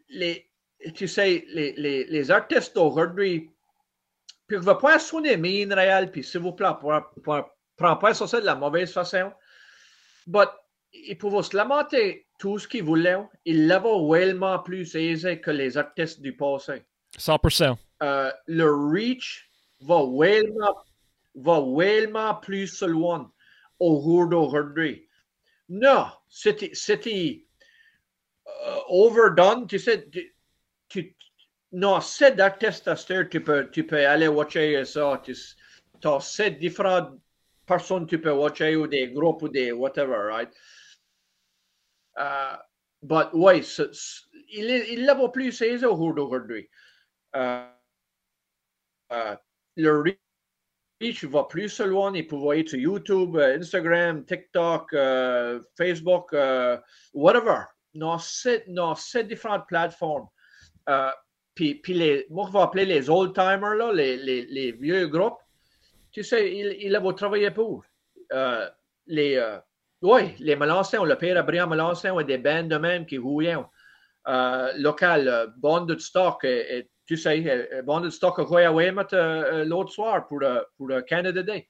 Les, 0.10 0.50
tu 0.96 1.08
sais, 1.08 1.46
les, 1.50 1.74
les, 2.06 2.32
artistes 2.32 2.76
d'aujourd'hui, 2.76 3.52
puis 4.48 4.58
je 4.58 4.62
ne 4.62 4.66
vais 4.66 4.78
pas 4.82 5.00
sonner 5.00 5.38
mine 5.38 5.74
réel, 5.74 6.12
puis 6.12 6.24
s'il 6.24 6.42
vous 6.42 6.54
plaît, 6.54 6.70
prends 7.76 7.98
pas 7.98 8.14
ça 8.14 8.40
de 8.40 8.46
la 8.46 8.56
mauvaise 8.56 8.92
façon. 8.92 9.32
But 10.28 10.50
ils 10.94 11.18
pouvaient 11.18 11.44
se 11.44 11.56
lamenter 11.56 12.28
tout 12.38 12.60
ce 12.60 12.68
qu'ils 12.68 12.84
voulaient, 12.84 13.18
ils 13.46 13.68
l'avaient 13.68 13.90
réellement 14.10 14.60
plus 14.60 14.96
aisé 14.96 15.42
que 15.42 15.52
les 15.52 15.78
artistes 15.78 16.22
du 16.22 16.36
passé. 16.36 16.84
100%. 17.18 17.76
Euh, 18.04 18.32
le 18.46 18.92
reach 18.92 19.50
va 19.82 20.02
réellement, 20.20 20.76
va 21.36 21.60
réellement 21.76 22.36
plus 22.36 22.82
loin 22.84 23.32
au 23.80 24.02
jour 24.02 24.28
d'aujourd'hui. 24.28 25.08
Non, 25.70 26.08
c'était, 26.30 26.72
c'était 26.74 27.44
uh, 28.46 28.80
overdone. 28.88 29.68
Tu 29.68 29.80
sais, 29.80 30.08
tu, 30.10 30.34
tu 30.88 31.16
non, 31.74 32.00
c'est 32.00 32.36
d'artistes 32.36 32.90
tu 33.30 33.44
peux, 33.44 33.70
tu 33.72 33.86
peux 33.86 34.06
aller 34.06 34.28
watcher 34.28 34.86
ça. 34.86 35.22
Tu 35.24 35.36
as 36.08 36.20
sept 36.22 36.60
différentes 36.60 37.20
personnes 37.68 38.08
tu 38.08 38.20
peux 38.20 38.32
watcher 38.32 38.76
ou 38.76 38.88
des 38.88 39.10
groupes 39.12 39.44
ou 39.44 39.50
des 39.50 39.72
whatever, 39.72 40.18
right? 40.30 40.50
Uh, 42.18 42.58
but 43.04 43.28
oui, 43.34 43.62
il 44.50 45.06
l'avait 45.06 45.32
plus 45.32 45.52
saisi 45.52 45.86
au 45.86 45.96
jour 45.96 46.16
d'aujourd'hui. 46.16 46.68
Uh, 47.36 47.70
uh, 49.12 49.36
le 49.76 50.04
reach 51.00 51.24
va 51.26 51.44
plus 51.44 51.80
loin. 51.82 52.12
Il 52.16 52.26
peut 52.26 52.36
voir 52.36 52.58
sur 52.66 52.80
YouTube, 52.80 53.38
Instagram, 53.38 54.26
TikTok, 54.26 54.90
Facebook, 55.78 56.34
whatever. 57.14 57.66
Dans 57.94 58.18
ces, 58.20 58.64
différentes 59.24 59.68
plateformes. 59.68 60.28
Euh, 60.90 61.12
puis, 61.56 61.76
puis 61.76 61.94
les, 61.94 62.28
moi, 62.30 62.46
je 62.48 62.54
vais 62.54 62.64
appeler 62.64 62.86
les 62.86 63.10
old-timers, 63.10 63.92
les, 63.94 64.18
les, 64.18 64.46
les, 64.46 64.72
vieux 64.72 65.08
groupes. 65.08 65.40
Tu 66.18 66.24
sais, 66.24 66.52
il, 66.52 66.78
il 66.80 66.96
avait 66.96 67.14
travaillé 67.14 67.52
pour. 67.52 67.86
Euh, 68.34 68.68
les, 69.06 69.36
euh, 69.36 69.60
oui, 70.02 70.34
les 70.40 70.56
Melançons, 70.56 71.04
le 71.04 71.16
père 71.16 71.38
Abraham 71.38 71.70
Melançon 71.70 72.20
et 72.20 72.24
des 72.24 72.40
bands 72.40 72.64
de 72.64 72.76
même 72.78 73.06
qui 73.06 73.20
rouillaient. 73.20 73.64
Euh, 74.28 74.74
local, 74.78 75.28
euh, 75.28 75.46
Bonded 75.58 76.00
Stock, 76.00 76.44
et, 76.44 76.90
tu 77.06 77.18
sais, 77.18 77.84
Bonded 77.84 78.10
Stock 78.10 78.40
a 78.40 78.46
joué 78.48 78.66
à 78.66 78.74
Weymouth 78.74 79.14
l'autre 79.14 79.92
soir 79.92 80.26
pour, 80.26 80.42
pour 80.76 80.90
Canada 81.06 81.44
Day. 81.44 81.68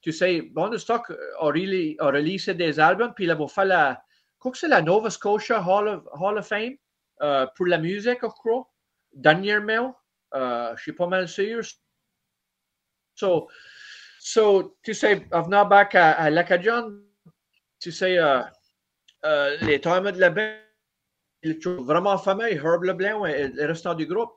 Tu 0.00 0.12
sais, 0.12 0.42
Bonded 0.42 0.78
Stock 0.78 1.10
a, 1.40 1.46
really, 1.46 1.96
a 1.98 2.06
releasé 2.06 2.54
des 2.54 2.78
albums, 2.78 3.12
puis 3.14 3.24
il 3.24 3.32
a 3.32 3.48
fait 3.48 3.64
la, 3.64 4.00
la 4.62 4.82
Nova 4.82 5.10
Scotia 5.10 5.60
Hall 5.60 5.88
of, 5.88 6.04
Hall 6.20 6.38
of 6.38 6.46
Fame 6.46 6.76
pour 7.56 7.66
la 7.66 7.78
musique, 7.78 8.20
je 8.22 8.28
crois 8.28 8.64
dernièrement. 9.12 9.96
Euh, 10.34 10.74
je 10.76 10.82
suis 10.82 10.92
pas 10.92 11.06
mal 11.06 11.28
sûr. 11.28 11.60
So, 13.14 13.48
so 14.18 14.76
tu 14.82 14.94
sais, 14.94 15.26
en 15.32 15.42
venant 15.42 15.64
back 15.64 15.94
à, 15.94 16.12
à 16.12 16.30
l'Acadian, 16.30 16.90
tu 17.80 17.92
sais, 17.92 18.18
euh, 18.18 18.40
euh, 19.24 19.56
les 19.62 19.80
times 19.80 20.10
de 20.10 20.18
la 20.18 20.30
baie, 20.30 20.60
il 21.42 21.52
est 21.52 21.66
vraiment 21.66 22.16
fameux, 22.18 22.52
Herb 22.52 22.84
Leblanc 22.84 23.26
et 23.26 23.48
le 23.48 23.66
restant 23.66 23.94
du 23.94 24.06
groupe. 24.06 24.32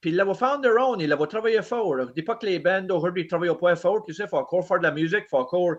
Puis 0.00 0.10
il 0.10 0.16
l'avait 0.16 0.34
fait 0.34 0.46
on 0.46 0.60
their 0.60 0.76
own, 0.78 1.00
il 1.00 1.12
avait 1.12 1.26
travaillé 1.26 1.62
fort. 1.62 1.98
Je 1.98 2.04
ne 2.04 2.12
dis 2.12 2.22
pas 2.22 2.34
que 2.36 2.46
les 2.46 2.58
bands 2.58 2.86
aujourd'hui 2.90 3.26
travaillent 3.26 3.56
pas 3.58 3.76
fort, 3.76 4.02
tu 4.04 4.14
sais, 4.14 4.24
il 4.24 4.28
faut 4.28 4.38
encore 4.38 4.66
faire 4.66 4.78
de 4.78 4.84
la 4.84 4.90
musique, 4.90 5.24
il 5.26 5.28
faut 5.28 5.38
encore 5.38 5.74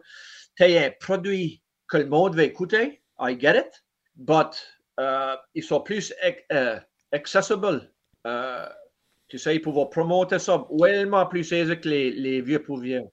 un 0.59 0.89
produit 0.99 1.61
que 1.89 1.97
le 1.97 2.05
monde 2.05 2.35
va 2.35 2.43
écouter. 2.43 3.03
I 3.19 3.37
get 3.39 3.57
it. 3.57 3.83
But 4.15 4.55
uh, 4.99 5.37
ils 5.53 5.63
sont 5.63 5.81
plus 5.81 6.13
uh. 6.23 6.79
Euh, 8.27 8.65
tu 9.31 9.39
sais, 9.39 9.55
ils 9.55 9.61
pouvaient 9.61 9.87
promouvoir 9.89 10.41
ça 10.41 10.65
vraiment 10.69 11.25
plus 11.25 11.49
aisé 11.53 11.79
que 11.79 11.87
les, 11.87 12.11
les 12.11 12.41
vieux 12.41 12.61
pouvaient. 12.61 13.05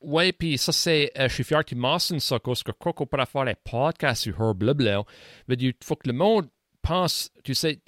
Oui, 0.00 0.30
puis 0.30 0.56
ça, 0.56 0.70
c'est. 0.70 1.10
Euh, 1.18 1.28
je 1.28 1.34
suis 1.34 1.42
fier 1.42 1.64
que 1.64 1.70
tu 1.70 1.74
mentionnes 1.74 2.20
ça, 2.20 2.38
parce 2.38 2.62
que 2.62 2.70
quoi 2.70 2.92
qu'on 2.92 3.06
pourrait 3.06 3.26
faire 3.26 3.44
les 3.44 3.56
podcasts 3.56 4.22
sur 4.22 4.40
Herb 4.40 4.62
Leblanc, 4.62 5.04
mais 5.48 5.56
il 5.56 5.74
faut 5.82 5.96
que 5.96 6.06
le 6.06 6.14
monde 6.14 6.46
pense, 6.80 7.32
tu 7.42 7.54
sais, 7.54 7.80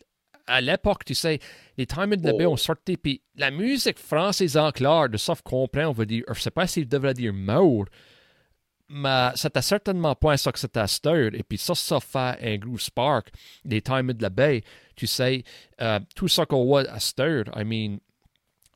à 0.49 0.61
l'époque, 0.61 1.05
tu 1.05 1.15
sais, 1.15 1.39
les 1.77 1.87
Time 1.87 2.17
de 2.17 2.33
oh. 2.33 2.53
ont 2.53 2.57
sorti, 2.57 2.97
puis 2.97 3.23
la 3.37 3.53
musique 3.53 4.01
française 4.01 4.57
en 4.57 4.73
clair, 4.73 5.09
de 5.09 5.17
sauf 5.17 5.43
comprendre, 5.43 5.91
on 5.91 5.93
va 5.93 6.07
dire, 6.07 6.25
je 6.29 6.41
sais 6.41 6.51
pas 6.51 6.67
s'il 6.67 6.89
devrait 6.89 7.15
dire 7.15 7.33
mort, 7.33 7.85
mais 8.89 9.31
c'était 9.35 9.63
certainement 9.63 10.15
pas 10.15 10.37
ça 10.37 10.51
que 10.53 10.59
c'était 10.59 10.87
stir. 10.87 11.35
Et 11.35 11.43
puis 11.43 11.59
ça, 11.59 11.75
ça 11.75 12.01
fait 12.01 12.39
un 12.43 12.57
gros 12.57 12.79
spark 12.79 13.31
des 13.65 13.83
times 13.83 14.13
de 14.13 14.23
la 14.23 14.31
baie. 14.31 14.63
Tu 14.97 15.07
sais, 15.07 15.45
euh, 15.81 16.01
tout 16.15 16.29
ça 16.29 16.47
qu'on 16.47 16.65
voit 16.65 16.89
à 16.89 16.99
stir, 16.99 17.45
I 17.55 17.65
mean, 17.65 17.99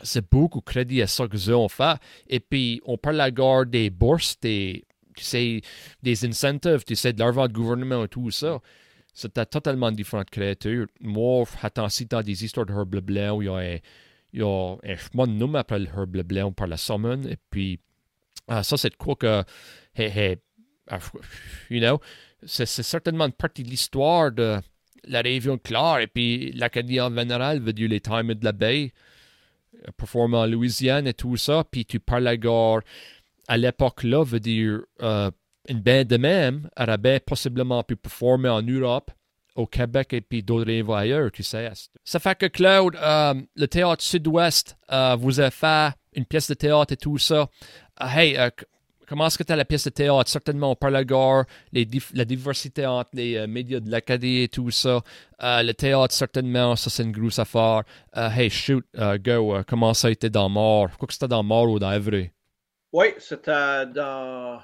c'est 0.03 0.29
beaucoup 0.31 0.61
crédit 0.61 1.03
à 1.03 1.07
ça 1.07 1.27
que 1.27 1.51
ont 1.53 1.69
fait. 1.69 1.97
Et 2.29 2.41
puis, 2.41 2.81
on 2.85 2.99
parle 2.99 3.21
à 3.21 3.31
la 3.31 3.65
des 3.65 3.91
bourses, 3.91 4.39
des, 4.41 4.85
tu 5.17 5.25
sais, 5.25 5.61
des 6.03 6.25
incentives, 6.25 6.85
tu 6.85 6.97
sais, 6.97 7.13
de 7.13 7.21
l'argent 7.21 7.47
de 7.47 7.53
gouvernement 7.53 8.05
et 8.05 8.09
tout 8.09 8.31
ça. 8.31 8.61
C'était 9.15 9.47
totalement 9.47 9.93
différent 9.93 10.25
de 10.25 10.31
créature. 10.31 10.87
Moi, 11.01 11.45
attends, 11.63 11.89
si 11.89 12.07
dans 12.07 12.23
des 12.23 12.45
histoires 12.45 12.67
de 12.67 12.73
Herb 12.73 12.95
Leblanc 12.95 13.37
où 13.37 13.43
il 13.43 13.47
y 13.47 13.49
a 13.49 13.55
un, 13.55 13.79
il 14.33 14.41
y 14.41 14.43
a 14.43 14.77
un 14.83 14.97
chemin 14.97 15.27
de 15.27 15.33
nom 15.33 15.55
après 15.55 15.79
le 15.79 15.87
Herb 15.87 16.15
Leblanc 16.15 16.53
par 16.53 16.67
la 16.67 16.77
Summon, 16.77 17.23
et 17.25 17.37
puis, 17.51 17.79
ah, 18.49 18.63
ça, 18.63 18.77
c'est 18.77 18.97
quoi 18.97 19.17
que 19.17 19.45
hey, 19.95 20.07
hey, 20.07 20.37
you 21.71 21.81
know, 21.81 22.01
c'est 22.45 22.67
certainement 22.67 23.27
une 23.27 23.33
partie 23.33 23.63
de 23.63 23.69
l'histoire 23.69 24.33
de 24.33 24.59
la 25.05 25.21
région 25.21 25.59
Clare 25.59 26.01
et 26.01 26.07
puis 26.07 26.53
l'Acadie 26.53 27.01
en 27.01 27.15
général 27.15 27.61
veut 27.61 27.73
dire 27.73 27.89
les 27.89 28.01
times 28.01 28.35
de 28.35 28.45
la 28.45 28.53
baie, 28.53 28.93
euh, 29.77 29.91
performer 29.97 30.39
en 30.39 30.47
Louisiane 30.47 31.07
et 31.07 31.15
tout 31.15 31.37
ça, 31.37 31.65
puis 31.69 31.85
tu 31.85 32.01
parles 32.01 32.29
à 32.29 32.37
à 33.49 33.57
l'époque 33.57 34.05
là 34.05 34.25
veut 34.25 34.41
dire 34.41 34.81
euh, 35.03 35.31
une 35.69 35.81
baie 35.81 36.05
de 36.05 36.17
même 36.17 36.69
aurait 36.79 37.21
possiblement 37.21 37.83
pu 37.83 37.97
performer 37.97 38.49
en 38.49 38.63
Europe 38.63 39.11
au 39.55 39.67
Québec 39.67 40.13
et 40.15 40.21
puis 40.21 40.43
d'autres 40.43 40.71
ailleurs, 40.95 41.31
tu 41.31 41.43
sais. 41.43 41.71
Ça 42.05 42.19
fait 42.19 42.39
que 42.39 42.47
Claude, 42.47 42.97
euh, 42.97 43.35
le 43.55 43.69
théâtre 43.69 44.03
sud-ouest, 44.03 44.77
vous 45.19 45.41
a 45.41 45.51
fait 45.51 45.95
une 46.15 46.27
pièce 46.27 46.49
de 46.49 46.55
théâtre 46.55 46.93
et 46.93 46.97
tout 46.97 47.19
ça. 47.19 47.49
hey, 48.01 48.37
Comment 49.13 49.27
est-ce 49.27 49.37
que 49.37 49.43
tu 49.43 49.53
as 49.53 49.57
la 49.57 49.67
pièce 49.67 49.85
de 49.85 49.91
théâtre? 49.91 50.31
Certainement, 50.31 50.71
on 50.71 50.75
parle 50.75 50.97
à 50.97 51.05
gare, 51.05 51.45
la 51.75 52.25
diversité 52.25 52.87
entre 52.87 53.11
les 53.13 53.37
euh, 53.37 53.47
médias 53.47 53.79
de 53.79 53.91
l'Acadie 53.91 54.45
et 54.45 54.49
tout 54.49 54.71
ça. 54.71 55.03
Euh, 55.43 55.63
le 55.63 55.75
théâtre, 55.75 56.15
certainement, 56.15 56.77
ça, 56.77 56.89
c'est 56.89 57.03
une 57.03 57.13
grosse 57.13 57.39
affaire. 57.39 57.83
Euh, 58.17 58.31
hey, 58.31 58.49
shoot, 58.49 58.87
go, 59.21 59.59
comment 59.69 59.93
ça 59.93 60.09
a 60.09 60.11
été 60.13 60.31
dans 60.31 60.49
Mort? 60.49 60.97
Quoi 60.97 61.07
que 61.07 61.13
c'était 61.13 61.29
dans 61.29 61.43
Mort 61.43 61.69
ou 61.69 61.79
dans 61.79 61.93
Evry? 61.93 62.31
Oui, 62.91 63.09
c'était 63.19 63.85
dans. 63.85 64.63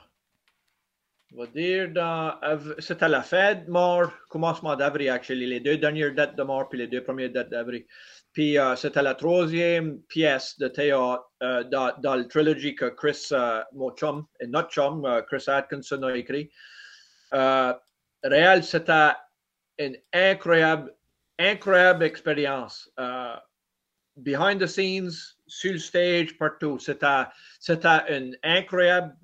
On 1.35 1.41
va 1.41 1.47
dire 1.49 1.91
dans. 1.93 2.35
C'était 2.79 3.11
la 3.11 3.21
fête 3.21 3.69
Mort, 3.69 4.11
commencement 4.31 4.77
d'Evry, 4.77 5.11
actually. 5.11 5.47
Les 5.47 5.61
deux 5.61 5.77
dernières 5.77 6.15
dates 6.15 6.37
de 6.37 6.43
Mort, 6.43 6.71
puis 6.71 6.79
les 6.79 6.87
deux 6.87 7.03
premières 7.03 7.31
dates 7.31 7.51
d'Evry. 7.51 7.85
Puis 8.39 8.57
uh, 8.57 8.77
c'était 8.77 9.03
la 9.03 9.17
troisième 9.17 10.01
pièce 10.03 10.57
de 10.61 10.69
théâtre 10.69 11.29
uh, 11.43 11.65
dans, 11.65 11.93
dans 11.99 12.15
le 12.15 12.29
trilogie 12.29 12.77
que 12.77 12.85
Chris, 12.85 13.33
uh, 13.33 13.65
chum, 13.97 14.29
et 14.39 14.47
Chris 15.27 15.45
Atkinson 15.49 16.05
a 16.05 16.17
écrit. 16.17 16.49
réel, 17.33 18.63
c'était 18.63 19.11
une 19.79 19.97
incroyable, 20.13 20.95
incroyable 21.41 22.05
expérience. 22.05 22.89
behind 24.19 24.61
the 24.61 24.69
scenes, 24.69 25.35
sur 25.49 25.73
le 25.73 25.79
stage, 25.81 26.39
partout. 26.39 26.79
C'était, 26.79 27.25
c'était 27.59 28.05
une 28.09 28.37
incroyable 28.45 29.17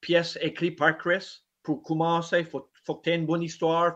pièce 0.00 0.36
écrite 0.40 0.76
par 0.76 0.98
Chris. 0.98 1.44
Pour 1.62 1.84
commencer, 1.84 2.40
il 2.40 2.46
faut, 2.46 2.68
faut 2.84 2.96
que 2.96 3.04
tu 3.04 3.10
aies 3.10 3.14
une 3.14 3.26
bonne 3.26 3.44
histoire, 3.44 3.94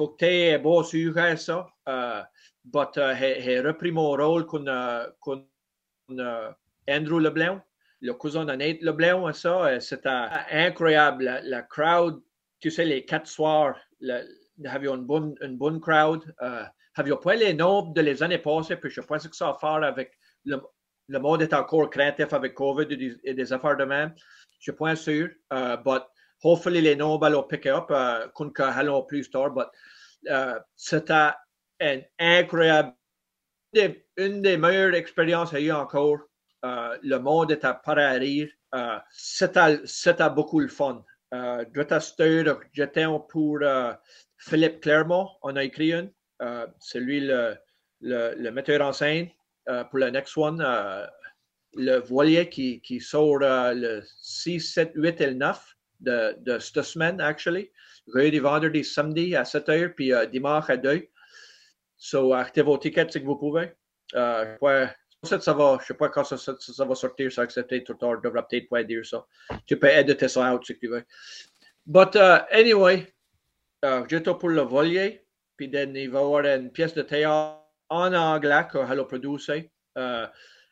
faut 0.00 0.08
que 0.08 0.24
tu 0.24 0.32
aies 0.32 0.58
beau 0.58 0.82
sujet 0.82 1.36
ça. 1.36 1.66
Uh, 1.86 2.22
but 2.64 2.96
he, 2.96 3.60
repris 3.60 3.92
mon 3.92 4.16
rôle 4.16 4.46
uh, 4.66 5.12
con 5.20 5.44
Andrew 6.88 7.20
Leblanc, 7.20 7.60
le 8.00 8.14
cousin 8.14 8.46
de 8.46 8.54
Nate 8.54 8.80
Leblanc. 8.80 9.30
Ça, 9.34 9.78
c'était 9.80 10.08
incroyable. 10.50 11.24
La, 11.24 11.42
la, 11.42 11.62
crowd, 11.62 12.22
tu 12.60 12.70
sais, 12.70 12.86
les 12.86 13.04
quatre 13.04 13.26
soirs, 13.26 13.76
nous 14.00 14.70
avions 14.70 14.94
une 14.94 15.04
bonne, 15.04 15.34
une 15.42 15.58
bonne 15.58 15.80
crowd. 15.80 16.22
Uh, 16.40 16.64
avions 16.96 17.18
pas 17.18 17.34
les 17.34 17.52
nombres 17.52 17.92
de 17.92 18.00
les 18.00 18.22
années 18.22 18.38
passées, 18.38 18.76
puis 18.76 18.90
je 18.90 19.02
pense 19.02 19.28
que 19.28 19.36
ça 19.36 19.48
a 19.48 19.50
à 19.50 19.58
faire 19.58 19.84
avec 19.84 20.12
le, 20.46 20.62
le 21.08 21.18
monde 21.18 21.42
est 21.42 21.52
encore 21.52 21.90
craintif 21.90 22.32
avec 22.32 22.54
COVID 22.54 22.86
et 22.88 22.96
des, 22.96 23.16
et 23.22 23.34
des 23.34 23.52
affaires 23.52 23.76
de 23.76 23.84
même. 23.84 24.14
Je 24.60 24.70
suis 24.70 24.72
pas 24.72 24.96
sûr. 24.96 25.28
Uh, 25.52 25.76
but 25.84 26.04
hopefully 26.42 26.80
les 26.80 26.96
nombres 26.96 27.30
vont 27.30 27.42
pick 27.42 27.66
up, 27.66 27.90
uh, 27.90 28.28
qu'on 28.34 28.52
allons 28.58 29.02
plus 29.06 29.30
tard. 29.30 29.50
But 29.50 29.68
uh, 30.28 30.60
c'était 30.76 31.32
une 31.80 32.04
incroyable, 32.18 32.94
une 34.16 34.42
des 34.42 34.56
meilleures 34.56 34.94
expériences 34.94 35.50
qu'il 35.50 35.60
y 35.60 35.70
a 35.70 35.74
eu 35.74 35.76
encore. 35.76 36.18
Euh, 36.64 36.98
le 37.02 37.18
monde 37.18 37.52
était 37.52 37.66
à 37.66 38.10
rire. 38.12 38.48
Euh, 38.74 38.98
c'était 39.10 40.30
beaucoup 40.30 40.60
le 40.60 40.68
fun. 40.68 41.04
Euh, 41.32 41.64
j'étais 42.72 43.06
pour 43.28 43.58
Philippe 44.36 44.80
Clermont. 44.80 45.28
On 45.42 45.56
a 45.56 45.64
écrit 45.64 45.92
une. 45.92 46.12
C'est 46.80 47.00
lui 47.00 47.20
le, 47.20 48.50
metteur 48.50 48.86
en 48.86 48.92
scène 48.92 49.28
pour 49.64 49.98
le 49.98 50.10
next 50.10 50.36
one. 50.36 50.64
le 51.74 51.98
voilier 51.98 52.48
qui, 52.48 52.80
qui 52.82 53.00
sort 53.00 53.38
le 53.38 54.02
6, 54.20 54.60
7, 54.60 54.92
8 54.94 55.20
et 55.20 55.26
le 55.28 55.34
9 55.34 55.76
de, 56.00 56.36
de 56.40 56.58
cette 56.58 56.82
semaine, 56.82 57.20
actually. 57.20 57.70
Jeudi, 58.14 58.38
vendredi, 58.38 58.84
samedi 58.84 59.36
à 59.36 59.44
7 59.44 59.68
h, 59.68 59.88
puis 59.94 60.12
dimanche 60.32 60.70
à 60.70 60.76
2. 60.76 61.06
So, 61.96 62.32
achetez 62.32 62.62
vos 62.62 62.78
tickets 62.78 63.12
si 63.12 63.18
vous 63.20 63.36
pouvez. 63.36 63.72
Euh, 64.14 64.56
ça 65.22 65.52
va, 65.52 65.76
je 65.78 65.82
ne 65.82 65.86
sais 65.86 65.94
pas 65.94 66.08
quand 66.08 66.24
ça, 66.24 66.38
ça, 66.38 66.54
ça 66.58 66.84
va 66.84 66.94
sortir, 66.94 67.30
ça 67.30 67.42
accepté 67.42 67.84
tout 67.84 67.94
tard, 67.94 68.20
pas 68.70 68.84
dire 68.84 69.04
ça. 69.04 69.26
Tu 69.66 69.78
peux 69.78 69.88
éditer 69.88 70.28
ça 70.28 70.54
out 70.54 70.64
si 70.64 70.78
tu 70.78 70.88
veux. 70.88 71.04
But 71.86 72.14
uh, 72.14 72.46
anyway, 72.50 73.12
uh, 73.84 74.02
j'étais 74.08 74.34
pour 74.34 74.48
le 74.48 74.62
voilier, 74.62 75.26
puis 75.56 75.66
il 75.66 76.10
va 76.10 76.20
y 76.20 76.22
avoir 76.22 76.44
une 76.44 76.70
pièce 76.70 76.94
de 76.94 77.02
théâtre 77.02 77.58
en 77.90 78.14
anglais 78.14 78.66
que 78.70 78.78
Hello 78.78 79.04
produce 79.04 79.48
uh, 79.48 79.68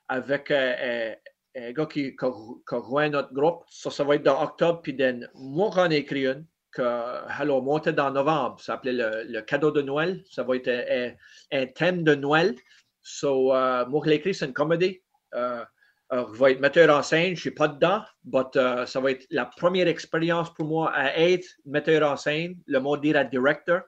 avec 0.09 0.51
uh, 0.51 1.15
un 1.57 1.73
gars 1.73 1.87
qui, 1.87 2.17
qui, 2.17 2.27
rejoint 2.75 3.09
notre 3.09 3.33
groupe. 3.33 3.65
Ça, 3.69 4.05
va 4.05 4.17
être 4.17 4.23
dans 4.23 4.43
octobre, 4.43 4.81
puis 4.83 4.97
moi 5.35 5.71
j'en 5.75 5.91
ai 5.91 5.97
écrit 5.97 6.27
une 6.27 6.47
que 6.73 7.41
Hello 7.41 7.61
montait 7.61 7.93
dans 7.93 8.11
novembre. 8.11 8.61
Ça 8.61 8.75
s'appelait 8.75 9.25
le, 9.25 9.41
cadeau 9.43 9.71
de 9.71 9.83
Noël. 9.83 10.23
Ça 10.31 10.43
va 10.43 10.57
être 10.57 11.17
un, 11.51 11.67
thème 11.67 12.05
de 12.05 12.15
Noël. 12.15 12.55
So, 13.03 13.55
uh, 13.55 13.87
moi, 13.89 14.03
je 14.05 14.11
l'écris, 14.11 14.35
c'est 14.35 14.47
une 14.47 14.53
comédie. 14.53 15.01
Je 15.33 16.43
vais 16.43 16.53
être 16.53 16.61
metteur 16.61 16.97
en 16.97 17.03
scène, 17.03 17.29
je 17.29 17.31
ne 17.33 17.37
suis 17.37 17.51
pas 17.51 17.69
dedans, 17.69 18.03
mais 18.25 18.41
uh, 18.55 18.87
ça 18.87 19.01
va 19.01 19.11
être 19.11 19.27
la 19.31 19.45
première 19.47 19.89
expérience 19.89 20.53
pour 20.55 20.67
moi 20.67 20.91
à 20.93 21.19
être 21.19 21.47
metteur 21.67 22.11
en 22.11 22.17
scène, 22.17 22.57
le 22.67 22.81
mot 22.81 22.97
dire 22.97 23.17
à 23.17 23.25
directeur. 23.25 23.83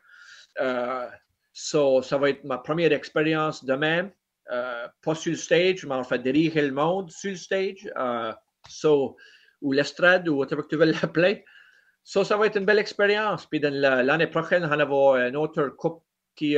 so, 1.52 2.02
ça 2.02 2.18
va 2.18 2.30
être 2.30 2.44
ma 2.44 2.58
première 2.58 2.92
expérience 2.92 3.64
de 3.64 3.74
même. 3.74 4.10
Pas 5.02 5.14
sur 5.14 5.32
le 5.32 5.36
stage, 5.36 5.86
mais 5.86 5.94
en 5.94 6.04
fait 6.04 6.18
diriger 6.18 6.62
le 6.62 6.72
monde 6.72 7.10
sur 7.10 7.30
le 7.30 7.36
stage. 7.36 7.88
so, 8.68 9.16
ou 9.62 9.72
l'estrade, 9.72 10.28
ou 10.28 10.36
whatever 10.36 10.62
tu 10.68 10.76
veux 10.76 10.86
l'appeler. 10.86 11.44
So, 12.02 12.24
ça 12.24 12.36
va 12.36 12.46
être 12.46 12.56
une 12.56 12.64
belle 12.64 12.78
expérience. 12.78 13.46
Puis 13.46 13.60
l'année 13.60 14.26
prochaine, 14.26 14.64
on 14.64 14.68
va 14.68 14.82
avoir 14.82 15.16
une 15.16 15.36
autre 15.36 15.68
coupe, 15.68 16.02
qui, 16.34 16.56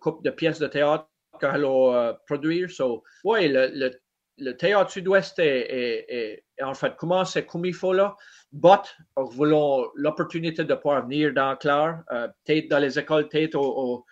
coupe 0.00 0.24
de 0.24 0.30
pièces 0.30 0.58
de 0.58 0.68
théâtre 0.68 1.08
qu'on 1.40 1.92
va 1.92 2.20
produire. 2.26 2.70
So, 2.70 3.02
oui, 3.24 3.48
le, 3.48 3.70
le, 3.74 3.90
le 4.38 4.56
théâtre 4.56 4.90
sud-ouest 4.90 5.38
est, 5.38 5.44
est, 5.44 6.44
est, 6.58 6.62
en 6.62 6.74
fait 6.74 6.96
commence 6.96 7.38
comme 7.48 7.64
il 7.64 7.74
faut 7.74 7.92
là. 7.92 8.16
But, 8.52 8.96
nous 9.16 9.26
voulons 9.30 9.88
l'opportunité 9.94 10.64
de 10.64 10.74
pouvoir 10.74 11.02
venir 11.04 11.32
dans 11.32 11.56
Clare, 11.56 12.02
euh, 12.12 12.28
peut-être 12.44 12.68
dans 12.68 12.78
les 12.78 12.98
écoles, 12.98 13.28
peut-être 13.28 13.56
au, 13.56 13.64
au, 13.64 14.06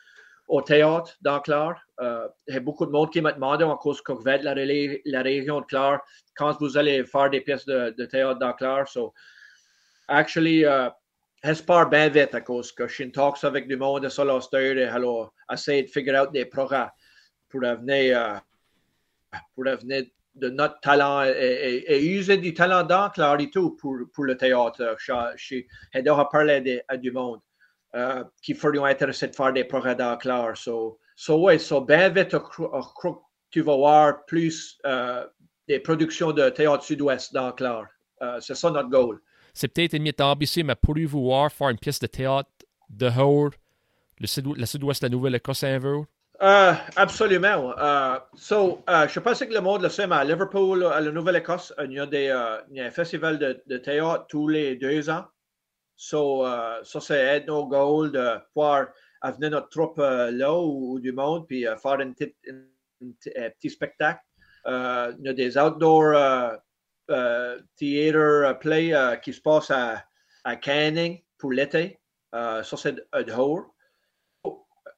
au, 0.53 0.63
théâtre 0.63 1.17
dans 1.21 1.41
Clare. 1.41 1.81
Euh, 2.01 2.29
il 2.49 2.55
y 2.55 2.57
a 2.57 2.61
beaucoup 2.61 2.87
de 2.87 2.91
monde 2.91 3.11
qui 3.11 3.21
m'a 3.21 3.33
demandé 3.33 3.65
en 3.65 3.77
cause 3.77 4.03
vous 4.07 4.29
êtes 4.29 4.43
la, 4.43 4.55
la 4.55 5.23
région 5.23 5.61
de 5.61 5.67
Clare, 5.67 6.01
quand 6.37 6.59
vous 6.61 6.77
allez 6.77 7.05
faire 7.05 7.31
des 7.31 7.41
pièces 7.41 7.65
de, 7.67 7.95
de 7.97 8.05
théâtre 8.05 8.39
dans 8.39 8.53
Clare. 8.53 8.87
So, 8.89 9.15
actually, 10.09 10.65
uh, 10.65 10.91
j'espère 11.43 11.89
bien 11.89 12.09
vite 12.09 12.35
à 12.35 12.41
cause 12.41 12.73
que 12.73 12.87
je 12.87 12.95
suis 12.95 13.07
en 13.07 13.11
talks 13.11 13.45
avec 13.45 13.67
du 13.67 13.77
monde 13.77 14.09
sur 14.09 14.25
l'Austère 14.25 14.77
et 14.77 14.85
alors 14.85 15.33
essayer 15.51 15.85
de 15.85 15.89
figure 15.89 16.23
out 16.23 16.33
des 16.33 16.45
programmes 16.45 16.91
pour 17.49 17.61
venir. 17.61 18.19
Uh, 18.19 19.39
pour 19.55 19.65
devenir 19.65 20.05
de 20.35 20.49
notre 20.49 20.81
talent 20.81 21.25
et, 21.25 21.85
et, 21.87 22.07
user 22.07 22.39
du 22.39 22.55
talent 22.55 22.83
d'enclare 22.83 23.41
et 23.41 23.51
tout 23.51 23.77
pour, 23.77 23.97
pour 24.13 24.25
le 24.25 24.37
théâtre. 24.37 24.97
J'ai 25.37 25.67
déjà 25.95 26.25
parlé 26.31 26.83
à 26.89 26.97
du 26.97 27.13
monde 27.13 27.41
euh, 27.95 28.25
qui 28.43 28.55
feraient 28.55 28.91
intéressé 28.91 29.29
de 29.29 29.35
faire 29.35 29.53
des 29.53 29.65
projets 29.65 29.95
d'enclare. 29.95 30.57
So, 30.57 30.99
so 31.15 31.39
ouais, 31.43 31.59
so 31.59 31.83
bien 31.83 32.09
vite, 32.09 32.35
tu 33.51 33.61
vas 33.61 33.77
voir 33.77 34.25
plus 34.25 34.79
euh, 34.87 35.27
des 35.69 35.79
productions 35.79 36.33
de 36.33 36.49
théâtre 36.49 36.85
sud-ouest 36.85 37.35
d'enclare. 37.35 37.87
Euh, 38.23 38.41
c'est 38.41 38.55
ça 38.55 38.71
notre 38.71 38.89
goal. 38.89 39.21
C'est 39.53 39.69
peut-être 39.69 39.93
une 39.93 40.11
ambitieux, 40.21 40.65
mais 40.65 40.75
pourriez-vous 40.75 41.23
voir 41.25 41.53
faire 41.53 41.69
une 41.69 41.79
pièce 41.79 41.99
de 41.99 42.07
théâtre 42.07 42.49
de 42.89 43.07
Howard, 43.07 43.53
le 44.19 44.27
sud-ouest 44.27 45.03
de 45.03 45.07
la 45.07 45.11
Nouvelle-Écosse 45.11 45.65
un 45.65 45.79
jour? 45.79 46.07
Uh, 46.41 46.75
absolument. 46.97 47.75
Uh, 47.77 48.21
so, 48.35 48.83
uh, 48.89 49.07
je 49.07 49.21
pense 49.21 49.39
que 49.41 49.53
le 49.53 49.61
monde 49.61 49.83
le 49.83 49.91
sait, 49.91 50.07
mais 50.07 50.17
à 50.17 50.25
Liverpool, 50.25 50.85
à 50.85 51.01
la 51.01 51.13
Nouvelle-Écosse, 51.13 51.75
il 51.85 51.93
y 51.93 52.01
a 52.01 52.07
des, 52.07 52.35
il 52.71 52.77
y 52.79 52.81
a 52.81 52.87
un 52.87 52.91
festival 52.91 53.39
de, 53.39 53.63
de, 53.67 53.77
théâtre 53.77 54.27
tous 54.29 54.49
les 54.49 54.77
deux 54.77 55.11
ans. 55.11 55.27
So, 55.97 56.45
ça, 56.85 57.01
c'est 57.01 57.47
nos 57.47 57.67
goal 57.67 58.13
de 58.13 58.39
pouvoir 58.53 58.89
amener 59.21 59.51
notre 59.51 59.69
troupe 59.69 59.99
là 59.99 60.53
ou, 60.53 60.99
du 60.99 61.13
monde, 61.13 61.47
puis 61.47 61.65
faire 61.81 62.01
un 62.01 62.13
petit, 62.13 62.35
un 62.51 63.51
petit 63.51 63.71
spectacle. 63.71 64.23
il 64.67 65.21
y 65.21 65.29
a 65.29 65.33
des 65.33 65.57
outdoor 65.57 66.59
theater 67.77 68.59
play 68.59 68.93
qui 69.23 69.33
se 69.33 69.41
passent 69.41 69.71
à, 69.71 70.05
à 70.45 70.57
Canning 70.57 71.23
pour 71.39 71.53
l'été. 71.53 72.01
ça, 72.33 72.77
c'est 72.77 72.97
dehors. 73.27 73.73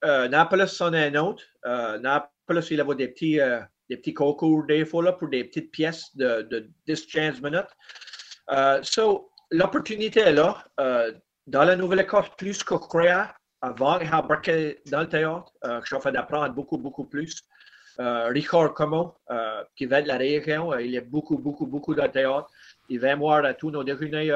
Euh, 0.04 0.28
Naples, 0.28 0.68
c'en 0.68 0.92
est 0.92 1.06
un 1.06 1.14
autre. 1.14 1.44
Euh, 1.64 1.98
Naples, 1.98 2.30
il 2.70 2.76
y 2.76 2.80
a 2.80 2.94
des 2.94 3.08
petits, 3.08 3.40
euh, 3.40 3.60
des 3.88 3.96
petits 3.96 4.12
concours 4.12 4.64
des 4.66 4.84
fois 4.84 5.02
là, 5.02 5.12
pour 5.12 5.28
des 5.28 5.44
petites 5.44 5.70
pièces 5.70 6.14
de, 6.14 6.42
de 6.42 6.70
10-15 6.86 7.42
minutes. 7.42 8.84
so, 8.84 9.30
l'opportunité 9.56 10.20
est 10.20 10.32
là. 10.32 10.64
dans 11.46 11.64
la 11.64 11.76
Nouvelle-Écosse, 11.76 12.30
plus 12.36 12.62
que 12.62 12.74
créa 12.74 13.34
avant 13.60 13.98
d'embarquer 13.98 14.80
dans 14.90 15.00
le 15.00 15.08
théâtre, 15.08 15.52
je 15.84 15.96
fait 15.98 16.12
d'apprendre 16.12 16.54
beaucoup, 16.54 16.78
beaucoup 16.78 17.04
plus. 17.04 17.42
Richard 17.98 18.74
Como, 18.74 19.14
qui 19.76 19.86
vient 19.86 20.02
de 20.02 20.08
la 20.08 20.16
région, 20.16 20.76
il 20.78 20.96
a 20.96 21.00
beaucoup, 21.00 21.38
beaucoup, 21.38 21.66
beaucoup 21.66 21.94
de 21.94 22.06
théâtre. 22.06 22.48
Il 22.88 23.00
vient 23.00 23.16
voir 23.16 23.44
à 23.44 23.54
tous 23.54 23.70
nos 23.70 23.84
déjeuners 23.84 24.32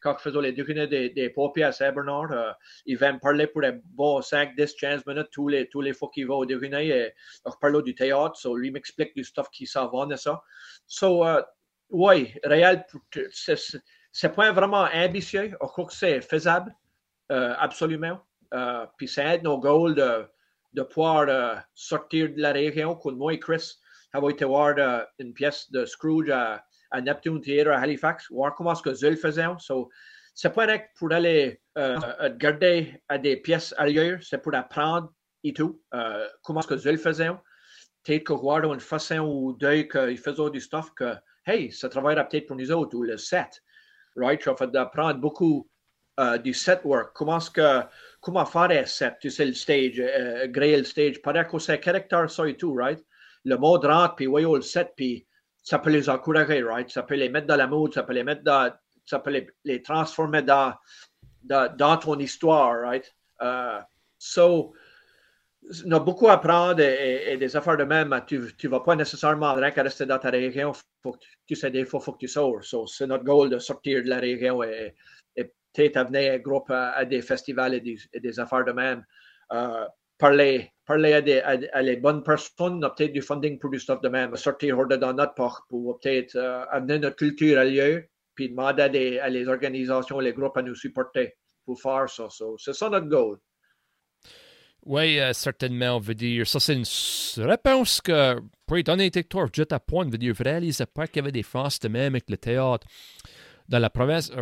quand 0.00 0.16
je 0.18 0.22
faisais 0.22 0.40
les 0.40 0.52
déjeuners 0.52 0.86
des, 0.86 1.10
des 1.10 1.32
à 1.62 1.72
Saint-Bernard, 1.72 2.32
euh, 2.32 2.52
il 2.86 2.96
va 2.96 3.12
me 3.12 3.18
parler 3.18 3.46
pour 3.46 3.60
les 3.60 3.72
bons 3.72 4.22
5, 4.22 4.56
10, 4.56 4.74
15 4.74 5.06
minutes 5.06 5.28
tous 5.30 5.48
les, 5.48 5.68
tous 5.68 5.80
les 5.80 5.92
fois 5.92 6.10
qu'il 6.12 6.26
va 6.26 6.34
au 6.34 6.46
déjeuner. 6.46 6.88
Et, 6.88 7.12
je 7.46 7.52
parle 7.60 7.82
du 7.82 7.94
théâtre, 7.94 8.36
so, 8.36 8.56
lui 8.56 8.70
m'explique 8.70 9.14
du 9.14 9.24
stuff 9.24 9.48
qui 9.50 9.66
s'en 9.66 9.88
va 9.88 10.12
et 10.12 10.16
ça. 10.16 10.42
So, 10.86 11.24
oui, 11.90 12.32
réel, 12.44 12.84
c'est 14.12 14.34
pas 14.34 14.52
vraiment 14.52 14.88
ambitieux. 14.92 15.50
Je 15.50 15.56
crois 15.56 15.86
que 15.86 15.92
c'est 15.92 16.20
faisable, 16.20 16.74
euh, 17.30 17.54
absolument. 17.58 18.20
Euh, 18.54 18.86
puis 18.96 19.08
c'est 19.08 19.42
nos 19.42 19.58
goals 19.58 19.94
de, 19.94 20.26
de 20.72 20.82
pouvoir 20.82 21.26
euh, 21.28 21.54
sortir 21.74 22.28
de 22.30 22.40
la 22.40 22.52
région. 22.52 22.96
Comme 22.96 23.16
moi 23.16 23.32
et 23.34 23.38
Chris, 23.38 23.78
avons 24.12 24.30
été 24.30 24.44
voir 24.44 24.74
une 25.18 25.32
pièce 25.32 25.70
de 25.70 25.84
Scrooge 25.84 26.30
à 26.30 26.64
à 26.90 27.00
Neptune 27.00 27.40
Theatre 27.40 27.70
à 27.70 27.78
Halifax, 27.78 28.30
voir 28.30 28.54
comment 28.54 28.74
ce 28.74 28.82
que 28.82 28.92
Zul 28.92 29.16
faisait. 29.16 29.46
So, 29.58 29.90
c'est 30.34 30.52
pas 30.52 30.66
pour 30.98 31.12
aller 31.12 31.60
garder 32.36 33.00
à 33.08 33.18
des 33.18 33.36
pièces 33.36 33.74
ailleurs, 33.78 34.18
c'est 34.22 34.38
pour 34.38 34.54
apprendre 34.54 35.12
et 35.44 35.52
tout, 35.52 35.80
comment 36.42 36.62
ce 36.62 36.68
que 36.68 36.76
Zul 36.76 36.98
faisait. 36.98 37.30
Peut-être 38.02 38.24
que 38.24 38.32
voir 38.32 38.64
une 38.64 38.80
façon 38.80 39.20
ou 39.20 39.52
deux 39.52 39.82
qu'il 39.82 40.18
faisait 40.18 40.50
du 40.50 40.60
stuff 40.60 40.92
que, 40.94 41.14
hey, 41.46 41.70
ça 41.70 41.88
travaillera 41.88 42.24
peut-être 42.24 42.46
pour 42.46 42.56
nous 42.56 42.72
autres, 42.72 42.96
ou 42.96 43.02
le 43.02 43.18
set. 43.18 43.62
Right? 44.16 44.42
Ça 44.42 44.54
fait 44.56 44.70
d'apprendre 44.70 45.20
beaucoup 45.20 45.68
uh, 46.18 46.38
du 46.38 46.52
set 46.52 46.80
work. 46.84 47.12
Comment, 47.14 47.38
que, 47.38 47.82
comment 48.20 48.44
faire 48.44 48.70
un 48.70 48.84
set, 48.84 49.16
tu 49.20 49.30
sais, 49.30 49.44
le 49.46 49.54
stage, 49.54 49.98
uh, 49.98 50.50
créer 50.52 50.76
le 50.76 50.84
stage. 50.84 51.20
Pas 51.22 51.44
que 51.44 51.58
c'est 51.58 51.80
caractère, 51.80 52.30
ça 52.30 52.48
et 52.48 52.56
tout, 52.56 52.74
right? 52.74 53.00
Le 53.44 53.56
mode 53.56 53.84
rentre, 53.84 54.16
puis 54.16 54.26
voyons 54.26 54.54
le 54.54 54.62
set, 54.62 54.92
puis 54.96 55.26
ça 55.62 55.78
peut 55.78 55.90
les 55.90 56.08
encourager, 56.08 56.62
right? 56.62 56.90
Ça 56.90 57.02
peut 57.02 57.14
les 57.14 57.28
mettre 57.28 57.46
dans 57.46 57.56
la 57.56 57.66
mode, 57.66 57.94
ça 57.94 58.02
peut 58.02 58.12
les 58.12 58.24
mettre 58.24 58.42
dans, 58.42 58.72
ça 59.06 59.18
peut 59.18 59.30
les, 59.30 59.48
les 59.64 59.82
transformer 59.82 60.42
dans, 60.42 60.74
dans, 61.42 61.74
dans, 61.74 61.96
ton 61.96 62.18
histoire, 62.18 62.80
right? 62.80 63.06
Uh, 63.40 63.82
so, 64.18 64.74
on 65.86 65.92
a 65.92 66.00
beaucoup 66.00 66.28
à 66.28 66.34
apprendre 66.34 66.80
et, 66.80 67.36
des 67.36 67.56
affaires 67.56 67.76
de 67.76 67.84
même. 67.84 68.18
Tu 68.26 68.38
ne 68.38 68.68
vas 68.68 68.80
pas 68.80 68.96
nécessairement 68.96 69.54
rien 69.54 69.70
qu'à 69.70 69.82
rester 69.82 70.06
dans 70.06 70.18
ta 70.18 70.30
région. 70.30 70.72
Tu 71.46 71.54
sais, 71.54 71.70
des 71.70 71.84
fois, 71.84 72.00
il 72.02 72.04
faut 72.04 72.12
que 72.12 72.18
tu 72.18 72.28
sors. 72.28 72.64
So, 72.64 72.86
c'est 72.86 73.06
notre 73.06 73.24
goal 73.24 73.50
de 73.50 73.58
sortir 73.58 74.02
de 74.02 74.08
la 74.08 74.18
région 74.18 74.62
et, 74.62 74.94
peut-être 75.72 75.98
amener 75.98 76.30
un 76.30 76.38
groupe 76.38 76.68
à, 76.70 76.90
à, 76.90 77.04
des 77.04 77.22
festivals 77.22 77.74
et 77.74 77.80
des, 77.80 78.40
affaires 78.40 78.64
de 78.64 78.72
même. 78.72 79.04
Uh, 79.52 79.86
parler, 80.18 80.72
parler 80.84 81.12
à, 81.12 81.22
des, 81.22 81.38
à, 81.38 81.56
à, 81.72 81.82
les 81.82 81.96
bonnes 81.96 82.24
personnes, 82.24 82.80
peut-être 82.80 83.12
du 83.12 83.22
funding 83.22 83.56
pour 83.56 83.70
du 83.70 83.78
stuff 83.78 84.00
de 84.00 84.08
même, 84.08 84.34
sortir 84.34 84.78
hors 84.78 84.88
de 84.88 84.96
dans 84.96 85.12
notre 85.12 85.34
porte 85.34 85.62
pour 85.68 86.00
peut-être 86.00 86.34
euh, 86.34 86.64
amener 86.70 86.98
notre 86.98 87.16
culture 87.16 87.58
ailleurs, 87.58 88.02
puis 88.34 88.48
demander 88.48 88.82
à, 88.82 88.88
des, 88.88 89.18
à 89.20 89.28
les 89.28 89.46
organisations, 89.46 90.18
les 90.18 90.32
groupes 90.32 90.56
à 90.56 90.62
nous 90.62 90.74
supporter 90.74 91.36
pour 91.64 91.80
faire 91.80 92.08
ça. 92.08 92.28
So, 92.30 92.56
c'est 92.58 92.74
ça 92.74 92.90
notre 92.90 93.06
goal. 93.06 93.38
Oui, 94.86 95.18
euh, 95.18 95.32
certainement, 95.32 95.96
on 95.96 96.00
veut 96.00 96.14
dire. 96.14 96.46
Ça, 96.46 96.58
c'est 96.58 96.74
une 96.74 96.84
réponse 97.44 98.00
que, 98.00 98.40
pour 98.66 98.78
être 98.78 98.88
honnête 98.88 99.16
avec 99.16 99.28
toi, 99.28 99.46
je 99.54 99.62
à 99.70 99.78
point, 99.78 100.08
veut 100.08 100.18
dire, 100.18 100.34
je 100.34 100.42
réalisais 100.42 100.86
pas 100.86 101.06
qu'il 101.06 101.16
y 101.16 101.20
avait 101.20 101.32
des 101.32 101.42
France 101.42 101.78
de 101.80 101.88
même 101.88 102.14
avec 102.14 102.30
le 102.30 102.36
théâtre 102.36 102.86
dans 103.68 103.78
la 103.78 103.90
province. 103.90 104.32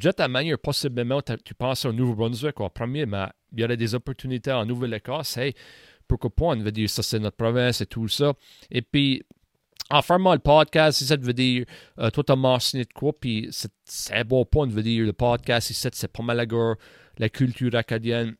Juste 0.00 0.20
à 0.20 0.28
manière, 0.28 0.58
possiblement, 0.58 1.20
tu 1.44 1.54
penses 1.54 1.84
au 1.84 1.92
Nouveau-Brunswick 1.92 2.60
en 2.60 2.70
premier, 2.70 3.06
mais 3.06 3.26
il 3.52 3.60
y 3.60 3.64
aurait 3.64 3.76
des 3.76 3.94
opportunités 3.94 4.52
en 4.52 4.64
Nouvelle-Écosse. 4.64 5.36
Hey, 5.36 5.54
pourquoi 6.06 6.30
pas? 6.30 6.44
On 6.46 6.56
veut 6.56 6.72
dire 6.72 6.88
ça, 6.88 7.02
c'est 7.02 7.18
notre 7.18 7.36
province 7.36 7.80
et 7.80 7.86
tout 7.86 8.06
ça. 8.06 8.32
Et 8.70 8.82
puis, 8.82 9.24
en 9.90 10.00
fermant 10.00 10.32
le 10.32 10.38
podcast, 10.38 11.02
ça 11.02 11.16
veut 11.16 11.32
dire, 11.32 11.64
euh, 11.98 12.10
toi, 12.10 12.22
tu 12.24 12.32
as 12.32 12.36
mentionné 12.36 12.84
de 12.84 12.92
quoi, 12.92 13.12
puis 13.18 13.48
c'est 13.50 14.14
un 14.14 14.24
bon 14.24 14.44
point, 14.44 14.66
veut 14.68 14.82
dire, 14.82 15.04
le 15.04 15.12
podcast 15.12 15.70
ici, 15.70 15.88
c'est 15.92 16.12
pas 16.12 16.22
mal 16.22 16.46
la 17.18 17.28
culture 17.28 17.74
acadienne. 17.74 18.36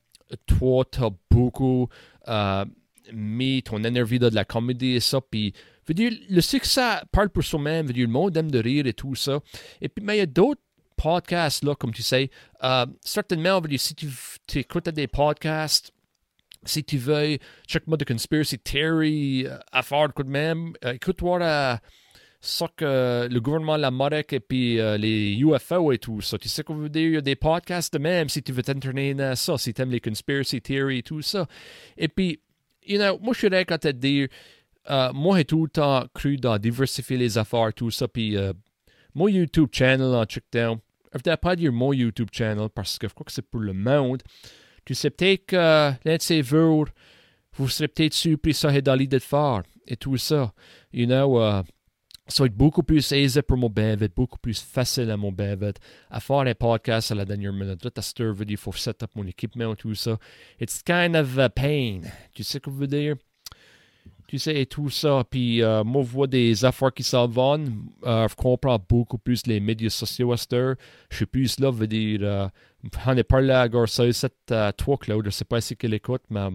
Toi, 0.47 0.85
tu 0.91 1.03
as 1.03 1.11
beaucoup 1.30 1.89
euh, 2.28 2.64
mis 3.12 3.62
ton 3.62 3.83
énergie 3.85 4.18
de 4.18 4.28
la 4.28 4.45
comédie 4.45 4.95
et 4.95 5.01
ça, 5.01 5.20
puis 5.20 5.53
veut 5.87 5.95
dire, 5.95 6.12
le 6.28 6.41
succès 6.41 7.01
parle 7.11 7.30
pour 7.30 7.43
soi-même, 7.43 7.87
veut 7.87 7.93
dire, 7.93 8.07
le 8.07 8.12
monde 8.12 8.37
aime 8.37 8.51
de 8.51 8.59
rire 8.59 8.87
et 8.87 8.93
tout 8.93 9.14
ça. 9.14 9.41
Et 9.80 9.89
puis, 9.89 10.05
mais 10.05 10.16
il 10.16 10.18
y 10.20 10.22
a 10.22 10.26
d'autres 10.26 10.61
podcasts, 10.97 11.64
là, 11.64 11.74
comme 11.74 11.93
tu 11.93 12.03
sais. 12.03 12.30
Euh, 12.62 12.87
certainement, 13.01 13.61
si 13.76 13.95
tu 13.95 14.59
écoutes 14.59 14.89
des 14.89 15.09
podcasts, 15.09 15.93
si 16.64 16.85
tu 16.85 16.99
veux, 16.99 17.39
check-moi 17.66 17.97
de 17.97 18.05
Conspiracy 18.05 18.59
Theory, 18.59 19.47
euh, 19.47 19.59
à 19.72 19.83
faire 19.83 20.09
de 20.09 20.22
même, 20.22 20.74
euh, 20.85 20.93
écoute-moi 20.93 21.80
euh, 22.43 22.49
ça 22.49 22.66
que 22.76 23.28
le 23.32 23.40
gouvernement 23.40 23.76
la 23.76 23.90
Marek 23.90 24.32
et 24.32 24.40
puis 24.40 24.80
euh, 24.80 24.97
les 24.97 25.36
UFO 25.38 25.93
et 25.93 25.99
tout 25.99 26.20
ça. 26.20 26.38
Tu 26.38 26.49
sais 26.49 26.62
qu'on 26.62 26.74
veut 26.74 26.88
dire, 26.88 27.09
il 27.09 27.14
y 27.14 27.16
a 27.16 27.20
des 27.20 27.36
podcasts 27.36 27.93
de 27.93 27.99
même 27.99 28.28
si 28.28 28.43
tu 28.43 28.53
veux 28.53 28.62
t'entraîner 28.62 29.20
à 29.22 29.36
ça, 29.36 29.57
si 29.59 29.72
tu 29.72 29.82
aimes 29.82 29.90
les 29.90 30.01
Conspiracy 30.01 30.61
Theory 30.61 30.99
et 30.99 31.03
tout 31.03 31.22
ça. 31.22 31.47
Et 31.97 32.09
puis, 32.09 32.40
you 32.86 32.99
know, 32.99 33.18
moi 33.20 33.34
je 33.34 33.47
suis 33.47 33.66
quand 33.66 33.78
te 33.78 33.88
dire, 33.88 34.28
uh, 34.88 35.09
moi 35.14 35.38
j'ai 35.38 35.45
tout 35.45 35.64
le 35.64 35.70
temps 35.70 36.05
cru 36.14 36.36
dans 36.36 36.59
diversifier 36.59 37.16
les 37.16 37.38
affaires, 37.38 37.72
tout 37.74 37.90
ça, 37.90 38.09
puis 38.09 38.34
uh, 38.34 38.53
mon 39.14 39.28
YouTube 39.28 39.68
channel 39.72 40.14
en 40.14 40.24
check 40.24 40.45
down. 40.53 40.78
Je 41.14 41.30
ne 41.30 41.36
pas 41.36 41.57
dire 41.57 41.72
mon 41.72 41.93
YouTube 41.93 42.28
channel 42.32 42.68
parce 42.74 42.99
que 42.99 43.07
je 43.07 43.14
crois 43.14 43.24
que 43.24 43.32
c'est 43.32 43.43
pour 43.43 43.61
le 43.61 43.74
monde. 43.74 44.22
tu 44.84 44.95
sais 44.95 45.11
peut-être 45.11 45.47
que 45.47 45.93
l'un 46.05 46.16
de 46.16 46.22
ces 46.22 46.43
jours, 46.43 46.88
vous 47.57 47.68
serez 47.68 47.88
peut-être 47.88 48.14
surpris 48.14 48.55
ça 48.55 48.80
dans 48.80 48.95
l'idée 48.95 49.18
de 49.18 49.22
faire 49.22 49.62
et 49.86 49.97
tout 49.97 50.16
ça. 50.16 50.53
You 50.93 51.07
know, 51.07 51.38
uh, 51.38 51.62
ça 52.33 52.43
va 52.43 52.47
être 52.47 52.57
beaucoup 52.57 52.83
plus 52.83 53.12
aisé 53.12 53.43
pour 53.43 53.59
mon 53.59 53.68
vite, 53.68 54.14
beaucoup 54.16 54.39
plus 54.39 54.61
facile 54.61 55.11
à 55.11 55.16
mon 55.16 55.30
vite, 55.30 55.78
à 56.11 56.20
faire 56.20 56.39
un 56.39 56.55
podcast 56.55 57.12
à 57.12 57.14
la 57.14 57.24
dernière 57.24 57.53
minute. 57.53 57.85
Là, 57.85 57.91
à 57.95 58.03
cette 58.03 58.22
il 58.49 58.57
faut 58.57 58.72
set 58.72 59.03
up 59.03 59.11
mon 59.14 59.26
équipement, 59.26 59.74
tout 59.74 59.95
ça. 59.95 60.18
It's 60.61 60.83
kind 60.83 61.14
of 61.14 61.39
a 61.39 61.51
pain. 61.51 62.01
Tu 62.33 62.43
sais 62.43 62.53
ce 62.55 62.59
que 62.59 62.70
je 62.70 62.76
veux 62.76 62.87
dire? 62.87 63.16
Tu 64.26 64.39
sais, 64.39 64.62
et 64.62 64.66
tout 64.66 64.89
ça. 64.89 65.24
Puis, 65.28 65.62
euh, 65.62 65.85
moi, 65.85 66.03
je 66.03 66.09
vois 66.09 66.26
des 66.26 66.64
affaires 66.64 66.95
qui 66.95 67.03
s'en 67.03 67.28
vont. 67.28 67.66
Euh, 68.07 68.26
je 68.28 68.35
comprends 68.35 68.78
beaucoup 68.89 69.18
plus 69.18 69.47
les 69.47 69.61
médias 69.61 69.91
sociaux 69.91 70.33
à 70.33 70.39
cette. 70.39 70.78
Je 71.11 71.16
suis 71.16 71.26
plus 71.26 71.61
là, 71.61 71.70
je 71.70 71.76
veux 71.76 71.87
dire. 71.87 72.20
Euh, 72.22 72.49
on 73.07 73.16
est 73.16 73.24
parlé 73.24 73.51
à 73.51 73.68
Garça, 73.68 74.11
cette 74.12 74.51
euh, 74.51 74.72
toi, 74.72 74.97
Claude. 74.97 75.26
Je 75.26 75.30
sais 75.30 75.45
pas 75.45 75.61
si 75.61 75.76
qu'elle 75.76 75.93
écoute, 75.93 76.22
mais 76.30 76.49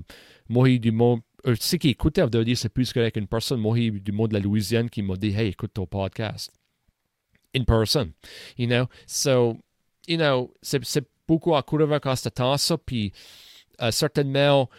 moi, 0.49 0.69
il 0.69 0.79
du 0.79 0.91
monde 0.91 1.21
sais 1.55 1.77
qui 1.77 1.89
écoutait, 1.89 2.21
on 2.23 2.27
dire 2.27 2.57
c'est 2.57 2.69
plus 2.69 2.91
qu'avec 2.91 3.15
une 3.15 3.27
personne. 3.27 3.59
Moi, 3.59 3.77
du 3.91 4.11
monde 4.11 4.29
de 4.29 4.33
la 4.35 4.39
Louisiane 4.39 4.89
qui 4.89 5.01
m'a 5.01 5.15
dit 5.15 5.33
Hey, 5.33 5.49
écoute 5.49 5.71
ton 5.73 5.85
podcast. 5.85 6.51
In 7.55 7.63
person. 7.63 8.11
You 8.57 8.67
know? 8.67 8.87
So, 9.05 9.57
you 10.07 10.17
know, 10.17 10.53
c'est 10.61 11.05
beaucoup 11.27 11.53
encourageant 11.53 11.99
quand 11.99 12.15
c'est 12.15 12.31
temps 12.31 12.57
ça. 12.57 12.77
Puis, 12.77 13.11
euh, 13.81 13.91
certainement, 13.91 14.69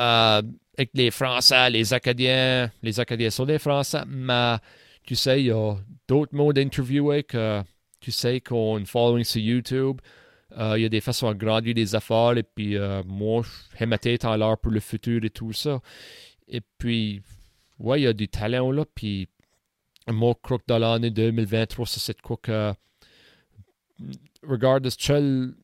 euh, 0.00 0.42
avec 0.76 0.90
les 0.94 1.10
Français, 1.10 1.70
les 1.70 1.92
Acadiens, 1.94 2.70
les 2.82 3.00
Acadiens 3.00 3.30
sont 3.30 3.46
des 3.46 3.58
Français, 3.58 4.02
mais 4.06 4.56
tu 5.04 5.14
sais, 5.14 5.40
il 5.40 5.46
y 5.46 5.50
a 5.50 5.74
d'autres 6.06 6.34
modes 6.34 6.56
d'interviewer 6.56 7.22
que 7.22 7.62
tu 8.00 8.12
sais 8.12 8.40
qu'on 8.40 8.84
following 8.84 9.24
sur 9.24 9.40
YouTube. 9.40 10.00
Euh, 10.56 10.78
il 10.78 10.82
y 10.82 10.84
a 10.86 10.88
des 10.88 11.00
façons 11.00 11.28
à 11.28 11.34
grandir 11.34 11.74
des 11.74 11.94
affaires. 11.94 12.36
Et 12.36 12.42
puis, 12.42 12.76
euh, 12.76 13.02
moi, 13.06 13.42
j'ai 13.78 13.86
ma 13.86 13.98
tête 13.98 14.24
en 14.24 14.36
l'air 14.36 14.56
pour 14.58 14.72
le 14.72 14.80
futur 14.80 15.22
et 15.24 15.30
tout 15.30 15.52
ça. 15.52 15.80
Et 16.48 16.62
puis, 16.78 17.22
ouais, 17.78 18.00
il 18.00 18.04
y 18.04 18.06
a 18.06 18.12
du 18.12 18.28
talent 18.28 18.70
là. 18.70 18.84
Puis, 18.94 19.28
moi, 20.08 20.34
je 20.36 20.42
crois 20.42 20.58
que 20.58 20.64
dans 20.66 20.78
l'année 20.78 21.10
2023, 21.10 21.86
ça, 21.86 22.00
c'est 22.00 22.20
quoi 22.20 22.38
que. 22.40 22.72
Regardless, 24.42 24.96
quel 24.96 25.54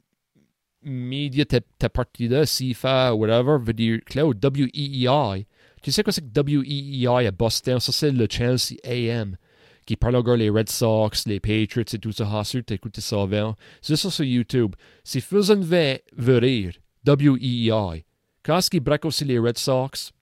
média 0.83 1.45
t'es 1.45 1.61
parti 1.89 2.29
là, 2.29 2.45
CIFA, 2.45 3.15
whatever, 3.15 3.59
veut 3.61 3.73
dire, 3.73 4.01
Claude, 4.05 4.45
WEEI. 4.45 5.47
Tu 5.83 5.93
sais 5.93 6.03
quoi 6.03 6.13
c'est 6.13 6.23
que 6.23 6.41
WEEI 6.41 7.27
à 7.27 7.31
Boston? 7.31 7.79
Ça, 7.81 7.93
c'est 7.93 8.11
le 8.11 8.27
Chelsea 8.29 8.77
AM 8.85 9.37
qui 9.85 9.97
parle 9.97 10.17
encore 10.17 10.37
les 10.37 10.51
Red 10.51 10.69
Sox, 10.69 11.27
les 11.27 11.41
Patriots 11.41 11.85
et 11.93 11.99
tout 11.99 12.13
ça. 12.13 12.29
Ah, 12.31 12.45
sûr, 12.45 12.63
ça 12.99 13.23
avant. 13.23 13.57
C'est 13.81 13.97
ça 13.97 14.11
sur 14.11 14.25
YouTube. 14.25 14.75
Si 15.05 15.21
faisant 15.21 15.61
veut 15.61 16.39
rire, 16.39 16.75
W-E-E-I. 17.05 18.05
Quand 18.45 18.59
est-ce 18.59 18.71
qu'ils 18.71 18.81
braquent 18.81 19.05
aussi 19.05 19.25
les 19.25 19.39
Red 19.39 19.59
Sox? 19.59 20.13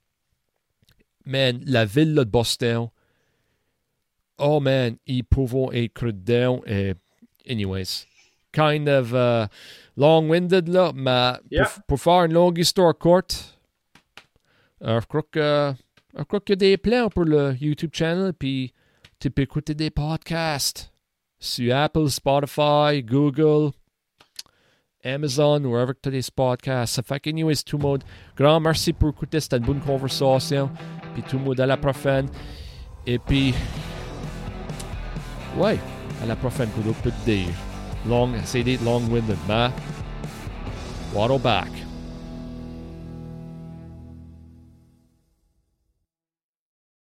Man, 1.27 1.61
la 1.67 1.85
ville 1.85 2.15
de 2.15 2.25
Boston. 2.25 2.89
Oh 4.39 4.59
man, 4.61 4.97
ils 5.07 5.23
peuvent 5.23 5.69
être 5.75 6.07
dedans. 6.07 6.63
Et, 6.67 6.95
anyways, 7.49 8.07
kind 8.53 8.89
of 8.89 9.13
uh, 9.13 9.47
long-winded 9.97 10.69
là, 10.69 10.93
mais 10.95 11.35
Yeah. 11.51 11.65
pour, 11.65 11.83
pour 11.87 12.01
faire 12.01 12.25
une 12.25 12.33
longue 12.33 12.59
histoire 12.59 12.97
courte, 12.97 13.59
euh, 14.83 15.01
je 15.01 15.07
crois 15.07 15.23
que 15.31 15.75
je 16.17 16.23
crois 16.25 16.41
qu'il 16.41 16.55
y 16.55 16.55
a 16.55 16.57
des 16.57 16.77
plans 16.79 17.09
pour 17.11 17.25
le 17.25 17.55
YouTube 17.61 17.91
channel, 17.93 18.33
puis 18.33 18.73
tu 19.21 19.31
peux 19.31 19.43
écouter 19.43 19.75
des 19.75 19.91
podcasts 19.91 20.91
sur 21.39 21.77
Apple, 21.77 22.09
Spotify, 22.09 23.03
Google, 23.03 23.73
Amazon, 25.05 25.63
wherever 25.65 25.93
tu 26.03 26.09
as 26.09 26.13
des 26.13 26.23
podcasts. 26.35 26.95
Ça 26.95 27.03
fait 27.03 27.21
que, 27.21 27.29
anyways, 27.29 27.63
tout 27.65 27.77
le 27.77 27.83
monde, 27.83 28.05
grand 28.35 28.61
merci 28.61 28.95
pour 28.95 29.11
écouter, 29.11 29.39
c'était 29.41 29.59
une 29.59 29.65
bonne 29.65 29.81
conversation. 29.81 30.71
Puis 31.13 31.23
tout 31.23 31.39
le 31.39 31.45
monde 31.45 31.61
à 31.61 31.67
la 31.67 31.77
prochaine. 31.77 32.29
Et 33.07 33.19
puis, 33.19 33.55
ouais, 35.57 35.79
à 36.23 36.27
la 36.27 36.37
prochaine, 36.37 36.71
que 36.71 36.81
d'autres 36.81 37.15
dire. 37.27 37.49
Long, 38.07 38.33
c'est 38.45 38.63
des 38.63 38.79
long-winded, 38.79 39.37
mais, 39.47 39.69
waddle 41.15 41.39
back. 41.39 41.69